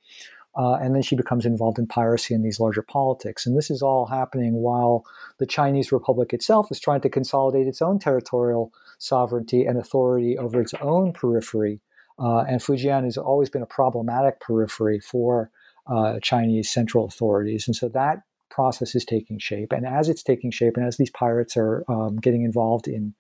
Uh, 0.56 0.74
and 0.74 0.94
then 0.94 1.02
she 1.02 1.16
becomes 1.16 1.44
involved 1.44 1.78
in 1.78 1.86
piracy 1.86 2.34
and 2.34 2.44
these 2.44 2.60
larger 2.60 2.82
politics. 2.82 3.44
And 3.44 3.56
this 3.56 3.70
is 3.70 3.82
all 3.82 4.06
happening 4.06 4.54
while 4.54 5.04
the 5.38 5.46
Chinese 5.46 5.90
Republic 5.90 6.32
itself 6.32 6.68
is 6.70 6.78
trying 6.78 7.00
to 7.00 7.08
consolidate 7.08 7.66
its 7.66 7.82
own 7.82 7.98
territorial 7.98 8.72
sovereignty 8.98 9.64
and 9.64 9.78
authority 9.78 10.38
over 10.38 10.60
its 10.60 10.74
own 10.80 11.12
periphery. 11.12 11.80
Uh, 12.18 12.44
and 12.48 12.60
Fujian 12.60 13.04
has 13.04 13.18
always 13.18 13.50
been 13.50 13.62
a 13.62 13.66
problematic 13.66 14.40
periphery 14.40 15.00
for 15.00 15.50
uh, 15.88 16.20
Chinese 16.22 16.70
central 16.70 17.04
authorities. 17.04 17.66
And 17.66 17.74
so 17.74 17.88
that 17.88 18.22
process 18.50 18.94
is 18.94 19.04
taking 19.04 19.38
shape. 19.38 19.72
And 19.72 19.84
as 19.84 20.08
it's 20.08 20.22
taking 20.22 20.52
shape, 20.52 20.76
and 20.76 20.86
as 20.86 20.96
these 20.96 21.10
pirates 21.10 21.56
are 21.56 21.84
um, 21.88 22.16
getting 22.16 22.44
involved 22.44 22.86
in 22.86 23.14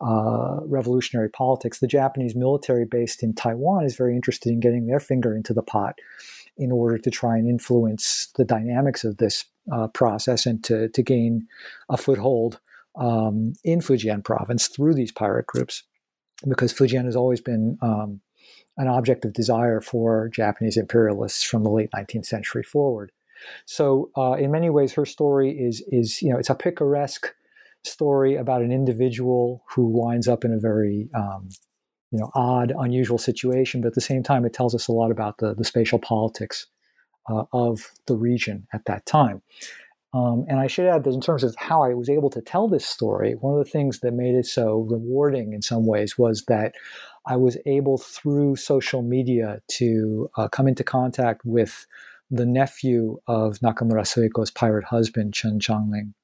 uh, 0.00 0.60
revolutionary 0.64 1.28
politics, 1.28 1.80
the 1.80 1.86
Japanese 1.86 2.34
military 2.34 2.86
based 2.86 3.22
in 3.22 3.34
Taiwan 3.34 3.84
is 3.84 3.96
very 3.96 4.14
interested 4.14 4.50
in 4.50 4.60
getting 4.60 4.86
their 4.86 5.00
finger 5.00 5.36
into 5.36 5.52
the 5.52 5.62
pot 5.62 5.98
in 6.58 6.72
order 6.72 6.98
to 6.98 7.10
try 7.10 7.36
and 7.36 7.48
influence 7.48 8.28
the 8.36 8.44
dynamics 8.44 9.04
of 9.04 9.18
this 9.18 9.44
uh, 9.72 9.88
process 9.88 10.46
and 10.46 10.62
to, 10.64 10.88
to 10.88 11.02
gain 11.02 11.46
a 11.88 11.96
foothold 11.96 12.60
um, 12.96 13.52
in 13.64 13.80
Fujian 13.80 14.24
province 14.24 14.66
through 14.66 14.94
these 14.94 15.12
pirate 15.12 15.46
groups, 15.46 15.84
because 16.48 16.72
Fujian 16.72 17.04
has 17.04 17.16
always 17.16 17.40
been 17.40 17.78
um, 17.80 18.20
an 18.76 18.88
object 18.88 19.24
of 19.24 19.32
desire 19.32 19.80
for 19.80 20.28
Japanese 20.28 20.76
imperialists 20.76 21.44
from 21.44 21.64
the 21.64 21.70
late 21.70 21.90
19th 21.94 22.26
century 22.26 22.62
forward. 22.62 23.12
So, 23.66 24.10
uh, 24.16 24.32
in 24.32 24.50
many 24.50 24.68
ways, 24.68 24.92
her 24.94 25.06
story 25.06 25.50
is 25.50 25.82
is 25.92 26.20
you 26.22 26.30
know 26.30 26.38
it's 26.38 26.50
a 26.50 26.56
picaresque 26.56 27.32
story 27.84 28.34
about 28.34 28.62
an 28.62 28.72
individual 28.72 29.62
who 29.74 29.86
winds 29.86 30.26
up 30.26 30.44
in 30.44 30.52
a 30.52 30.58
very 30.58 31.08
um, 31.14 31.48
you 32.10 32.18
know 32.18 32.30
odd, 32.34 32.72
unusual 32.78 33.18
situation, 33.18 33.80
but 33.80 33.88
at 33.88 33.94
the 33.94 34.00
same 34.00 34.22
time, 34.22 34.44
it 34.44 34.52
tells 34.52 34.74
us 34.74 34.88
a 34.88 34.92
lot 34.92 35.10
about 35.10 35.38
the 35.38 35.54
the 35.54 35.64
spatial 35.64 35.98
politics 35.98 36.66
uh, 37.28 37.44
of 37.52 37.90
the 38.06 38.16
region 38.16 38.66
at 38.72 38.84
that 38.86 39.06
time. 39.06 39.42
Um, 40.14 40.46
and 40.48 40.58
I 40.58 40.68
should 40.68 40.86
add 40.86 41.04
that 41.04 41.12
in 41.12 41.20
terms 41.20 41.44
of 41.44 41.54
how 41.56 41.82
I 41.82 41.92
was 41.92 42.08
able 42.08 42.30
to 42.30 42.40
tell 42.40 42.66
this 42.66 42.86
story, 42.86 43.34
one 43.34 43.58
of 43.58 43.64
the 43.64 43.70
things 43.70 44.00
that 44.00 44.12
made 44.12 44.34
it 44.34 44.46
so 44.46 44.86
rewarding 44.90 45.52
in 45.52 45.60
some 45.60 45.86
ways 45.86 46.16
was 46.16 46.44
that 46.48 46.74
I 47.26 47.36
was 47.36 47.58
able 47.66 47.98
through 47.98 48.56
social 48.56 49.02
media 49.02 49.60
to 49.72 50.30
uh, 50.38 50.48
come 50.48 50.66
into 50.66 50.82
contact 50.82 51.42
with 51.44 51.86
the 52.30 52.46
nephew 52.46 53.18
of 53.26 53.58
Nakamura 53.58 54.06
Sueko's 54.06 54.50
pirate 54.50 54.84
husband, 54.84 55.34
Chen 55.34 55.60
Changling. 55.60 56.14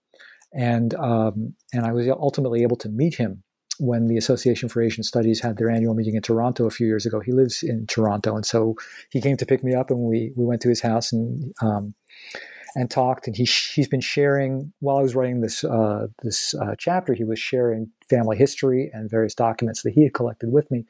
And, 0.54 0.94
um, 0.94 1.54
and 1.74 1.84
I 1.84 1.92
was 1.92 2.08
ultimately 2.08 2.62
able 2.62 2.76
to 2.76 2.88
meet 2.88 3.16
him 3.16 3.42
when 3.78 4.08
the 4.08 4.16
Association 4.16 4.68
for 4.68 4.82
Asian 4.82 5.04
Studies 5.04 5.40
had 5.40 5.56
their 5.56 5.70
annual 5.70 5.94
meeting 5.94 6.14
in 6.14 6.22
Toronto 6.22 6.66
a 6.66 6.70
few 6.70 6.86
years 6.86 7.06
ago. 7.06 7.20
He 7.20 7.32
lives 7.32 7.62
in 7.62 7.86
Toronto, 7.86 8.36
and 8.36 8.46
so 8.46 8.74
he 9.10 9.20
came 9.20 9.36
to 9.36 9.46
pick 9.46 9.62
me 9.64 9.74
up, 9.74 9.90
and 9.90 10.00
we 10.00 10.32
we 10.36 10.44
went 10.44 10.62
to 10.62 10.68
his 10.68 10.80
house 10.80 11.12
and 11.12 11.52
um, 11.62 11.94
and 12.74 12.90
talked. 12.90 13.26
And 13.26 13.36
he 13.36 13.44
he's 13.44 13.88
been 13.88 14.00
sharing 14.00 14.72
while 14.80 14.98
I 14.98 15.02
was 15.02 15.14
writing 15.14 15.40
this 15.40 15.64
uh, 15.64 16.08
this 16.22 16.54
uh, 16.54 16.74
chapter. 16.78 17.14
He 17.14 17.24
was 17.24 17.38
sharing 17.38 17.90
family 18.08 18.36
history 18.36 18.90
and 18.92 19.10
various 19.10 19.34
documents 19.34 19.82
that 19.82 19.92
he 19.92 20.04
had 20.04 20.14
collected 20.14 20.52
with 20.52 20.70
me, 20.70 20.84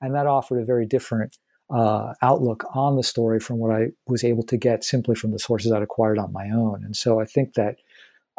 and 0.00 0.14
that 0.14 0.26
offered 0.26 0.60
a 0.60 0.64
very 0.64 0.86
different 0.86 1.36
uh, 1.70 2.14
outlook 2.22 2.64
on 2.74 2.96
the 2.96 3.02
story 3.02 3.40
from 3.40 3.58
what 3.58 3.70
I 3.70 3.88
was 4.06 4.24
able 4.24 4.42
to 4.44 4.56
get 4.56 4.84
simply 4.84 5.14
from 5.14 5.32
the 5.32 5.38
sources 5.38 5.70
I'd 5.70 5.82
acquired 5.82 6.18
on 6.18 6.32
my 6.32 6.48
own. 6.50 6.82
And 6.84 6.96
so 6.96 7.20
I 7.20 7.24
think 7.24 7.54
that 7.54 7.76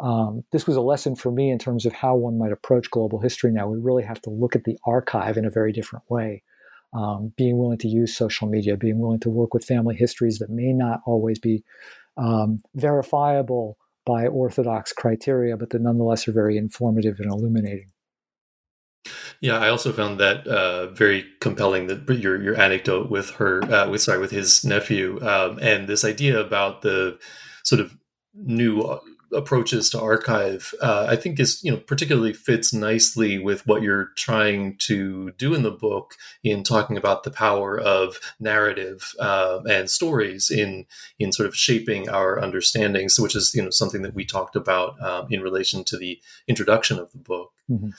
um, 0.00 0.44
this 0.50 0.66
was 0.66 0.76
a 0.76 0.80
lesson 0.80 1.14
for 1.14 1.30
me 1.30 1.50
in 1.50 1.58
terms 1.58 1.84
of 1.84 1.92
how 1.92 2.14
one 2.14 2.38
might 2.38 2.52
approach 2.52 2.90
global 2.90 3.20
history 3.20 3.52
now. 3.52 3.68
We 3.68 3.78
really 3.78 4.02
have 4.02 4.20
to 4.22 4.30
look 4.30 4.56
at 4.56 4.64
the 4.64 4.78
archive 4.84 5.36
in 5.36 5.44
a 5.44 5.50
very 5.50 5.72
different 5.72 6.04
way. 6.08 6.42
Um, 6.92 7.32
being 7.36 7.56
willing 7.56 7.78
to 7.78 7.88
use 7.88 8.16
social 8.16 8.48
media, 8.48 8.76
being 8.76 8.98
willing 8.98 9.20
to 9.20 9.30
work 9.30 9.54
with 9.54 9.64
family 9.64 9.94
histories 9.94 10.38
that 10.38 10.50
may 10.50 10.72
not 10.72 11.00
always 11.06 11.38
be 11.38 11.62
um, 12.16 12.60
verifiable 12.74 13.76
by 14.04 14.26
orthodox 14.26 14.92
criteria, 14.92 15.56
but 15.56 15.70
that 15.70 15.82
nonetheless 15.82 16.26
are 16.26 16.32
very 16.32 16.56
informative 16.56 17.20
and 17.20 17.30
illuminating. 17.30 17.92
Yeah, 19.40 19.58
I 19.58 19.68
also 19.68 19.92
found 19.92 20.18
that 20.18 20.46
uh, 20.46 20.90
very 20.90 21.26
compelling. 21.40 21.86
That 21.86 22.08
your 22.08 22.42
your 22.42 22.60
anecdote 22.60 23.10
with 23.10 23.30
her, 23.32 23.62
uh, 23.72 23.88
with 23.88 24.02
sorry, 24.02 24.18
with 24.18 24.30
his 24.30 24.64
nephew, 24.64 25.18
um, 25.22 25.58
and 25.62 25.88
this 25.88 26.04
idea 26.04 26.38
about 26.38 26.82
the 26.82 27.18
sort 27.62 27.80
of 27.80 27.96
new 28.34 28.82
uh, 28.82 28.98
approaches 29.32 29.90
to 29.90 30.00
archive, 30.00 30.74
uh, 30.80 31.06
I 31.08 31.16
think 31.16 31.38
is 31.38 31.62
you 31.62 31.70
know 31.70 31.78
particularly 31.78 32.32
fits 32.32 32.72
nicely 32.72 33.38
with 33.38 33.66
what 33.66 33.82
you're 33.82 34.10
trying 34.16 34.76
to 34.86 35.32
do 35.32 35.54
in 35.54 35.62
the 35.62 35.70
book 35.70 36.14
in 36.42 36.62
talking 36.62 36.96
about 36.96 37.24
the 37.24 37.30
power 37.30 37.78
of 37.78 38.18
narrative 38.38 39.14
uh, 39.18 39.60
and 39.68 39.90
stories 39.90 40.50
in 40.50 40.86
in 41.18 41.32
sort 41.32 41.48
of 41.48 41.56
shaping 41.56 42.08
our 42.08 42.40
understandings, 42.40 43.18
which 43.18 43.36
is 43.36 43.54
you 43.54 43.62
know 43.62 43.70
something 43.70 44.02
that 44.02 44.14
we 44.14 44.24
talked 44.24 44.56
about 44.56 45.00
um, 45.02 45.26
in 45.30 45.40
relation 45.40 45.84
to 45.84 45.96
the 45.96 46.20
introduction 46.48 46.98
of 46.98 47.10
the 47.12 47.18
book. 47.18 47.52
Mm-hmm. 47.70 47.90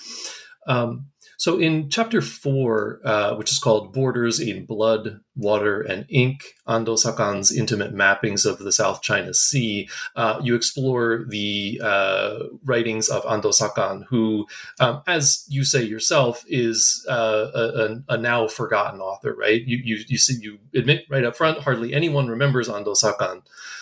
Um, 0.68 1.08
so 1.42 1.58
in 1.58 1.89
chapter 1.89 2.22
four, 2.22 3.00
uh, 3.04 3.34
which 3.34 3.52
is 3.52 3.58
called 3.58 3.94
Borders 3.94 4.39
in 4.39 4.64
Blood, 4.64 5.22
Water, 5.36 5.82
and 5.82 6.06
Ink, 6.08 6.54
Ando 6.68 6.96
Sakan's 6.96 7.52
intimate 7.52 7.96
mappings 7.96 8.46
of 8.46 8.60
the 8.60 8.72
South 8.72 9.02
China 9.02 9.34
Sea, 9.34 9.89
uh, 10.16 10.39
you 10.44 10.54
explore 10.54 11.26
the 11.28 11.82
uh, 11.84 12.44
writings 12.64 13.10
of 13.10 13.24
Ando 13.24 13.52
Sakan, 13.52 14.04
who, 14.10 14.46
um, 14.80 15.02
as 15.08 15.44
you 15.48 15.66
say 15.66 15.82
yourself, 15.82 16.46
is 16.48 17.04
uh, 17.10 17.48
a, 17.56 18.04
a, 18.08 18.18
now 18.20 18.48
forgotten 18.48 19.02
author, 19.02 19.34
right? 19.34 19.64
You, 19.66 19.78
you, 19.84 20.04
you, 20.08 20.20
see, 20.20 20.36
you 20.39 20.60
admit 20.76 21.06
right 21.10 21.24
up 21.24 21.36
front, 21.36 21.58
hardly 21.62 21.92
anyone 21.92 22.28
remembers 22.28 22.70
Ando 22.70 22.96
Sakan. 22.96 23.42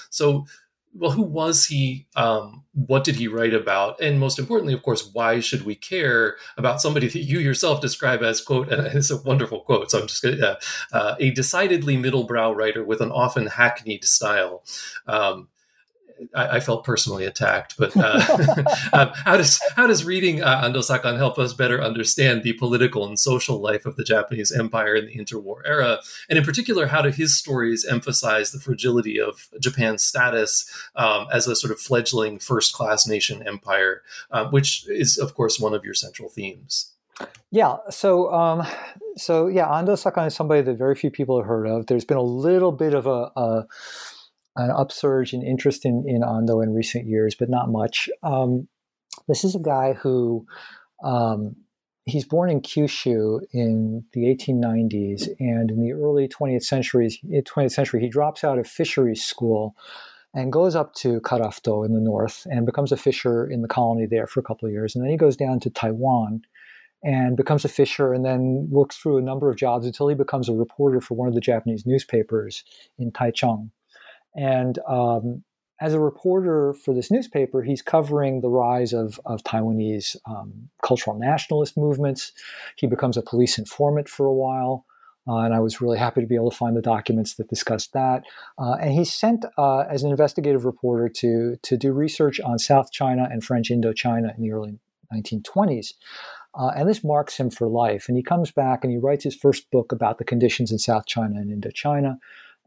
So 0.10 0.46
well, 0.94 1.12
who 1.12 1.22
was 1.22 1.66
he? 1.66 2.08
Um, 2.16 2.64
what 2.74 3.04
did 3.04 3.16
he 3.16 3.28
write 3.28 3.54
about? 3.54 4.00
And 4.02 4.20
most 4.20 4.40
importantly, 4.40 4.74
of 4.74 4.84
course, 4.84 5.10
why 5.14 5.40
should 5.40 5.64
we 5.66 5.76
care 5.76 6.38
about 6.58 6.82
somebody 6.82 7.08
that 7.08 7.20
you 7.20 7.40
yourself 7.40 7.82
describe 7.82 8.22
as, 8.24 8.42
quote, 8.42 8.70
and 8.72 8.86
it's 8.88 9.12
a 9.12 9.22
wonderful 9.22 9.62
quote, 9.62 9.92
so 9.92 10.00
I'm 10.00 10.08
just 10.08 10.22
to, 10.22 10.52
uh, 10.52 10.60
uh, 10.92 11.16
a 11.20 11.32
decidedly 11.32 11.98
middlebrow 11.98 12.56
writer 12.56 12.84
with 12.84 13.02
an 13.02 13.12
often 13.12 13.48
hackneyed 13.48 14.04
style. 14.04 14.64
Um, 15.08 15.50
I, 16.36 16.58
I, 16.58 16.60
felt 16.60 16.84
personally 16.84 17.26
attacked. 17.26 17.76
But 17.78 17.96
uh, 17.96 18.66
um, 18.94 19.12
how 19.14 19.38
does 19.38 19.60
how 19.76 19.88
does 19.88 20.04
reading 20.04 20.42
uh, 20.42 20.64
Ando 20.64 20.78
Sakan 20.78 21.18
help 21.18 21.38
us 21.38 21.54
better 21.54 21.82
understand 21.82 22.44
the 22.44 22.54
political 22.54 23.06
and 23.06 23.20
social 23.20 23.60
life 23.60 23.86
of 23.86 23.96
the 23.96 24.04
Japanese 24.04 24.52
Empire 24.52 24.96
in 24.96 25.06
the 25.06 25.16
interwar 25.16 25.62
era, 25.66 26.00
and 26.30 26.38
in 26.38 26.46
particular, 26.46 26.88
how 26.88 27.02
do 27.02 27.10
his 27.10 27.38
stories 27.38 27.86
emphasize 27.86 28.52
the 28.52 28.60
fragility 28.60 29.20
of 29.20 29.50
Japan's 29.60 30.04
status 30.04 30.70
um, 30.96 31.28
as 31.32 31.48
a 31.48 31.56
sort 31.56 31.72
of 31.72 31.80
fledgling 31.80 32.40
first 32.40 32.74
class 32.74 33.08
nation 33.08 33.46
empire, 33.48 34.02
uh, 34.32 34.46
which 34.50 34.88
is 34.90 35.18
of 35.18 35.34
course 35.36 35.60
one 35.60 35.74
of 35.74 35.84
your 35.84 35.94
central 35.94 36.30
themes. 36.30 36.94
Yeah. 37.52 37.78
So, 37.90 38.32
um, 38.32 38.66
so 39.18 39.48
yeah, 39.48 39.68
Ando 39.68 39.96
Sakan 39.98 40.28
is 40.28 40.36
somebody 40.36 40.62
that 40.62 40.78
very 40.78 40.96
few 40.96 41.12
people 41.12 41.38
have 41.38 41.48
heard 41.48 41.68
of. 41.68 41.88
There's 41.88 42.06
been 42.06 42.18
a 42.18 42.22
little 42.22 42.72
bit 42.72 42.94
of 42.94 43.08
a, 43.08 43.32
a 43.36 43.68
an 44.60 44.72
upsurge 44.72 45.34
in 45.34 45.42
interest 45.44 45.86
in, 45.86 46.04
in 46.08 46.22
Ando 46.22 46.64
in 46.64 46.74
recent 46.74 47.08
years, 47.08 47.36
but 47.36 47.50
not 47.50 47.70
much. 47.70 48.10
Um, 48.24 48.68
this 49.28 49.44
is 49.44 49.56
a 49.56 49.60
guy 49.60 49.94
who 49.94 50.46
um, 51.04 51.56
he's 52.06 52.26
born 52.26 52.50
in 52.50 52.62
Kyushu 52.62 53.42
in 53.54 54.04
the 54.14 54.22
1890s, 54.22 55.30
and 55.40 55.72
in 55.72 55.82
the 55.82 55.94
early 55.94 56.28
20th 56.28 56.64
century, 56.64 57.10
20th 57.26 57.72
century, 57.72 58.02
he 58.02 58.10
drops 58.10 58.44
out 58.44 58.60
of 58.60 58.68
fisheries 58.68 59.24
school 59.24 59.76
and 60.34 60.54
goes 60.54 60.76
up 60.76 60.94
to 60.94 61.20
Karafuto 61.22 61.86
in 61.86 61.94
the 61.94 62.02
north 62.02 62.46
and 62.52 62.66
becomes 62.66 62.92
a 62.92 62.98
fisher 62.98 63.50
in 63.50 63.62
the 63.62 63.68
colony 63.68 64.06
there 64.06 64.28
for 64.28 64.40
a 64.40 64.44
couple 64.44 64.68
of 64.68 64.74
years, 64.74 64.96
and 64.96 65.04
then 65.04 65.12
he 65.12 65.18
goes 65.18 65.38
down 65.38 65.60
to 65.62 65.70
Taiwan 65.70 66.42
and 67.02 67.38
becomes 67.38 67.64
a 67.64 67.70
fisher 67.70 68.14
and 68.14 68.26
then 68.26 68.68
works 68.70 68.98
through 68.98 69.18
a 69.18 69.22
number 69.22 69.50
of 69.50 69.56
jobs 69.56 69.86
until 69.86 70.10
he 70.10 70.16
becomes 70.16 70.50
a 70.50 70.54
reporter 70.54 71.00
for 71.00 71.16
one 71.16 71.30
of 71.30 71.34
the 71.34 71.40
Japanese 71.40 71.86
newspapers 71.86 72.64
in 72.98 73.10
Taichung. 73.12 73.70
And 74.36 74.80
um, 74.88 75.44
as 75.82 75.94
a 75.94 76.00
reporter 76.00 76.74
for 76.74 76.94
this 76.94 77.10
newspaper, 77.10 77.64
he's 77.64 77.82
covering 77.82 78.42
the 78.42 78.50
rise 78.50 78.94
of, 78.94 79.20
of 79.26 79.44
Taiwanese 79.44 80.16
um, 80.26 80.70
cultural 80.84 81.18
nationalist 81.18 81.78
movements. 81.78 82.32
He 82.76 82.88
becomes 82.88 83.18
a 83.18 83.22
police 83.22 83.58
informant 83.58 84.10
for 84.10 84.26
a 84.26 84.34
while. 84.34 84.86
Uh, 85.28 85.40
and 85.40 85.54
I 85.54 85.60
was 85.60 85.80
really 85.80 85.98
happy 85.98 86.22
to 86.22 86.28
be 86.28 86.36
able 86.36 86.50
to 86.50 86.58
find 86.58 86.76
the 86.76 86.82
documents 86.82 87.36
that 87.36 87.50
discussed 87.50 87.94
that. 87.94 88.24
Uh, 88.58 88.78
and 88.82 88.92
he's 88.92 89.14
sent 89.14 89.46
uh, 89.58 89.82
as 89.82 90.02
an 90.04 90.10
investigative 90.10 90.66
reporter 90.66 91.08
to, 91.08 91.56
to 91.62 91.78
do 91.78 91.94
research 91.94 92.40
on 92.40 92.58
South 92.58 92.92
China 92.92 93.28
and 93.32 93.44
French 93.44 93.70
Indochina 93.70 94.36
in 94.36 94.42
the 94.42 94.52
early 94.52 94.80
1920s. 95.14 95.94
Uh, 96.56 96.72
and 96.76 96.90
this 96.90 97.04
marks 97.04 97.38
him 97.38 97.50
for 97.52 97.68
life. 97.68 98.08
And 98.08 98.18
he 98.18 98.24
comes 98.24 98.50
back 98.50 98.84
and 98.84 98.92
he 98.92 98.98
writes 98.98 99.24
his 99.24 99.36
first 99.36 99.70
book 99.72 99.92
about 99.92 100.18
the 100.18 100.24
conditions 100.24 100.72
in 100.72 100.80
South 100.80 101.06
China 101.06 101.36
and 101.36 101.52
Indochina. 101.52 102.18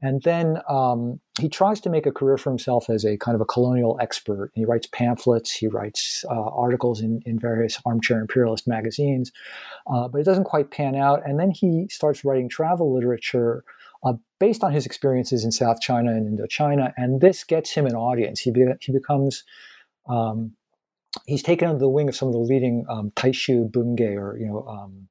And 0.03 0.20
then 0.22 0.59
um, 0.68 1.20
he 1.40 1.48
tries 1.48 1.80
to 1.82 1.90
make 1.90 2.07
a 2.07 2.12
career 2.12 2.36
for 2.36 2.50
himself 2.50 2.90
as 2.90 3.05
a 3.05 3.16
kind 3.16 3.36
of 3.36 3.40
a 3.40 3.44
colonial 3.44 3.96
expert. 4.00 4.50
He 4.55 4.64
writes 4.64 4.88
pamphlets, 4.88 5.53
he 5.53 5.68
writes 5.68 6.24
uh, 6.28 6.48
articles 6.50 7.00
in, 7.00 7.22
in 7.24 7.38
various 7.38 7.80
armchair 7.86 8.20
imperialist 8.20 8.66
magazines, 8.66 9.30
uh, 9.86 10.09
but 10.09 10.20
it 10.20 10.24
doesn't 10.24 10.44
quite 10.44 10.72
pan 10.72 10.96
out. 10.96 11.22
And 11.24 11.38
then 11.38 11.53
he 11.53 11.86
starts 11.88 12.24
writing 12.24 12.48
travel 12.48 12.92
literature 12.92 13.64
uh, 14.05 14.14
based 14.40 14.64
on 14.64 14.72
his 14.72 14.84
experiences 14.84 15.44
in 15.44 15.53
South 15.53 15.80
China 15.80 16.11
and 16.11 16.36
Indochina. 16.36 16.92
And 16.96 17.20
this 17.20 17.44
gets 17.44 17.70
him 17.70 17.86
an 17.86 17.94
audience. 17.94 18.40
He, 18.40 18.50
be- 18.50 18.66
he 18.80 18.92
becomes. 18.92 19.44
Um, 20.09 20.57
he's 21.26 21.42
taken 21.42 21.68
under 21.68 21.78
the 21.78 21.88
wing 21.88 22.09
of 22.09 22.16
some 22.16 22.26
of 22.26 22.34
the 22.34 22.40
leading 22.40 22.84
um, 22.88 23.12
Taishu 23.14 23.70
Bungei 23.70 24.16
or 24.16 24.36
you 24.36 24.46
know 24.46 24.66
um, 24.66 25.09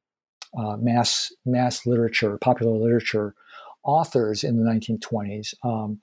uh, 0.58 0.76
mass 0.78 1.32
mass 1.46 1.86
literature, 1.86 2.38
popular 2.38 2.78
literature 2.78 3.36
authors 3.84 4.44
in 4.44 4.58
the 4.58 4.70
1920s. 4.70 5.54
Um, 5.64 6.00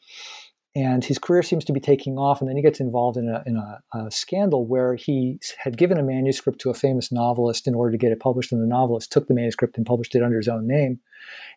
and 0.74 1.04
his 1.04 1.18
career 1.18 1.42
seems 1.42 1.64
to 1.64 1.72
be 1.72 1.80
taking 1.80 2.18
off. 2.18 2.40
And 2.40 2.48
then 2.48 2.56
he 2.56 2.62
gets 2.62 2.78
involved 2.78 3.16
in 3.16 3.28
a, 3.28 3.42
in 3.46 3.56
a, 3.56 3.80
a, 3.94 4.10
scandal 4.10 4.66
where 4.66 4.94
he 4.94 5.40
had 5.58 5.76
given 5.76 5.98
a 5.98 6.02
manuscript 6.02 6.60
to 6.60 6.70
a 6.70 6.74
famous 6.74 7.10
novelist 7.10 7.66
in 7.66 7.74
order 7.74 7.90
to 7.90 7.98
get 7.98 8.12
it 8.12 8.20
published. 8.20 8.52
And 8.52 8.62
the 8.62 8.66
novelist 8.66 9.10
took 9.10 9.26
the 9.26 9.34
manuscript 9.34 9.76
and 9.76 9.86
published 9.86 10.14
it 10.14 10.22
under 10.22 10.36
his 10.36 10.46
own 10.46 10.66
name. 10.68 11.00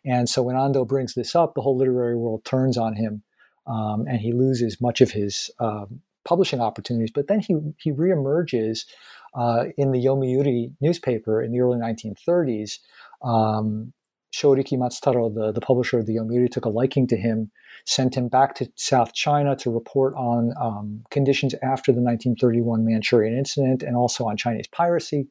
And 0.04 0.28
so 0.28 0.42
when 0.42 0.56
Ando 0.56 0.86
brings 0.86 1.14
this 1.14 1.36
up, 1.36 1.54
the 1.54 1.60
whole 1.60 1.76
literary 1.76 2.16
world 2.16 2.44
turns 2.44 2.76
on 2.76 2.94
him 2.94 3.22
um, 3.66 4.06
and 4.08 4.18
he 4.18 4.32
loses 4.32 4.80
much 4.80 5.00
of 5.00 5.10
his 5.10 5.50
um, 5.60 6.00
publishing 6.24 6.60
opportunities. 6.60 7.12
But 7.14 7.28
then 7.28 7.40
he, 7.40 7.54
he 7.78 7.92
reemerges 7.92 8.86
uh, 9.34 9.66
in 9.76 9.92
the 9.92 10.04
Yomiuri 10.04 10.72
newspaper 10.80 11.42
in 11.42 11.52
the 11.52 11.60
early 11.60 11.78
1930s. 11.78 12.78
Um, 13.22 13.92
Shoriki 14.32 14.78
Matsutaro, 14.78 15.32
the, 15.32 15.52
the 15.52 15.60
publisher 15.60 15.98
of 15.98 16.06
the 16.06 16.16
Yomiuri, 16.16 16.50
took 16.50 16.64
a 16.64 16.70
liking 16.70 17.06
to 17.08 17.16
him, 17.16 17.50
sent 17.84 18.16
him 18.16 18.28
back 18.28 18.54
to 18.56 18.70
South 18.76 19.12
China 19.12 19.54
to 19.56 19.70
report 19.70 20.14
on 20.14 20.52
um, 20.60 21.04
conditions 21.10 21.54
after 21.62 21.92
the 21.92 22.00
1931 22.00 22.84
Manchurian 22.84 23.36
incident 23.36 23.82
and 23.82 23.96
also 23.96 24.24
on 24.24 24.36
Chinese 24.36 24.66
piracy. 24.66 25.28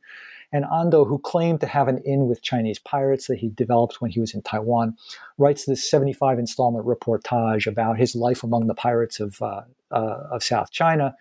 And 0.54 0.66
Ando, 0.66 1.08
who 1.08 1.18
claimed 1.18 1.62
to 1.62 1.68
have 1.68 1.88
an 1.88 2.00
in 2.04 2.28
with 2.28 2.44
Chinese 2.44 2.78
pirates 2.78 3.28
that 3.28 3.40
he 3.40 3.50
developed 3.50 4.02
when 4.02 4.12
he 4.12 4.20
was 4.20 4.34
in 4.34 4.42
Taiwan, 4.42 4.98
writes 5.38 5.66
this 5.66 5.90
75 5.90 6.38
installment 6.40 6.86
reportage 6.86 7.68
about 7.68 7.98
his 7.98 8.16
life 8.16 8.44
among 8.44 8.68
the 8.68 8.76
pirates 8.76 9.20
of, 9.20 9.42
uh, 9.42 9.62
uh, 9.92 10.28
of 10.30 10.44
South 10.44 10.72
China. 10.72 11.16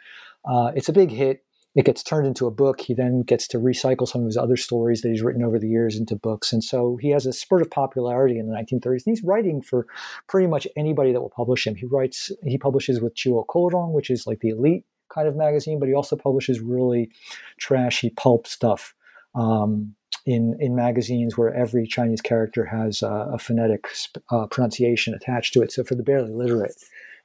Uh, 0.45 0.73
it's 0.75 0.89
a 0.89 0.93
big 0.93 1.11
hit 1.11 1.45
it 1.77 1.85
gets 1.85 2.03
turned 2.03 2.27
into 2.27 2.47
a 2.47 2.51
book. 2.51 2.81
He 2.81 2.95
then 2.95 3.23
gets 3.23 3.47
to 3.49 3.59
recycle 3.59 4.07
some 4.07 4.23
of 4.23 4.27
his 4.27 4.37
other 4.37 4.57
stories 4.57 5.03
that 5.03 5.11
he's 5.11 5.23
written 5.23 5.45
over 5.45 5.59
the 5.59 5.69
years 5.69 5.97
into 5.97 6.17
books. 6.17 6.53
And 6.53 6.65
so 6.65 6.97
he 7.01 7.11
has 7.11 7.27
a 7.27 7.33
spurt 7.33 7.63
of 7.63 7.71
popularity 7.71 8.39
in 8.39 8.49
the 8.49 8.55
1930s. 8.55 9.07
And 9.07 9.17
he's 9.17 9.23
writing 9.23 9.63
for 9.63 9.87
pretty 10.27 10.49
much 10.49 10.67
anybody 10.77 11.13
that 11.13 11.21
will 11.21 11.31
publish 11.31 11.67
him. 11.67 11.77
He 11.77 11.87
writes, 11.87 12.33
he 12.45 12.59
publishes 12.59 13.01
with 13.01 13.15
Chuo 13.15 13.47
Koron, 13.47 13.93
which 13.93 14.11
is 14.11 14.27
like 14.27 14.41
the 14.41 14.49
elite 14.49 14.85
kind 15.15 15.29
of 15.29 15.37
magazine, 15.37 15.79
but 15.79 15.89
he 15.89 15.95
also 15.95 16.17
publishes 16.17 16.61
really 16.61 17.11
trashy 17.59 18.11
pulp 18.11 18.47
stuff. 18.47 18.95
Um, 19.35 19.95
in, 20.27 20.55
in 20.61 20.77
magazines 20.77 21.39
where 21.39 21.55
every 21.55 21.87
Chinese 21.87 22.21
character 22.21 22.67
has 22.67 23.03
a 23.03 23.39
phonetic 23.39 23.87
uh, 24.31 24.47
pronunciation 24.47 25.15
attached 25.15 25.55
to 25.55 25.63
it. 25.63 25.73
So 25.73 25.83
for 25.83 25.95
the 25.95 26.03
barely 26.03 26.31
literate 26.31 26.75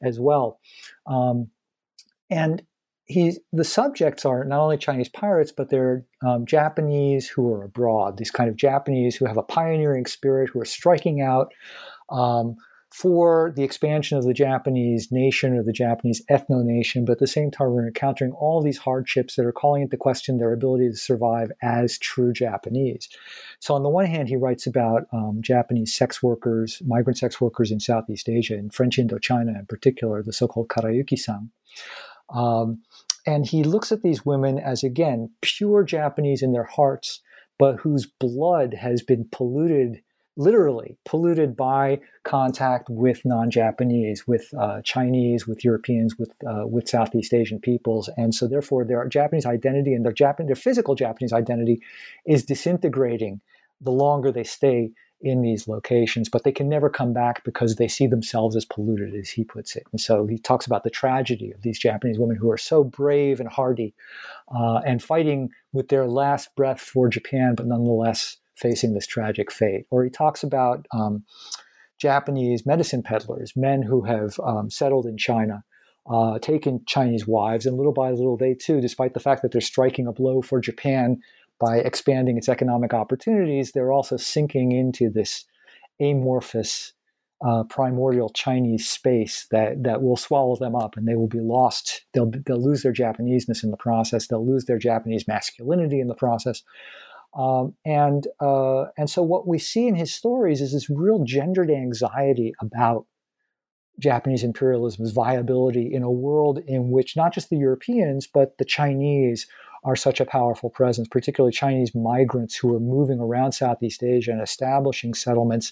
as 0.02 0.18
well. 0.18 0.60
Um, 1.06 1.50
and 2.30 2.64
he's 3.06 3.40
the 3.52 3.64
subjects 3.64 4.26
are 4.26 4.44
not 4.44 4.60
only 4.60 4.78
Chinese 4.78 5.10
pirates, 5.10 5.52
but 5.52 5.70
they're 5.70 6.06
um, 6.26 6.46
Japanese 6.46 7.28
who 7.28 7.52
are 7.54 7.64
abroad. 7.64 8.18
These 8.18 8.32
kind 8.32 8.50
of 8.50 8.56
Japanese 8.56 9.16
who 9.16 9.26
have 9.26 9.38
a 9.38 9.44
pioneering 9.44 10.06
spirit, 10.06 10.50
who 10.50 10.60
are 10.60 10.66
striking 10.66 11.22
out, 11.22 11.54
um, 12.10 12.56
for 12.92 13.52
the 13.58 13.64
expansion 13.64 14.18
of 14.18 14.24
the 14.24 14.34
Japanese 14.34 15.12
nation 15.12 15.54
or 15.54 15.62
the 15.64 15.74
Japanese 15.74 16.22
ethno 16.32 16.64
nation, 16.64 17.04
but 17.04 17.14
at 17.14 17.20
the 17.20 17.28
same 17.28 17.52
time, 17.52 17.72
we're 17.72 17.88
encountering 17.88 18.32
all 18.32 18.62
these 18.62 18.78
hardships 18.78 19.36
that 19.36 19.46
are 19.46 19.52
calling 19.52 19.82
into 19.82 19.98
question 19.98 20.38
their 20.38 20.54
ability 20.54 20.90
to 20.90 20.96
survive 20.96 21.52
as 21.62 21.98
true 21.98 22.32
Japanese. 22.32 23.10
So, 23.60 23.74
on 23.74 23.84
the 23.84 23.90
one 23.90 24.06
hand, 24.06 24.30
he 24.30 24.38
writes 24.38 24.66
about 24.66 25.08
um, 25.12 25.40
Japanese 25.42 25.94
sex 25.94 26.24
workers, 26.24 26.82
migrant 26.86 27.18
sex 27.18 27.42
workers 27.42 27.70
in 27.70 27.82
Southeast 27.82 28.30
Asia, 28.30 28.56
in 28.56 28.70
French 28.70 28.98
Indochina 28.98 29.60
in 29.60 29.66
particular, 29.66 30.24
the 30.24 30.32
so 30.32 30.48
called 30.48 30.70
Karayuki 30.70 31.20
san. 31.20 31.52
Um, 32.34 32.82
and 33.28 33.46
he 33.46 33.64
looks 33.64 33.92
at 33.92 34.02
these 34.02 34.26
women 34.26 34.60
as, 34.60 34.84
again, 34.84 35.32
pure 35.42 35.84
Japanese 35.84 36.42
in 36.42 36.54
their 36.54 36.66
hearts, 36.66 37.22
but 37.58 37.78
whose 37.78 38.06
blood 38.06 38.74
has 38.74 39.02
been 39.02 39.28
polluted 39.32 40.02
literally 40.38 40.98
polluted 41.06 41.56
by 41.56 42.00
contact 42.24 42.90
with 42.90 43.22
non-Japanese, 43.26 44.28
with 44.28 44.54
uh, 44.60 44.82
Chinese, 44.84 45.48
with 45.48 45.64
Europeans, 45.64 46.18
with 46.18 46.32
uh, 46.48 46.68
with 46.68 46.90
Southeast 46.90 47.34
Asian 47.34 47.60
peoples, 47.60 48.10
and 48.18 48.34
so 48.36 48.48
therefore 48.48 48.84
their 48.86 49.08
Japanese 49.08 49.46
identity 49.46 49.94
and 49.94 50.04
their 50.04 50.12
Japan 50.12 50.46
their 50.48 50.56
physical 50.56 50.96
Japanese 50.96 51.34
identity 51.34 51.82
is 52.26 52.44
disintegrating 52.44 53.42
the 53.82 53.92
longer 53.92 54.32
they 54.32 54.44
stay 54.44 54.92
in 55.26 55.42
these 55.42 55.68
locations, 55.68 56.30
but 56.30 56.44
they 56.44 56.52
can 56.52 56.70
never 56.70 56.88
come 56.88 57.12
back 57.12 57.44
because 57.44 57.76
they 57.76 57.88
see 57.88 58.06
themselves 58.06 58.56
as 58.56 58.64
polluted, 58.64 59.16
as 59.16 59.30
he 59.30 59.44
puts 59.44 59.76
it. 59.76 59.84
And 59.92 60.00
so 60.00 60.28
he 60.28 60.38
talks 60.38 60.68
about 60.68 60.84
the 60.84 60.92
tragedy 60.92 61.52
of 61.52 61.64
these 61.64 61.80
Japanese 61.80 62.20
women 62.20 62.38
who 62.38 62.52
are 62.52 62.58
so 62.58 62.84
brave 62.84 63.40
and 63.40 63.50
hardy 63.50 63.96
uh, 64.56 64.82
and 64.86 65.02
fighting 65.02 65.50
with 65.74 65.90
their 65.90 66.06
last 66.06 66.56
breath 66.56 66.80
for 66.80 67.10
Japan, 67.10 67.56
but 67.56 67.66
nonetheless 67.66 68.38
facing 68.54 68.94
this 68.94 69.08
tragic 69.08 69.52
fate. 69.52 69.88
Or 69.90 70.04
he 70.04 70.12
talks 70.12 70.44
about 70.44 70.86
um, 70.94 71.26
Japanese 71.98 72.64
medicine 72.64 73.02
peddlers, 73.02 73.54
men 73.56 73.82
who 73.82 74.04
have 74.04 74.40
um, 74.42 74.70
settled 74.70 75.08
in 75.08 75.18
China, 75.18 75.64
uh, 76.08 76.38
taken 76.38 76.84
Chinese 76.86 77.26
wives, 77.26 77.66
and 77.66 77.78
little 77.78 77.94
by 77.94 78.12
little, 78.12 78.38
they 78.38 78.54
too, 78.54 78.80
despite 78.80 79.16
the 79.16 79.20
fact 79.20 79.42
that 79.42 79.52
they're 79.52 79.60
striking 79.60 80.06
a 80.06 80.14
blow 80.14 80.44
for 80.44 80.60
Japan 80.60 81.20
by 81.60 81.78
expanding 81.78 82.38
its 82.38 82.50
economic 82.50 82.94
opportunities, 82.94 83.72
they're 83.72 83.92
also 83.92 84.18
sinking 84.18 84.72
into 84.72 85.10
this 85.10 85.46
amorphous, 86.02 86.94
uh, 87.46 87.64
primordial 87.64 88.30
Chinese 88.30 88.90
space 88.90 89.48
that 89.52 89.84
that 89.84 90.02
will 90.02 90.18
swallow 90.18 90.56
them 90.56 90.76
up, 90.76 90.98
and 90.98 91.08
they 91.08 91.16
will 91.16 91.28
be 91.28 91.40
lost. 91.40 92.06
They'll 92.14 92.32
they'll 92.46 92.64
lose 92.64 92.84
their 92.84 92.94
Japaneseness 92.94 93.64
in 93.64 93.72
the 93.72 93.78
process. 93.78 94.28
They'll 94.28 94.46
lose 94.46 94.66
their 94.66 94.80
Japanese 94.80 95.28
masculinity 95.28 96.00
in 96.00 96.08
the 96.08 96.16
process. 96.16 96.64
Um, 97.38 97.76
and 97.86 98.28
uh, 98.40 98.86
and 98.98 99.10
so 99.10 99.22
what 99.22 99.48
we 99.48 99.60
see 99.60 99.88
in 99.88 99.96
his 99.96 100.14
stories 100.14 100.62
is 100.62 100.74
this 100.74 100.90
real 100.90 101.24
gendered 101.24 101.70
anxiety 101.70 102.54
about 102.62 103.06
Japanese 104.00 104.44
imperialism's 104.44 105.12
viability 105.12 105.94
in 105.94 106.04
a 106.04 106.12
world 106.12 106.60
in 106.66 106.92
which 106.92 107.16
not 107.16 107.34
just 107.34 107.50
the 107.50 107.58
Europeans 107.58 108.28
but 108.28 108.58
the 108.58 108.66
Chinese 108.66 109.48
are 109.86 109.96
such 109.96 110.20
a 110.20 110.26
powerful 110.26 110.70
presence, 110.70 111.08
particularly 111.08 111.54
Chinese 111.54 111.94
migrants 111.94 112.56
who 112.56 112.76
are 112.76 112.80
moving 112.80 113.20
around 113.20 113.52
Southeast 113.52 114.04
Asia 114.04 114.32
and 114.32 114.42
establishing 114.42 115.14
settlements 115.14 115.72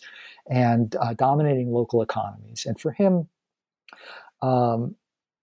and 0.50 0.96
uh, 0.98 1.14
dominating 1.16 1.72
local 1.72 2.02
economies. 2.02 2.66
And 2.66 2.80
for 2.80 2.92
him, 2.92 3.28
um, 4.44 4.96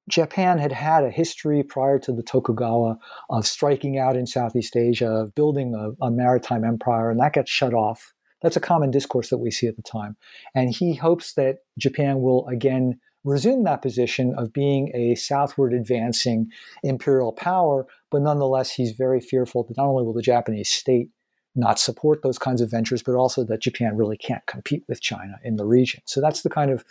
Japan 0.08 0.58
had 0.58 0.72
had 0.72 1.04
a 1.04 1.10
history 1.10 1.62
prior 1.62 1.98
to 1.98 2.12
the 2.12 2.22
Tokugawa 2.22 2.96
of 3.28 3.46
striking 3.46 3.98
out 3.98 4.16
in 4.16 4.26
Southeast 4.26 4.76
Asia, 4.76 5.08
of 5.08 5.34
building 5.34 5.74
a, 5.74 6.04
a, 6.04 6.10
maritime 6.10 6.64
empire, 6.64 7.10
and 7.10 7.20
that 7.20 7.32
got 7.32 7.48
shut 7.48 7.74
off. 7.74 8.14
That's 8.40 8.56
a 8.56 8.60
common 8.60 8.90
discourse 8.90 9.30
that 9.30 9.38
we 9.38 9.50
see 9.50 9.66
at 9.66 9.76
the 9.76 9.82
time. 9.82 10.16
And 10.54 10.74
he 10.74 10.94
hopes 10.94 11.34
that 11.34 11.58
Japan 11.76 12.22
will 12.22 12.46
again 12.48 12.98
resume 13.24 13.64
that 13.64 13.82
position 13.82 14.34
of 14.36 14.52
being 14.52 14.90
a 14.94 15.14
southward 15.14 15.72
advancing 15.72 16.50
imperial 16.82 17.32
power, 17.32 17.86
but 18.10 18.22
nonetheless, 18.22 18.72
he's 18.72 18.92
very 18.92 19.20
fearful 19.20 19.64
that 19.64 19.76
not 19.76 19.86
only 19.86 20.04
will 20.04 20.12
the 20.12 20.22
Japanese 20.22 20.70
state 20.70 21.10
not 21.54 21.78
support 21.78 22.22
those 22.22 22.38
kinds 22.38 22.60
of 22.60 22.70
ventures, 22.70 23.02
but 23.02 23.14
also 23.14 23.44
that 23.44 23.60
Japan 23.60 23.96
really 23.96 24.16
can't 24.16 24.46
compete 24.46 24.84
with 24.88 25.00
China 25.00 25.38
in 25.44 25.56
the 25.56 25.66
region. 25.66 26.00
So 26.04 26.20
that's 26.20 26.42
the 26.42 26.50
kind 26.50 26.70
of 26.70 26.84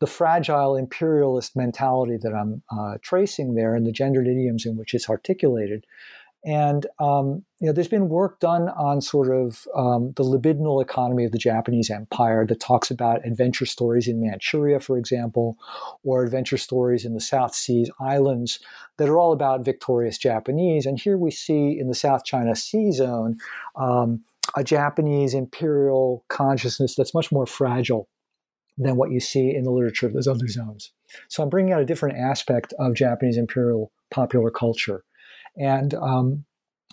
the 0.00 0.06
fragile 0.06 0.76
imperialist 0.76 1.54
mentality 1.54 2.16
that 2.22 2.34
I'm 2.34 2.62
uh, 2.70 2.96
tracing 3.02 3.54
there 3.54 3.74
and 3.74 3.86
the 3.86 3.92
gendered 3.92 4.26
idioms 4.26 4.66
in 4.66 4.76
which 4.76 4.94
it's 4.94 5.10
articulated. 5.10 5.84
And 6.44 6.86
um, 6.98 7.44
you 7.60 7.66
know, 7.66 7.72
there's 7.72 7.88
been 7.88 8.08
work 8.08 8.40
done 8.40 8.70
on 8.70 9.02
sort 9.02 9.30
of 9.30 9.66
um, 9.76 10.12
the 10.16 10.24
libidinal 10.24 10.82
economy 10.82 11.26
of 11.26 11.32
the 11.32 11.38
Japanese 11.38 11.90
Empire 11.90 12.46
that 12.46 12.60
talks 12.60 12.90
about 12.90 13.26
adventure 13.26 13.66
stories 13.66 14.08
in 14.08 14.20
Manchuria, 14.20 14.80
for 14.80 14.96
example, 14.96 15.58
or 16.02 16.24
adventure 16.24 16.56
stories 16.56 17.04
in 17.04 17.12
the 17.12 17.20
South 17.20 17.54
Seas 17.54 17.90
islands 18.00 18.58
that 18.96 19.08
are 19.08 19.18
all 19.18 19.32
about 19.32 19.64
victorious 19.64 20.16
Japanese. 20.16 20.86
And 20.86 20.98
here 20.98 21.18
we 21.18 21.30
see 21.30 21.78
in 21.78 21.88
the 21.88 21.94
South 21.94 22.24
China 22.24 22.56
Sea 22.56 22.90
zone 22.92 23.36
um, 23.76 24.24
a 24.56 24.64
Japanese 24.64 25.34
imperial 25.34 26.24
consciousness 26.28 26.94
that's 26.94 27.14
much 27.14 27.30
more 27.30 27.46
fragile 27.46 28.08
than 28.78 28.96
what 28.96 29.10
you 29.10 29.20
see 29.20 29.54
in 29.54 29.64
the 29.64 29.70
literature 29.70 30.06
of 30.06 30.14
those 30.14 30.26
other 30.26 30.48
zones. 30.48 30.92
So 31.28 31.42
I'm 31.42 31.50
bringing 31.50 31.72
out 31.72 31.82
a 31.82 31.86
different 31.86 32.18
aspect 32.18 32.72
of 32.78 32.94
Japanese 32.94 33.36
imperial 33.36 33.92
popular 34.10 34.50
culture. 34.50 35.04
And 35.60 35.94
um, 35.94 36.44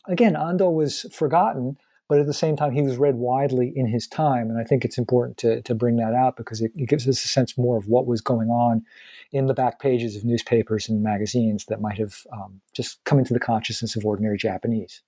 again, 0.07 0.33
Ando 0.33 0.71
was 0.71 1.05
forgotten, 1.11 1.77
but 2.09 2.19
at 2.19 2.25
the 2.25 2.33
same 2.33 2.57
time, 2.57 2.73
he 2.73 2.81
was 2.81 2.97
read 2.97 3.15
widely 3.15 3.71
in 3.75 3.87
his 3.87 4.07
time. 4.07 4.49
And 4.49 4.59
I 4.59 4.63
think 4.63 4.83
it's 4.83 4.97
important 4.97 5.37
to, 5.37 5.61
to 5.61 5.73
bring 5.73 5.95
that 5.97 6.13
out 6.13 6.35
because 6.35 6.61
it, 6.61 6.71
it 6.75 6.89
gives 6.89 7.07
us 7.07 7.23
a 7.23 7.27
sense 7.27 7.57
more 7.57 7.77
of 7.77 7.87
what 7.87 8.05
was 8.05 8.21
going 8.21 8.49
on 8.49 8.83
in 9.31 9.47
the 9.47 9.53
back 9.53 9.79
pages 9.79 10.15
of 10.15 10.25
newspapers 10.25 10.89
and 10.89 11.01
magazines 11.01 11.65
that 11.65 11.81
might 11.81 11.97
have 11.97 12.23
um, 12.33 12.61
just 12.73 13.03
come 13.05 13.19
into 13.19 13.33
the 13.33 13.39
consciousness 13.39 13.95
of 13.95 14.05
ordinary 14.05 14.37
Japanese. 14.37 15.01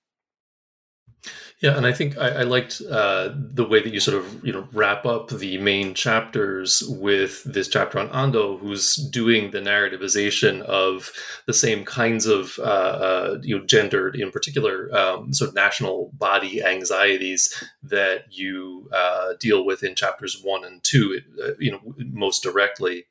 Yeah, 1.62 1.76
and 1.76 1.86
I 1.86 1.92
think 1.92 2.18
I, 2.18 2.30
I 2.30 2.44
liked 2.44 2.82
uh, 2.90 3.32
the 3.36 3.68
way 3.68 3.82
that 3.82 3.94
you 3.94 4.00
sort 4.00 4.18
of 4.18 4.46
you 4.46 4.54
know 4.54 4.66
wrap 4.72 5.06
up 5.06 5.28
the 5.30 5.58
main 5.58 5.94
chapters 5.94 6.82
with 6.88 7.44
this 7.44 7.68
chapter 7.68 8.00
on 8.00 8.08
Ando, 8.10 8.58
who's 8.58 8.96
doing 8.96 9.52
the 9.52 9.60
narrativization 9.60 10.62
of 10.62 11.12
the 11.48 11.54
same 11.54 11.84
kinds 11.84 12.26
of 12.26 12.58
uh, 12.60 12.62
uh, 12.62 13.38
you 13.42 13.58
know 13.58 13.66
gendered, 13.66 14.16
in 14.16 14.32
particular, 14.32 14.90
um, 14.96 15.34
sort 15.34 15.50
of 15.50 15.56
national 15.56 16.12
body 16.14 16.64
anxieties 16.64 17.54
that 17.84 18.26
you 18.32 18.90
uh, 18.94 19.34
deal 19.40 19.66
with 19.66 19.84
in 19.84 19.96
chapters 19.96 20.40
one 20.42 20.64
and 20.64 20.82
two, 20.84 21.20
uh, 21.44 21.52
you 21.60 21.72
know, 21.72 21.82
most 21.98 22.42
directly. 22.42 23.06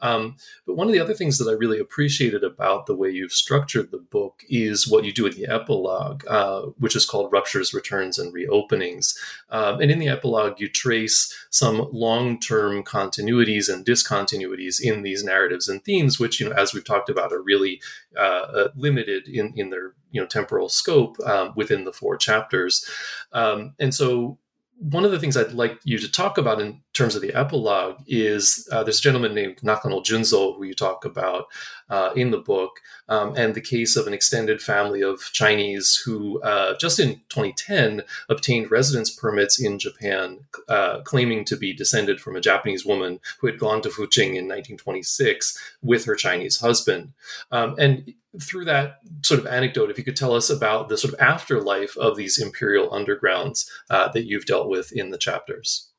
Um, 0.00 0.36
but 0.66 0.76
one 0.76 0.86
of 0.86 0.92
the 0.92 1.00
other 1.00 1.14
things 1.14 1.38
that 1.38 1.50
I 1.50 1.54
really 1.54 1.78
appreciated 1.78 2.44
about 2.44 2.86
the 2.86 2.94
way 2.94 3.10
you've 3.10 3.32
structured 3.32 3.90
the 3.90 3.98
book 3.98 4.42
is 4.48 4.86
what 4.86 5.04
you 5.04 5.12
do 5.12 5.26
in 5.26 5.34
the 5.34 5.46
epilogue, 5.46 6.24
uh, 6.28 6.62
which 6.78 6.94
is 6.94 7.06
called 7.06 7.32
Ruptures, 7.46 7.72
Returns, 7.72 8.18
and 8.18 8.34
Reopenings. 8.34 9.16
Um, 9.50 9.80
and 9.80 9.88
in 9.88 10.00
the 10.00 10.08
epilogue, 10.08 10.58
you 10.58 10.68
trace 10.68 11.32
some 11.50 11.88
long 11.92 12.40
term 12.40 12.82
continuities 12.82 13.72
and 13.72 13.86
discontinuities 13.86 14.80
in 14.82 15.02
these 15.02 15.22
narratives 15.22 15.68
and 15.68 15.84
themes, 15.84 16.18
which, 16.18 16.40
you 16.40 16.48
know, 16.48 16.56
as 16.56 16.74
we've 16.74 16.84
talked 16.84 17.08
about, 17.08 17.32
are 17.32 17.40
really 17.40 17.80
uh, 18.18 18.46
uh 18.56 18.68
limited 18.74 19.28
in, 19.28 19.52
in 19.54 19.70
their 19.70 19.92
you 20.10 20.20
know 20.20 20.26
temporal 20.26 20.68
scope 20.68 21.16
um, 21.24 21.52
within 21.54 21.84
the 21.84 21.92
four 21.92 22.16
chapters. 22.16 22.84
Um, 23.32 23.74
and 23.78 23.94
so 23.94 24.38
one 24.78 25.04
of 25.04 25.10
the 25.10 25.18
things 25.18 25.36
I'd 25.36 25.52
like 25.52 25.78
you 25.84 25.98
to 25.98 26.10
talk 26.10 26.36
about 26.36 26.60
in 26.60 26.80
terms 26.92 27.14
of 27.14 27.22
the 27.22 27.34
epilogue 27.34 27.96
is 28.06 28.68
uh, 28.70 28.82
this 28.82 29.00
gentleman 29.00 29.34
named 29.34 29.62
Nakano 29.62 30.00
Junzo, 30.00 30.54
who 30.56 30.64
you 30.64 30.74
talk 30.74 31.04
about 31.04 31.46
uh, 31.88 32.10
in 32.14 32.30
the 32.30 32.38
book, 32.38 32.80
um, 33.08 33.34
and 33.36 33.54
the 33.54 33.60
case 33.60 33.96
of 33.96 34.06
an 34.06 34.12
extended 34.12 34.60
family 34.60 35.02
of 35.02 35.30
Chinese 35.32 36.02
who 36.04 36.40
uh, 36.42 36.76
just 36.76 37.00
in 37.00 37.14
2010 37.30 38.02
obtained 38.28 38.70
residence 38.70 39.10
permits 39.10 39.58
in 39.58 39.78
Japan, 39.78 40.40
uh, 40.68 41.00
claiming 41.00 41.44
to 41.46 41.56
be 41.56 41.72
descended 41.72 42.20
from 42.20 42.36
a 42.36 42.40
Japanese 42.40 42.84
woman 42.84 43.20
who 43.40 43.46
had 43.46 43.58
gone 43.58 43.80
to 43.82 43.88
Fuqing 43.88 44.36
in 44.36 44.46
1926 44.46 45.58
with 45.82 46.04
her 46.04 46.14
Chinese 46.14 46.60
husband. 46.60 47.12
Um, 47.50 47.76
and 47.78 48.12
through 48.40 48.64
that 48.66 48.98
sort 49.22 49.40
of 49.40 49.46
anecdote, 49.46 49.90
if 49.90 49.98
you 49.98 50.04
could 50.04 50.16
tell 50.16 50.34
us 50.34 50.50
about 50.50 50.88
the 50.88 50.98
sort 50.98 51.14
of 51.14 51.20
afterlife 51.20 51.96
of 51.96 52.16
these 52.16 52.38
imperial 52.38 52.90
undergrounds 52.90 53.68
uh, 53.90 54.08
that 54.08 54.26
you've 54.26 54.46
dealt 54.46 54.68
with 54.68 54.92
in 54.92 55.10
the 55.10 55.18
chapters. 55.18 55.90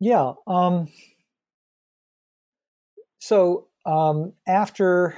Yeah. 0.00 0.34
Um, 0.46 0.88
so 3.20 3.68
um, 3.84 4.32
after, 4.46 5.14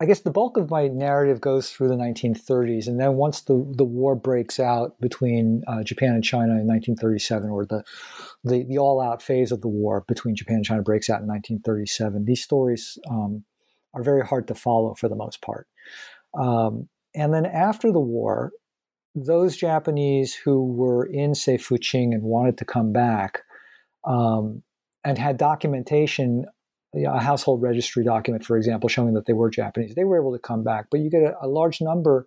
I 0.00 0.06
guess 0.06 0.20
the 0.20 0.30
bulk 0.30 0.56
of 0.56 0.70
my 0.70 0.88
narrative 0.88 1.40
goes 1.40 1.70
through 1.70 1.88
the 1.88 1.94
1930s, 1.94 2.86
and 2.86 3.00
then 3.00 3.14
once 3.14 3.42
the 3.42 3.54
the 3.76 3.84
war 3.84 4.14
breaks 4.14 4.58
out 4.60 5.00
between 5.00 5.62
uh, 5.66 5.82
Japan 5.82 6.14
and 6.14 6.24
China 6.24 6.52
in 6.58 6.66
1937, 6.66 7.50
or 7.50 7.66
the 7.66 7.84
the, 8.44 8.64
the 8.64 8.78
all 8.78 9.00
out 9.00 9.22
phase 9.22 9.52
of 9.52 9.60
the 9.60 9.68
war 9.68 10.04
between 10.06 10.36
Japan 10.36 10.56
and 10.56 10.64
China 10.64 10.82
breaks 10.82 11.10
out 11.10 11.20
in 11.20 11.26
1937, 11.26 12.24
these 12.24 12.42
stories 12.42 12.98
um, 13.10 13.44
are 13.94 14.02
very 14.02 14.24
hard 14.24 14.48
to 14.48 14.54
follow 14.54 14.94
for 14.94 15.08
the 15.08 15.16
most 15.16 15.40
part. 15.40 15.66
Um, 16.38 16.88
and 17.14 17.32
then 17.32 17.46
after 17.46 17.90
the 17.90 18.00
war, 18.00 18.52
those 19.14 19.56
Japanese 19.56 20.34
who 20.34 20.64
were 20.64 21.04
in, 21.04 21.34
say, 21.34 21.56
Fuqing 21.56 22.12
and 22.12 22.22
wanted 22.22 22.58
to 22.58 22.64
come 22.64 22.92
back, 22.92 23.42
um, 24.04 24.62
and 25.04 25.18
had 25.18 25.36
documentation, 25.36 26.44
a 26.94 27.20
household 27.20 27.62
registry 27.62 28.04
document, 28.04 28.44
for 28.44 28.56
example, 28.56 28.88
showing 28.88 29.14
that 29.14 29.26
they 29.26 29.32
were 29.32 29.50
Japanese. 29.50 29.94
They 29.94 30.04
were 30.04 30.20
able 30.20 30.32
to 30.32 30.38
come 30.38 30.62
back, 30.62 30.86
but 30.90 31.00
you 31.00 31.10
get 31.10 31.22
a, 31.22 31.34
a 31.42 31.48
large 31.48 31.80
number 31.80 32.26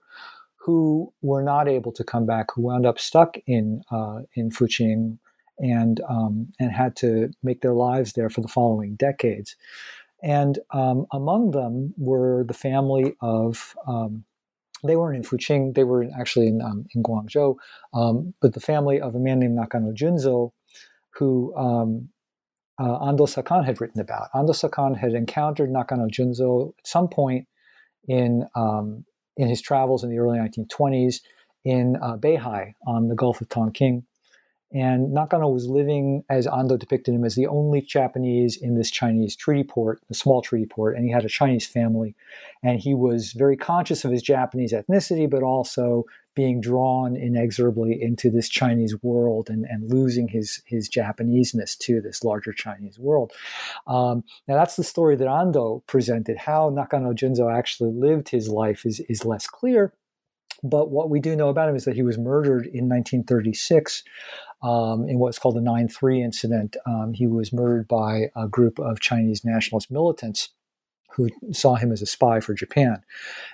who 0.55 1.11
were 1.21 1.41
not 1.41 1.67
able 1.67 1.91
to 1.93 2.03
come 2.03 2.25
back, 2.25 2.47
who 2.53 2.63
wound 2.63 2.85
up 2.85 2.99
stuck 2.99 3.37
in 3.47 3.81
uh, 3.91 4.19
in 4.35 4.49
Fuqing 4.49 5.17
and 5.57 6.01
um, 6.07 6.51
and 6.59 6.71
had 6.71 6.95
to 6.97 7.29
make 7.43 7.61
their 7.61 7.73
lives 7.73 8.13
there 8.13 8.29
for 8.29 8.41
the 8.41 8.47
following 8.47 8.95
decades. 8.95 9.55
And 10.23 10.59
um, 10.71 11.05
among 11.11 11.51
them 11.51 11.93
were 11.97 12.43
the 12.47 12.53
family 12.53 13.15
of 13.21 13.75
um, 13.87 14.25
they 14.83 14.95
weren't 14.95 15.17
in 15.17 15.23
Fuqing, 15.23 15.75
they 15.75 15.83
were 15.83 16.07
actually 16.17 16.47
in, 16.47 16.61
um, 16.61 16.85
in 16.95 17.03
Guangzhou, 17.03 17.55
um, 17.93 18.33
but 18.41 18.53
the 18.53 18.59
family 18.59 18.99
of 18.99 19.15
a 19.15 19.19
man 19.19 19.39
named 19.39 19.55
Nakano 19.55 19.91
Junzo, 19.91 20.51
who 21.13 21.55
um, 21.55 22.09
uh, 22.79 22.99
Ando 22.99 23.27
Sakan 23.27 23.65
had 23.65 23.79
written 23.79 24.01
about. 24.01 24.29
Ando 24.33 24.51
Sakan 24.51 24.97
had 24.97 25.13
encountered 25.13 25.69
Nakano 25.69 26.07
Junzo 26.07 26.73
at 26.79 26.87
some 26.87 27.07
point 27.07 27.47
in 28.07 28.45
um, 28.55 29.05
in 29.37 29.47
his 29.47 29.61
travels 29.61 30.03
in 30.03 30.09
the 30.09 30.17
early 30.17 30.39
1920s 30.39 31.21
in 31.63 31.95
uh, 32.01 32.17
Beihai 32.17 32.73
on 32.85 33.07
the 33.07 33.15
Gulf 33.15 33.41
of 33.41 33.49
Tonkin, 33.49 34.05
and 34.73 35.11
Nakano 35.11 35.49
was 35.49 35.67
living, 35.67 36.23
as 36.29 36.47
Ando 36.47 36.79
depicted 36.79 37.13
him, 37.13 37.25
as 37.25 37.35
the 37.35 37.47
only 37.47 37.81
Japanese 37.81 38.55
in 38.55 38.75
this 38.75 38.89
Chinese 38.89 39.35
treaty 39.35 39.63
port, 39.63 39.99
the 40.07 40.13
small 40.13 40.41
treaty 40.41 40.65
port, 40.65 40.95
and 40.95 41.05
he 41.05 41.11
had 41.11 41.25
a 41.25 41.29
Chinese 41.29 41.65
family. 41.67 42.15
And 42.63 42.79
he 42.79 42.93
was 42.93 43.33
very 43.33 43.57
conscious 43.57 44.05
of 44.05 44.11
his 44.11 44.21
Japanese 44.21 44.71
ethnicity, 44.71 45.29
but 45.29 45.43
also 45.43 46.05
being 46.35 46.61
drawn 46.61 47.17
inexorably 47.17 48.01
into 48.01 48.29
this 48.29 48.47
Chinese 48.47 48.95
world 49.03 49.49
and, 49.49 49.65
and 49.65 49.91
losing 49.91 50.29
his, 50.29 50.61
his 50.65 50.89
Japaneseness 50.89 51.77
to 51.79 51.99
this 51.99 52.23
larger 52.23 52.53
Chinese 52.53 52.97
world. 52.97 53.33
Um, 53.87 54.23
now, 54.47 54.55
that's 54.55 54.77
the 54.77 54.83
story 54.85 55.17
that 55.17 55.27
Ando 55.27 55.85
presented. 55.87 56.37
How 56.37 56.69
Nakano 56.69 57.11
Junzo 57.11 57.53
actually 57.53 57.91
lived 57.91 58.29
his 58.29 58.47
life 58.47 58.85
is, 58.85 59.01
is 59.09 59.25
less 59.25 59.47
clear. 59.47 59.93
But 60.63 60.91
what 60.91 61.09
we 61.09 61.19
do 61.19 61.35
know 61.35 61.49
about 61.49 61.69
him 61.69 61.75
is 61.75 61.85
that 61.85 61.95
he 61.95 62.03
was 62.03 62.17
murdered 62.17 62.67
in 62.67 62.87
1936 62.87 64.03
um, 64.61 65.07
in 65.07 65.19
what's 65.19 65.39
called 65.39 65.55
the 65.55 65.61
9 65.61 65.87
3 65.87 66.23
incident. 66.23 66.77
Um, 66.85 67.13
he 67.13 67.27
was 67.27 67.53
murdered 67.53 67.87
by 67.87 68.31
a 68.35 68.47
group 68.47 68.79
of 68.79 68.99
Chinese 68.99 69.43
nationalist 69.43 69.91
militants 69.91 70.49
who 71.15 71.29
saw 71.51 71.75
him 71.75 71.91
as 71.91 72.01
a 72.01 72.05
spy 72.05 72.39
for 72.39 72.53
Japan. 72.53 73.01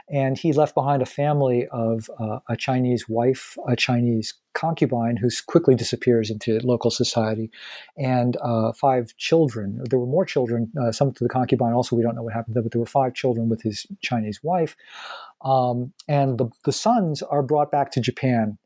And 0.10 0.38
he 0.38 0.53
left 0.53 0.76
behind 0.76 1.01
a 1.01 1.08
family 1.08 1.68
of 1.72 2.10
uh, 2.20 2.39
a 2.47 2.55
Chinese 2.55 3.10
wife, 3.10 3.58
a 3.68 3.76
Chinese 3.76 4.36
concubine 4.53 5.18
who 5.18 5.30
quickly 5.47 5.76
disappears 5.76 6.30
into 6.30 6.60
local 6.60 6.91
society, 6.91 7.51
and 7.97 8.38
uh, 8.41 8.74
five 8.74 9.16
children. 9.18 9.82
There 9.89 9.99
were 9.99 10.05
more 10.05 10.26
children, 10.26 10.72
uh, 10.80 10.91
some 10.91 11.12
to 11.14 11.24
the 11.24 11.30
concubine 11.30 11.74
also, 11.74 11.95
we 11.95 12.03
don't 12.03 12.16
know 12.16 12.24
what 12.24 12.34
happened 12.34 12.55
them, 12.55 12.64
but 12.64 12.72
there 12.72 12.82
were 12.82 12.86
five 12.86 13.14
children 13.14 13.49
with 13.49 13.62
his 13.62 13.86
Chinese 14.01 14.41
wife. 14.43 14.76
Um, 15.41 15.93
and 16.08 16.38
the, 16.38 16.49
the 16.66 16.72
sons 16.72 17.22
are 17.22 17.43
brought 17.43 17.72
back 17.72 17.91
to 17.91 18.01
Japan 18.01 18.58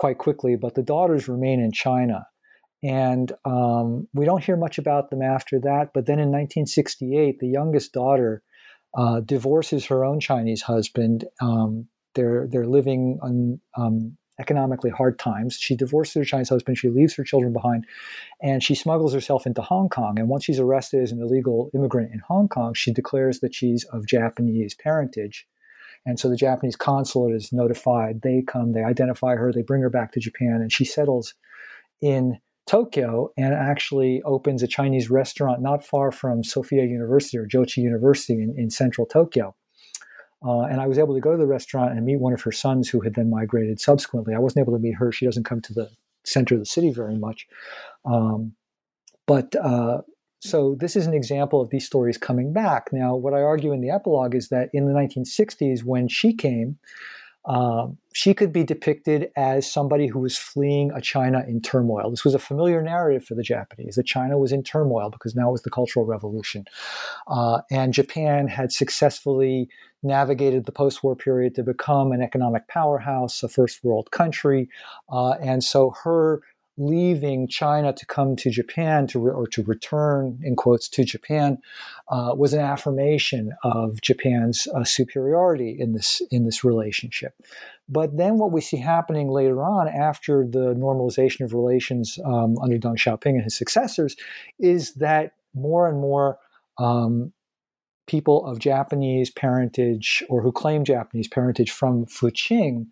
quite 0.00 0.16
quickly, 0.16 0.56
but 0.56 0.74
the 0.74 0.82
daughters 0.82 1.28
remain 1.28 1.60
in 1.60 1.70
China. 1.70 2.26
And 2.82 3.30
um, 3.44 4.08
we 4.14 4.24
don't 4.24 4.42
hear 4.42 4.56
much 4.56 4.78
about 4.78 5.10
them 5.10 5.20
after 5.20 5.60
that. 5.60 5.90
But 5.92 6.06
then 6.06 6.18
in 6.18 6.30
1968, 6.30 7.38
the 7.38 7.46
youngest 7.46 7.92
daughter 7.92 8.42
uh, 8.96 9.20
divorces 9.20 9.84
her 9.84 10.02
own 10.02 10.18
Chinese 10.18 10.62
husband. 10.62 11.26
Um, 11.42 11.86
they're 12.14 12.48
they're 12.50 12.66
living 12.66 13.18
on 13.22 13.60
um, 13.76 14.16
economically 14.40 14.88
hard 14.88 15.18
times. 15.18 15.58
She 15.60 15.76
divorces 15.76 16.14
her 16.14 16.24
Chinese 16.24 16.48
husband. 16.48 16.78
She 16.78 16.88
leaves 16.88 17.14
her 17.16 17.22
children 17.22 17.52
behind, 17.52 17.84
and 18.42 18.62
she 18.62 18.74
smuggles 18.74 19.12
herself 19.12 19.44
into 19.44 19.60
Hong 19.60 19.90
Kong. 19.90 20.18
And 20.18 20.30
once 20.30 20.44
she's 20.44 20.58
arrested 20.58 21.02
as 21.02 21.12
an 21.12 21.20
illegal 21.20 21.70
immigrant 21.74 22.10
in 22.14 22.20
Hong 22.20 22.48
Kong, 22.48 22.72
she 22.72 22.90
declares 22.90 23.40
that 23.40 23.54
she's 23.54 23.84
of 23.92 24.06
Japanese 24.06 24.74
parentage 24.74 25.46
and 26.06 26.18
so 26.18 26.28
the 26.28 26.36
Japanese 26.36 26.76
consulate 26.76 27.34
is 27.34 27.52
notified. 27.52 28.22
They 28.22 28.42
come, 28.46 28.72
they 28.72 28.82
identify 28.82 29.36
her, 29.36 29.52
they 29.52 29.62
bring 29.62 29.82
her 29.82 29.90
back 29.90 30.12
to 30.12 30.20
Japan, 30.20 30.60
and 30.60 30.72
she 30.72 30.84
settles 30.84 31.34
in 32.00 32.38
Tokyo 32.66 33.32
and 33.36 33.52
actually 33.52 34.22
opens 34.22 34.62
a 34.62 34.68
Chinese 34.68 35.10
restaurant 35.10 35.60
not 35.60 35.84
far 35.84 36.12
from 36.12 36.44
Sophia 36.44 36.84
University 36.84 37.36
or 37.36 37.46
Jochi 37.46 37.78
University 37.78 38.34
in, 38.34 38.54
in 38.56 38.70
central 38.70 39.06
Tokyo. 39.06 39.54
Uh, 40.42 40.62
and 40.62 40.80
I 40.80 40.86
was 40.86 40.98
able 40.98 41.14
to 41.14 41.20
go 41.20 41.32
to 41.32 41.36
the 41.36 41.46
restaurant 41.46 41.92
and 41.92 42.06
meet 42.06 42.20
one 42.20 42.32
of 42.32 42.40
her 42.42 42.52
sons 42.52 42.88
who 42.88 43.00
had 43.00 43.14
then 43.14 43.28
migrated 43.28 43.80
subsequently. 43.80 44.34
I 44.34 44.38
wasn't 44.38 44.62
able 44.62 44.72
to 44.72 44.78
meet 44.78 44.94
her. 44.94 45.12
She 45.12 45.26
doesn't 45.26 45.44
come 45.44 45.60
to 45.62 45.74
the 45.74 45.90
center 46.24 46.54
of 46.54 46.60
the 46.60 46.66
city 46.66 46.90
very 46.90 47.16
much. 47.16 47.46
Um, 48.04 48.54
but 49.26 49.54
uh, 49.56 50.00
so 50.40 50.76
this 50.78 50.96
is 50.96 51.06
an 51.06 51.14
example 51.14 51.60
of 51.60 51.70
these 51.70 51.86
stories 51.86 52.16
coming 52.16 52.52
back. 52.52 52.88
Now, 52.92 53.14
what 53.14 53.34
I 53.34 53.42
argue 53.42 53.72
in 53.72 53.80
the 53.80 53.90
epilogue 53.90 54.34
is 54.34 54.48
that 54.48 54.70
in 54.72 54.86
the 54.86 54.92
1960s, 54.92 55.84
when 55.84 56.08
she 56.08 56.32
came, 56.32 56.78
um, 57.46 57.96
she 58.12 58.34
could 58.34 58.52
be 58.52 58.64
depicted 58.64 59.30
as 59.36 59.70
somebody 59.70 60.06
who 60.06 60.18
was 60.18 60.36
fleeing 60.36 60.90
a 60.92 61.00
China 61.00 61.42
in 61.48 61.60
turmoil. 61.62 62.10
This 62.10 62.24
was 62.24 62.34
a 62.34 62.38
familiar 62.38 62.82
narrative 62.82 63.24
for 63.24 63.34
the 63.34 63.42
Japanese 63.42 63.94
that 63.94 64.06
China 64.06 64.36
was 64.36 64.52
in 64.52 64.62
turmoil 64.62 65.10
because 65.10 65.34
now 65.34 65.50
was 65.50 65.62
the 65.62 65.70
Cultural 65.70 66.04
Revolution. 66.04 66.64
Uh, 67.28 67.60
and 67.70 67.94
Japan 67.94 68.46
had 68.46 68.72
successfully 68.72 69.68
navigated 70.02 70.66
the 70.66 70.72
post 70.72 71.02
war 71.02 71.16
period 71.16 71.54
to 71.54 71.62
become 71.62 72.12
an 72.12 72.22
economic 72.22 72.68
powerhouse, 72.68 73.42
a 73.42 73.48
first 73.48 73.82
world 73.84 74.10
country. 74.10 74.68
Uh, 75.10 75.32
and 75.42 75.64
so 75.64 75.94
her 76.02 76.42
leaving 76.80 77.46
China 77.46 77.92
to 77.92 78.06
come 78.06 78.34
to 78.36 78.50
Japan 78.50 79.06
to 79.06 79.20
re- 79.20 79.32
or 79.32 79.46
to 79.48 79.62
return 79.62 80.40
in 80.42 80.56
quotes 80.56 80.88
to 80.88 81.04
Japan 81.04 81.58
uh, 82.08 82.34
was 82.34 82.54
an 82.54 82.60
affirmation 82.60 83.52
of 83.62 84.00
Japan's 84.00 84.66
uh, 84.74 84.82
superiority 84.82 85.76
in 85.78 85.92
this 85.92 86.22
in 86.30 86.46
this 86.46 86.64
relationship. 86.64 87.34
But 87.86 88.16
then 88.16 88.38
what 88.38 88.50
we 88.50 88.62
see 88.62 88.78
happening 88.78 89.28
later 89.28 89.62
on 89.62 89.88
after 89.88 90.46
the 90.46 90.74
normalization 90.74 91.42
of 91.42 91.52
relations 91.52 92.18
um, 92.24 92.56
under 92.62 92.78
Deng 92.78 92.96
Xiaoping 92.96 93.34
and 93.34 93.44
his 93.44 93.58
successors 93.58 94.16
is 94.58 94.94
that 94.94 95.32
more 95.54 95.86
and 95.86 96.00
more 96.00 96.38
um, 96.78 97.34
people 98.06 98.46
of 98.46 98.58
Japanese 98.58 99.30
parentage 99.30 100.22
or 100.30 100.40
who 100.40 100.50
claim 100.50 100.82
Japanese 100.82 101.28
parentage 101.28 101.70
from 101.70 102.06
Fuqing 102.06 102.86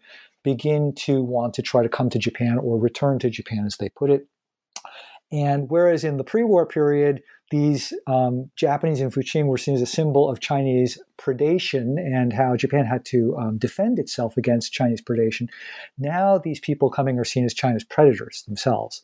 begin 0.44 0.94
to 0.94 1.22
want 1.22 1.54
to 1.54 1.62
try 1.62 1.82
to 1.82 1.88
come 1.88 2.10
to 2.10 2.18
Japan 2.18 2.58
or 2.58 2.78
return 2.78 3.18
to 3.20 3.30
Japan, 3.30 3.64
as 3.66 3.76
they 3.76 3.88
put 3.88 4.10
it. 4.10 4.26
And 5.30 5.68
whereas 5.68 6.04
in 6.04 6.16
the 6.16 6.24
pre 6.24 6.42
war 6.42 6.66
period, 6.66 7.22
these 7.50 7.92
um, 8.06 8.50
Japanese 8.56 9.00
in 9.00 9.10
Fuqing 9.10 9.46
were 9.46 9.58
seen 9.58 9.74
as 9.74 9.82
a 9.82 9.86
symbol 9.86 10.28
of 10.28 10.40
Chinese 10.40 10.98
predation 11.18 11.96
and 11.98 12.32
how 12.32 12.56
Japan 12.56 12.84
had 12.84 13.04
to 13.06 13.36
um, 13.38 13.58
defend 13.58 13.98
itself 13.98 14.36
against 14.36 14.72
Chinese 14.72 15.02
predation, 15.02 15.48
now 15.96 16.38
these 16.38 16.60
people 16.60 16.90
coming 16.90 17.18
are 17.18 17.24
seen 17.24 17.44
as 17.44 17.54
China's 17.54 17.84
predators 17.84 18.42
themselves. 18.46 19.02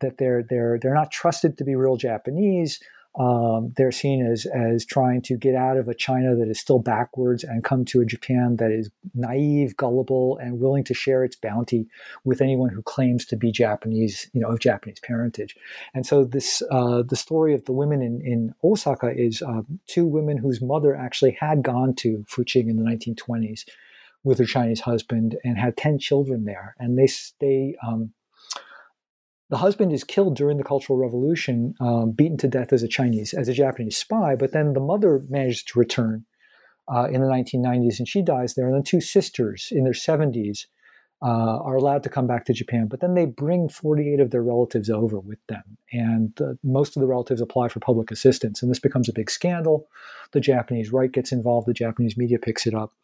That 0.00 0.18
they're, 0.18 0.42
they're, 0.42 0.78
they're 0.80 0.94
not 0.94 1.12
trusted 1.12 1.58
to 1.58 1.64
be 1.64 1.76
real 1.76 1.96
Japanese. 1.96 2.80
Um, 3.18 3.74
they're 3.76 3.92
seen 3.92 4.24
as 4.24 4.46
as 4.46 4.86
trying 4.86 5.20
to 5.22 5.36
get 5.36 5.54
out 5.54 5.76
of 5.76 5.88
a 5.88 5.94
China 5.94 6.34
that 6.34 6.48
is 6.48 6.58
still 6.58 6.78
backwards 6.78 7.44
and 7.44 7.62
come 7.62 7.84
to 7.86 8.00
a 8.00 8.06
Japan 8.06 8.56
that 8.56 8.70
is 8.70 8.90
naive, 9.14 9.76
gullible, 9.76 10.38
and 10.38 10.60
willing 10.60 10.84
to 10.84 10.94
share 10.94 11.22
its 11.22 11.36
bounty 11.36 11.86
with 12.24 12.40
anyone 12.40 12.70
who 12.70 12.80
claims 12.82 13.26
to 13.26 13.36
be 13.36 13.52
Japanese, 13.52 14.30
you 14.32 14.40
know, 14.40 14.48
of 14.48 14.60
Japanese 14.60 15.00
parentage. 15.00 15.54
And 15.92 16.06
so 16.06 16.24
this 16.24 16.62
uh, 16.70 17.02
the 17.02 17.16
story 17.16 17.54
of 17.54 17.66
the 17.66 17.72
women 17.72 18.00
in, 18.00 18.22
in 18.22 18.54
Osaka 18.64 19.12
is 19.14 19.42
uh, 19.42 19.62
two 19.86 20.06
women 20.06 20.38
whose 20.38 20.62
mother 20.62 20.96
actually 20.96 21.36
had 21.38 21.62
gone 21.62 21.94
to 21.96 22.24
Fuqing 22.28 22.70
in 22.70 22.76
the 22.76 22.82
1920s 22.82 23.64
with 24.24 24.38
her 24.38 24.44
Chinese 24.44 24.80
husband 24.80 25.36
and 25.44 25.58
had 25.58 25.76
10 25.76 25.98
children 25.98 26.44
there. 26.44 26.76
And 26.78 26.98
they, 26.98 27.08
they 27.40 27.76
um, 27.86 28.12
the 29.52 29.58
husband 29.58 29.92
is 29.92 30.02
killed 30.02 30.34
during 30.34 30.56
the 30.56 30.64
Cultural 30.64 30.98
Revolution, 30.98 31.74
um, 31.78 32.12
beaten 32.12 32.38
to 32.38 32.48
death 32.48 32.72
as 32.72 32.82
a 32.82 32.88
Chinese, 32.88 33.34
as 33.34 33.48
a 33.48 33.52
Japanese 33.52 33.98
spy. 33.98 34.34
But 34.34 34.52
then 34.52 34.72
the 34.72 34.80
mother 34.80 35.22
manages 35.28 35.62
to 35.64 35.78
return 35.78 36.24
uh, 36.90 37.08
in 37.12 37.20
the 37.20 37.26
1990s, 37.26 37.98
and 37.98 38.08
she 38.08 38.22
dies 38.22 38.54
there. 38.54 38.64
And 38.64 38.74
then 38.74 38.82
two 38.82 39.02
sisters 39.02 39.68
in 39.70 39.84
their 39.84 39.92
70s 39.92 40.64
uh, 41.20 41.58
are 41.58 41.76
allowed 41.76 42.02
to 42.04 42.08
come 42.08 42.26
back 42.26 42.46
to 42.46 42.54
Japan. 42.54 42.86
But 42.86 43.00
then 43.00 43.12
they 43.12 43.26
bring 43.26 43.68
48 43.68 44.20
of 44.20 44.30
their 44.30 44.42
relatives 44.42 44.88
over 44.88 45.20
with 45.20 45.38
them, 45.50 45.76
and 45.92 46.32
uh, 46.40 46.54
most 46.64 46.96
of 46.96 47.02
the 47.02 47.06
relatives 47.06 47.42
apply 47.42 47.68
for 47.68 47.78
public 47.78 48.10
assistance. 48.10 48.62
And 48.62 48.70
this 48.70 48.80
becomes 48.80 49.10
a 49.10 49.12
big 49.12 49.30
scandal. 49.30 49.86
The 50.32 50.40
Japanese 50.40 50.94
right 50.94 51.12
gets 51.12 51.30
involved. 51.30 51.68
The 51.68 51.74
Japanese 51.74 52.16
media 52.16 52.38
picks 52.38 52.66
it 52.66 52.72
up, 52.74 52.94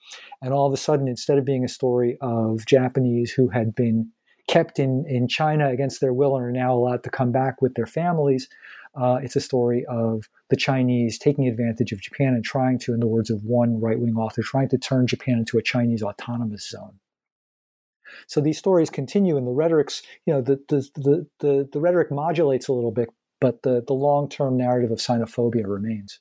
and 0.41 0.55
all 0.55 0.67
of 0.67 0.73
a 0.73 0.79
sudden, 0.79 1.09
instead 1.09 1.37
of 1.37 1.45
being 1.45 1.63
a 1.63 1.69
story 1.69 2.17
of 2.23 2.65
Japanese 2.65 3.33
who 3.33 3.49
had 3.49 3.75
been 3.75 4.13
kept 4.49 4.79
in, 4.79 5.05
in 5.07 5.29
China 5.29 5.69
against 5.69 6.01
their 6.01 6.13
will 6.13 6.37
and 6.37 6.45
are 6.45 6.51
now 6.51 6.75
allowed 6.75 7.05
to 7.05 7.11
come 7.11 7.31
back 7.31 7.63
with 7.63 7.75
their 7.75 7.87
families. 7.87 8.49
Uh, 8.95 9.19
it's 9.23 9.37
a 9.37 9.41
story 9.41 9.85
of 9.89 10.25
the 10.51 10.57
Chinese 10.57 11.19
taking 11.19 11.47
advantage 11.47 11.93
of 11.93 12.01
Japan 12.01 12.29
and 12.35 12.45
trying 12.45 12.79
to, 12.81 12.95
in 12.95 13.01
the 13.01 13.07
words 13.07 13.31
of 13.31 13.45
one 13.45 13.81
right 13.81 14.01
wing 14.01 14.17
author, 14.17 14.43
trying 14.43 14.69
to 14.71 14.79
turn 14.79 15.07
Japan 15.07 15.39
into 15.39 15.59
a 15.59 15.63
Chinese 15.63 16.03
autonomous 16.03 16.69
zone. 16.69 16.99
So 18.27 18.41
these 18.41 18.59
stories 18.59 18.89
continue, 18.89 19.37
and 19.37 19.47
the 19.47 19.53
rhetoric's, 19.53 20.03
you 20.25 20.33
know, 20.33 20.41
the, 20.41 20.59
the, 20.69 20.89
the, 20.95 21.27
the, 21.41 21.69
the 21.71 21.81
rhetoric 21.81 22.11
modulates 22.11 22.67
a 22.67 22.73
little 22.73 22.91
bit 22.91 23.11
but 23.41 23.63
the 23.63 23.83
the 23.87 23.95
long 23.95 24.29
term 24.29 24.57
narrative 24.57 24.91
of 24.91 24.99
xenophobia 24.99 25.67
remains. 25.67 26.21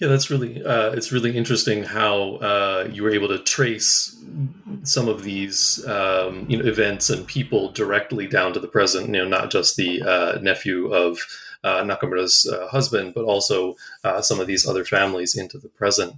Yeah, 0.00 0.08
that's 0.08 0.28
really 0.28 0.64
uh, 0.64 0.90
it's 0.90 1.12
really 1.12 1.36
interesting 1.36 1.84
how 1.84 2.36
uh, 2.36 2.88
you 2.92 3.04
were 3.04 3.12
able 3.12 3.28
to 3.28 3.38
trace 3.38 4.20
some 4.82 5.08
of 5.08 5.22
these 5.22 5.86
um, 5.86 6.46
you 6.48 6.56
know 6.56 6.64
events 6.64 7.10
and 7.10 7.26
people 7.26 7.70
directly 7.70 8.26
down 8.26 8.52
to 8.54 8.60
the 8.60 8.68
present. 8.68 9.06
You 9.06 9.12
know, 9.12 9.28
not 9.28 9.50
just 9.50 9.76
the 9.76 10.02
uh, 10.02 10.38
nephew 10.40 10.92
of 10.92 11.20
uh, 11.64 11.82
Nakamura's 11.82 12.46
uh, 12.46 12.68
husband, 12.68 13.14
but 13.14 13.24
also 13.24 13.74
uh, 14.04 14.20
some 14.20 14.38
of 14.38 14.46
these 14.46 14.68
other 14.68 14.84
families 14.84 15.34
into 15.34 15.58
the 15.58 15.68
present. 15.68 16.14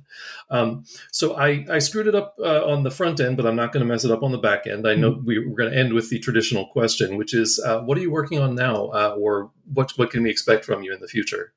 Um, 0.50 0.84
so 1.12 1.36
I, 1.36 1.64
I, 1.70 1.78
screwed 1.78 2.08
it 2.08 2.16
up 2.16 2.34
uh, 2.40 2.64
on 2.66 2.82
the 2.82 2.90
front 2.90 3.20
end, 3.20 3.36
but 3.36 3.46
I'm 3.46 3.54
not 3.56 3.72
going 3.72 3.86
to 3.86 3.90
mess 3.90 4.04
it 4.04 4.10
up 4.10 4.24
on 4.24 4.32
the 4.32 4.38
back 4.38 4.66
end. 4.66 4.86
I 4.88 4.96
know 4.96 5.12
mm-hmm. 5.12 5.24
we, 5.24 5.38
are 5.38 5.44
going 5.44 5.70
to 5.70 5.78
end 5.78 5.92
with 5.92 6.10
the 6.10 6.18
traditional 6.18 6.66
question, 6.66 7.16
which 7.16 7.32
is, 7.32 7.62
uh, 7.64 7.80
what 7.80 7.96
are 7.96 8.00
you 8.00 8.10
working 8.10 8.40
on 8.40 8.56
now, 8.56 8.86
uh, 8.86 9.16
or 9.18 9.50
what 9.72 9.92
what 9.96 10.10
can 10.10 10.24
we 10.24 10.30
expect 10.30 10.64
from 10.64 10.82
you 10.82 10.92
in 10.92 11.00
the 11.00 11.08
future? 11.08 11.52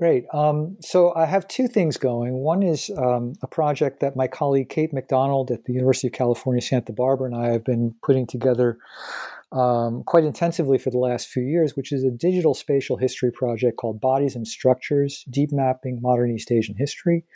Great. 0.00 0.24
Um, 0.32 0.78
so 0.80 1.14
I 1.14 1.26
have 1.26 1.46
two 1.46 1.68
things 1.68 1.98
going. 1.98 2.32
One 2.32 2.62
is 2.62 2.90
um, 2.96 3.34
a 3.42 3.46
project 3.46 4.00
that 4.00 4.16
my 4.16 4.28
colleague 4.28 4.70
Kate 4.70 4.94
McDonald 4.94 5.50
at 5.50 5.66
the 5.66 5.74
University 5.74 6.06
of 6.06 6.14
California, 6.14 6.62
Santa 6.62 6.94
Barbara, 6.94 7.26
and 7.26 7.36
I 7.36 7.52
have 7.52 7.64
been 7.64 7.94
putting 8.02 8.26
together 8.26 8.78
um, 9.52 10.02
quite 10.04 10.24
intensively 10.24 10.78
for 10.78 10.88
the 10.88 10.96
last 10.96 11.28
few 11.28 11.42
years, 11.42 11.76
which 11.76 11.92
is 11.92 12.02
a 12.02 12.10
digital 12.10 12.54
spatial 12.54 12.96
history 12.96 13.30
project 13.30 13.76
called 13.76 14.00
Bodies 14.00 14.34
and 14.34 14.48
Structures 14.48 15.22
Deep 15.28 15.52
Mapping 15.52 16.00
Modern 16.00 16.30
East 16.30 16.50
Asian 16.50 16.76
History. 16.78 17.26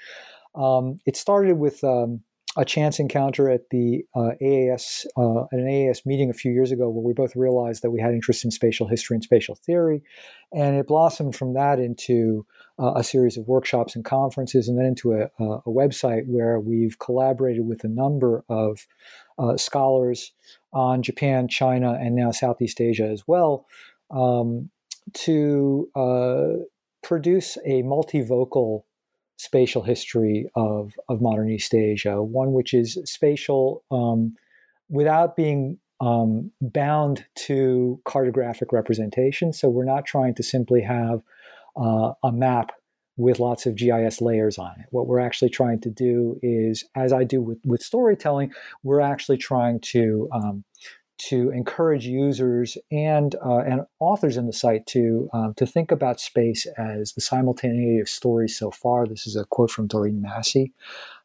Um, 0.55 1.01
it 1.05 1.19
started 1.19 1.59
with 1.59 1.85
um, 1.85 2.23
a 2.57 2.65
chance 2.65 2.99
encounter 2.99 3.51
at 3.51 3.71
the 3.71 4.05
uh, 4.15 4.31
AAS, 4.41 5.07
uh, 5.17 5.45
at 5.53 5.59
an 5.59 5.67
AAS 5.67 6.07
meeting 6.07 6.31
a 6.31 6.35
few 6.35 6.53
years 6.53 6.71
ago, 6.71 6.89
where 6.89 7.03
we 7.03 7.13
both 7.13 7.35
realized 7.35 7.83
that 7.83 7.91
we 7.91 8.01
had 8.01 8.13
interest 8.13 8.45
in 8.45 8.51
spatial 8.51 8.87
history 8.87 9.17
and 9.17 9.25
spatial 9.25 9.57
theory. 9.57 10.03
And 10.53 10.77
it 10.77 10.87
blossomed 10.87 11.35
from 11.35 11.55
that 11.55 11.79
into 11.79 12.47
uh, 12.79 12.95
a 12.95 13.05
series 13.05 13.37
of 13.37 13.49
workshops 13.49 13.97
and 13.97 14.05
conferences, 14.05 14.69
and 14.69 14.79
then 14.79 14.87
into 14.87 15.13
a, 15.13 15.25
a, 15.39 15.63
website 15.69 16.27
where 16.27 16.61
we've 16.61 16.99
collaborated 16.99 17.67
with 17.67 17.85
a 17.85 17.89
number 17.89 18.45
of 18.49 18.87
uh, 19.39 19.57
scholars 19.57 20.33
on 20.73 21.03
Japan, 21.03 21.49
China, 21.49 21.95
and 22.01 22.15
now 22.15 22.31
Southeast 22.31 22.81
Asia 22.81 23.09
as 23.09 23.25
well 23.27 23.67
um, 24.11 24.71
to 25.13 25.89
uh, 25.95 26.65
produce 27.03 27.57
a 27.65 27.83
multivocal 27.83 28.83
spatial 29.37 29.82
history 29.82 30.49
of, 30.55 30.93
of 31.09 31.20
modern 31.20 31.51
East 31.51 31.74
Asia, 31.74 32.22
one 32.22 32.53
which 32.53 32.72
is 32.72 32.99
spatial 33.05 33.85
um, 33.91 34.35
without 34.89 35.37
being 35.37 35.78
um, 36.01 36.51
bound 36.61 37.24
to 37.35 38.01
cartographic 38.07 38.72
representation. 38.72 39.53
So 39.53 39.68
we're 39.68 39.85
not 39.85 40.05
trying 40.05 40.35
to 40.37 40.43
simply 40.43 40.82
have 40.82 41.22
uh, 41.76 42.12
a 42.22 42.32
map 42.32 42.72
with 43.16 43.39
lots 43.39 43.64
of 43.64 43.76
GIS 43.76 44.20
layers 44.20 44.59
on 44.59 44.72
it. 44.78 44.87
What 44.91 45.07
we're 45.07 45.20
actually 45.20 45.51
trying 45.51 45.80
to 45.82 45.91
do 45.91 46.39
is, 46.43 46.85
as 46.97 47.12
I 47.12 47.24
do 47.24 47.41
with, 47.41 47.59
with 47.64 47.82
storytelling, 47.82 48.53
we're 48.82 49.01
actually 49.01 49.37
trying 49.37 49.80
to 49.80 50.28
um, 50.32 50.64
to 51.29 51.51
encourage 51.51 52.07
users 52.07 52.77
and 52.91 53.35
uh, 53.45 53.59
and 53.59 53.83
authors 54.01 54.37
in 54.37 54.47
the 54.47 54.53
site 54.53 54.87
to 54.87 55.29
um, 55.33 55.55
to 55.57 55.66
think 55.66 55.91
about 55.91 56.20
space 56.20 56.66
as 56.79 57.12
the 57.12 57.20
simultaneity 57.20 57.99
of 58.01 58.09
stories 58.09 58.59
so 58.59 58.70
far. 58.70 59.07
This 59.07 59.27
is 59.27 59.37
a 59.37 59.45
quote 59.47 59.70
from 59.70 59.87
Doreen 59.87 60.20
Massey 60.20 60.72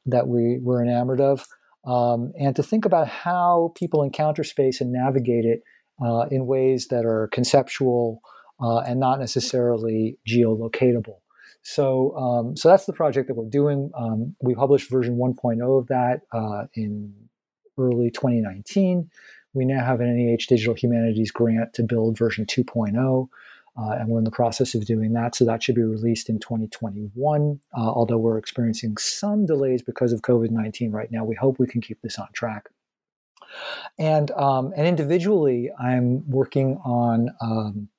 that 0.06 0.28
we 0.28 0.60
were 0.62 0.82
enamored 0.82 1.22
of, 1.22 1.46
um, 1.86 2.32
and 2.40 2.56
to 2.56 2.64
think 2.64 2.86
about 2.86 3.08
how 3.08 3.74
people 3.76 4.04
encounter 4.04 4.44
space 4.44 4.80
and 4.80 4.92
navigate 4.92 5.46
it 5.46 5.64
uh, 6.04 6.26
in 6.32 6.46
ways 6.46 6.88
that 6.88 7.06
are 7.06 7.28
conceptual 7.32 8.22
uh, 8.62 8.80
and 8.80 9.00
not 9.00 9.20
necessarily 9.20 10.18
geolocatable. 10.28 11.18
So, 11.62 12.16
um, 12.16 12.56
so 12.56 12.70
that's 12.70 12.86
the 12.86 12.94
project 12.94 13.28
that 13.28 13.36
we're 13.36 13.50
doing. 13.50 13.92
Um, 13.98 14.36
we 14.42 14.56
published 14.56 14.90
version 14.90 15.18
1.0 15.18 15.80
of 15.80 15.88
that 15.88 16.22
uh, 16.32 16.68
in 16.74 17.14
early 17.78 18.12
2019. 18.12 19.10
We 19.60 19.66
now 19.66 19.84
have 19.84 20.00
an 20.00 20.16
NEH 20.16 20.46
Digital 20.48 20.74
Humanities 20.74 21.32
grant 21.32 21.74
to 21.74 21.84
build 21.84 22.18
version 22.18 22.46
2.0. 22.46 23.28
Uh, 23.78 23.92
and 23.92 24.08
we're 24.08 24.20
in 24.20 24.24
the 24.24 24.32
process 24.32 24.74
of 24.74 24.86
doing 24.86 25.12
that. 25.12 25.36
So 25.36 25.44
that 25.44 25.62
should 25.62 25.76
be 25.76 25.84
released 25.84 26.30
in 26.30 26.40
2021. 26.40 27.60
Uh, 27.74 27.78
although 27.78 28.18
we're 28.18 28.38
experiencing 28.38 28.96
some 28.96 29.46
delays 29.46 29.82
because 29.82 30.14
of 30.14 30.22
COVID 30.22 30.50
19 30.52 30.92
right 30.92 31.12
now, 31.12 31.26
we 31.26 31.36
hope 31.36 31.60
we 31.60 31.68
can 31.68 31.82
keep 31.82 32.02
this 32.02 32.18
on 32.18 32.30
track. 32.32 32.70
And 33.98 34.32
um, 34.32 34.72
and 34.78 34.88
individually, 34.88 35.70
I'm 35.78 36.30
working 36.30 36.80
on 36.86 37.30
um, 37.42 37.90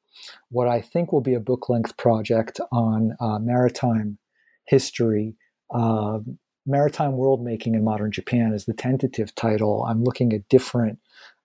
what 0.49 0.67
I 0.67 0.81
think 0.81 1.13
will 1.13 1.21
be 1.21 1.35
a 1.35 1.41
book 1.41 1.69
length 1.69 1.99
project 1.99 2.59
on 2.73 3.15
uh, 3.21 3.39
maritime 3.39 4.17
history. 4.65 5.37
Uh, 5.71 6.21
maritime 6.65 7.19
world 7.19 7.45
making 7.45 7.75
in 7.75 7.85
modern 7.85 8.13
Japan 8.13 8.55
is 8.55 8.65
the 8.65 8.73
tentative 8.73 9.35
title. 9.35 9.85
I'm 9.85 10.03
looking 10.05 10.33
at 10.33 10.49
different 10.49 10.99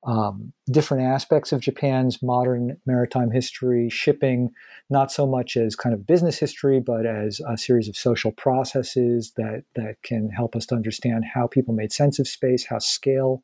um, 0.05 0.53
different 0.69 1.03
aspects 1.03 1.51
of 1.51 1.61
Japan's 1.61 2.21
modern 2.21 2.77
maritime 2.85 3.31
history, 3.31 3.89
shipping, 3.89 4.51
not 4.89 5.11
so 5.11 5.25
much 5.25 5.57
as 5.57 5.75
kind 5.75 5.95
of 5.95 6.05
business 6.05 6.37
history, 6.37 6.79
but 6.79 7.07
as 7.07 7.41
a 7.47 7.57
series 7.57 7.89
of 7.89 7.97
social 7.97 8.31
processes 8.31 9.33
that 9.35 9.63
that 9.75 9.95
can 10.03 10.29
help 10.29 10.55
us 10.55 10.67
to 10.67 10.75
understand 10.75 11.25
how 11.33 11.47
people 11.47 11.73
made 11.73 11.91
sense 11.91 12.19
of 12.19 12.27
space, 12.27 12.65
how 12.65 12.77
scale 12.77 13.43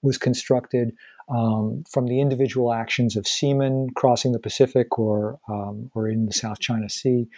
was 0.00 0.16
constructed, 0.16 0.92
um, 1.28 1.84
from 1.90 2.06
the 2.06 2.20
individual 2.20 2.72
actions 2.72 3.16
of 3.16 3.26
seamen 3.26 3.90
crossing 3.94 4.32
the 4.32 4.38
Pacific 4.38 4.98
or 4.98 5.38
um, 5.48 5.90
or 5.94 6.08
in 6.08 6.26
the 6.26 6.32
South 6.32 6.58
China 6.58 6.88
Sea, 6.88 7.28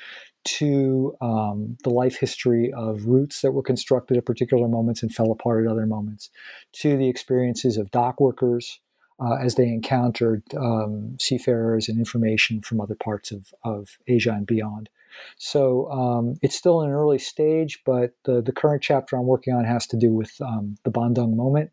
to 0.45 1.17
um, 1.21 1.77
the 1.85 1.91
life 1.91 2.17
history 2.17 2.73
of 2.73 3.05
routes 3.07 3.43
that 3.43 3.53
were 3.53 3.63
constructed 3.63 4.17
at 4.17 4.25
particular 4.25 4.69
moments 4.69 5.03
and 5.03 5.15
fell 5.15 5.31
apart 5.31 5.65
at 5.65 5.71
other 5.71 5.87
moments, 5.87 6.31
to 6.73 6.97
the 6.97 7.09
experiences 7.09 7.77
of 7.77 7.91
dock 7.91 8.21
workers 8.21 8.81
uh, 9.21 9.35
as 9.35 9.57
they 9.57 9.69
encountered 9.69 10.43
um, 10.57 11.17
seafarers 11.21 11.89
and 11.89 11.99
information 11.99 12.63
from 12.63 12.81
other 12.81 12.95
parts 12.95 13.31
of, 13.31 13.53
of 13.65 13.99
Asia 14.07 14.31
and 14.31 14.47
beyond. 14.47 14.89
So 15.37 15.91
um, 15.91 16.37
it's 16.41 16.57
still 16.57 16.81
in 16.81 16.89
an 16.89 16.95
early 16.95 17.19
stage, 17.19 17.83
but 17.85 18.15
the, 18.25 18.41
the 18.41 18.53
current 18.53 18.83
chapter 18.83 19.17
I'm 19.17 19.27
working 19.27 19.55
on 19.55 19.65
has 19.65 19.87
to 19.89 19.97
do 19.97 20.11
with 20.11 20.41
um, 20.41 20.77
the 20.85 20.91
Bandung 20.91 21.35
moment, 21.35 21.71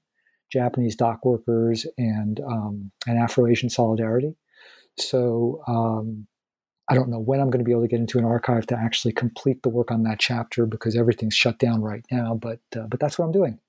Japanese 0.51 0.95
dock 0.95 1.25
workers, 1.25 1.85
and 1.97 2.39
um, 2.39 2.91
and 3.05 3.17
Afro-Asian 3.17 3.69
solidarity. 3.69 4.35
So 4.99 5.61
um, 5.67 6.27
I 6.89 6.95
don't 6.95 7.09
know 7.09 7.19
when 7.19 7.39
I'm 7.39 7.49
going 7.49 7.59
to 7.59 7.65
be 7.65 7.71
able 7.71 7.81
to 7.81 7.87
get 7.87 7.99
into 7.99 8.17
an 8.17 8.25
archive 8.25 8.65
to 8.67 8.77
actually 8.77 9.13
complete 9.13 9.61
the 9.63 9.69
work 9.69 9.91
on 9.91 10.03
that 10.03 10.19
chapter 10.19 10.65
because 10.65 10.95
everything's 10.95 11.35
shut 11.35 11.59
down 11.59 11.81
right 11.81 12.05
now. 12.11 12.35
But 12.35 12.59
uh, 12.75 12.87
but 12.87 12.99
that's 12.99 13.19
what 13.19 13.25
I'm 13.25 13.31
doing. 13.31 13.59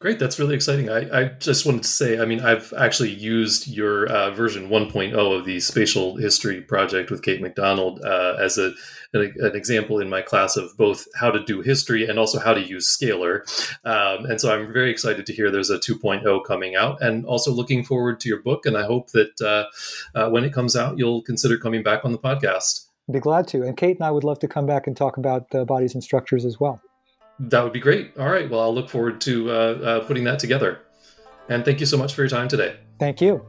Great, 0.00 0.18
that's 0.18 0.38
really 0.38 0.54
exciting. 0.54 0.90
I, 0.90 1.20
I, 1.20 1.24
just 1.38 1.64
wanted 1.64 1.82
to 1.82 1.88
say, 1.88 2.18
I 2.18 2.24
mean, 2.24 2.40
I've 2.40 2.72
actually 2.76 3.10
used 3.10 3.68
your 3.68 4.06
uh, 4.06 4.30
version 4.32 4.68
1.0 4.68 5.38
of 5.38 5.44
the 5.44 5.60
spatial 5.60 6.16
history 6.16 6.60
project 6.60 7.10
with 7.10 7.22
Kate 7.22 7.40
McDonald 7.40 8.00
uh, 8.04 8.36
as 8.40 8.58
a 8.58 8.72
an, 9.12 9.32
an, 9.38 9.54
example 9.54 10.00
in 10.00 10.08
my 10.08 10.22
class 10.22 10.56
of 10.56 10.76
both 10.76 11.06
how 11.14 11.30
to 11.30 11.44
do 11.44 11.60
history 11.60 12.06
and 12.08 12.18
also 12.18 12.40
how 12.40 12.54
to 12.54 12.60
use 12.60 12.88
Scalar. 12.88 13.42
Um, 13.84 14.26
and 14.26 14.40
so 14.40 14.52
I'm 14.52 14.72
very 14.72 14.90
excited 14.90 15.26
to 15.26 15.32
hear 15.32 15.50
there's 15.50 15.70
a 15.70 15.78
2.0 15.78 16.44
coming 16.44 16.74
out, 16.74 17.00
and 17.00 17.24
also 17.24 17.52
looking 17.52 17.84
forward 17.84 18.18
to 18.20 18.28
your 18.28 18.42
book. 18.42 18.66
And 18.66 18.76
I 18.76 18.84
hope 18.84 19.10
that 19.12 19.40
uh, 19.40 20.18
uh 20.18 20.30
when 20.30 20.44
it 20.44 20.52
comes 20.52 20.74
out, 20.74 20.98
you'll 20.98 21.22
consider 21.22 21.56
coming 21.56 21.82
back 21.82 22.04
on 22.04 22.12
the 22.12 22.18
podcast. 22.18 22.88
I'd 23.08 23.12
be 23.12 23.20
glad 23.20 23.46
to. 23.48 23.62
And 23.62 23.76
Kate 23.76 23.96
and 23.96 24.06
I 24.06 24.10
would 24.10 24.24
love 24.24 24.38
to 24.40 24.48
come 24.48 24.66
back 24.66 24.86
and 24.86 24.96
talk 24.96 25.16
about 25.16 25.48
bodies 25.66 25.94
and 25.94 26.02
structures 26.02 26.44
as 26.44 26.58
well. 26.58 26.80
That 27.38 27.64
would 27.64 27.72
be 27.72 27.80
great. 27.80 28.16
All 28.18 28.28
right. 28.28 28.48
Well, 28.48 28.60
I'll 28.60 28.74
look 28.74 28.88
forward 28.88 29.20
to 29.22 29.50
uh, 29.50 29.54
uh, 29.54 30.06
putting 30.06 30.24
that 30.24 30.38
together. 30.38 30.80
And 31.48 31.64
thank 31.64 31.80
you 31.80 31.86
so 31.86 31.96
much 31.96 32.14
for 32.14 32.22
your 32.22 32.28
time 32.28 32.48
today. 32.48 32.76
Thank 32.98 33.20
you. 33.20 33.44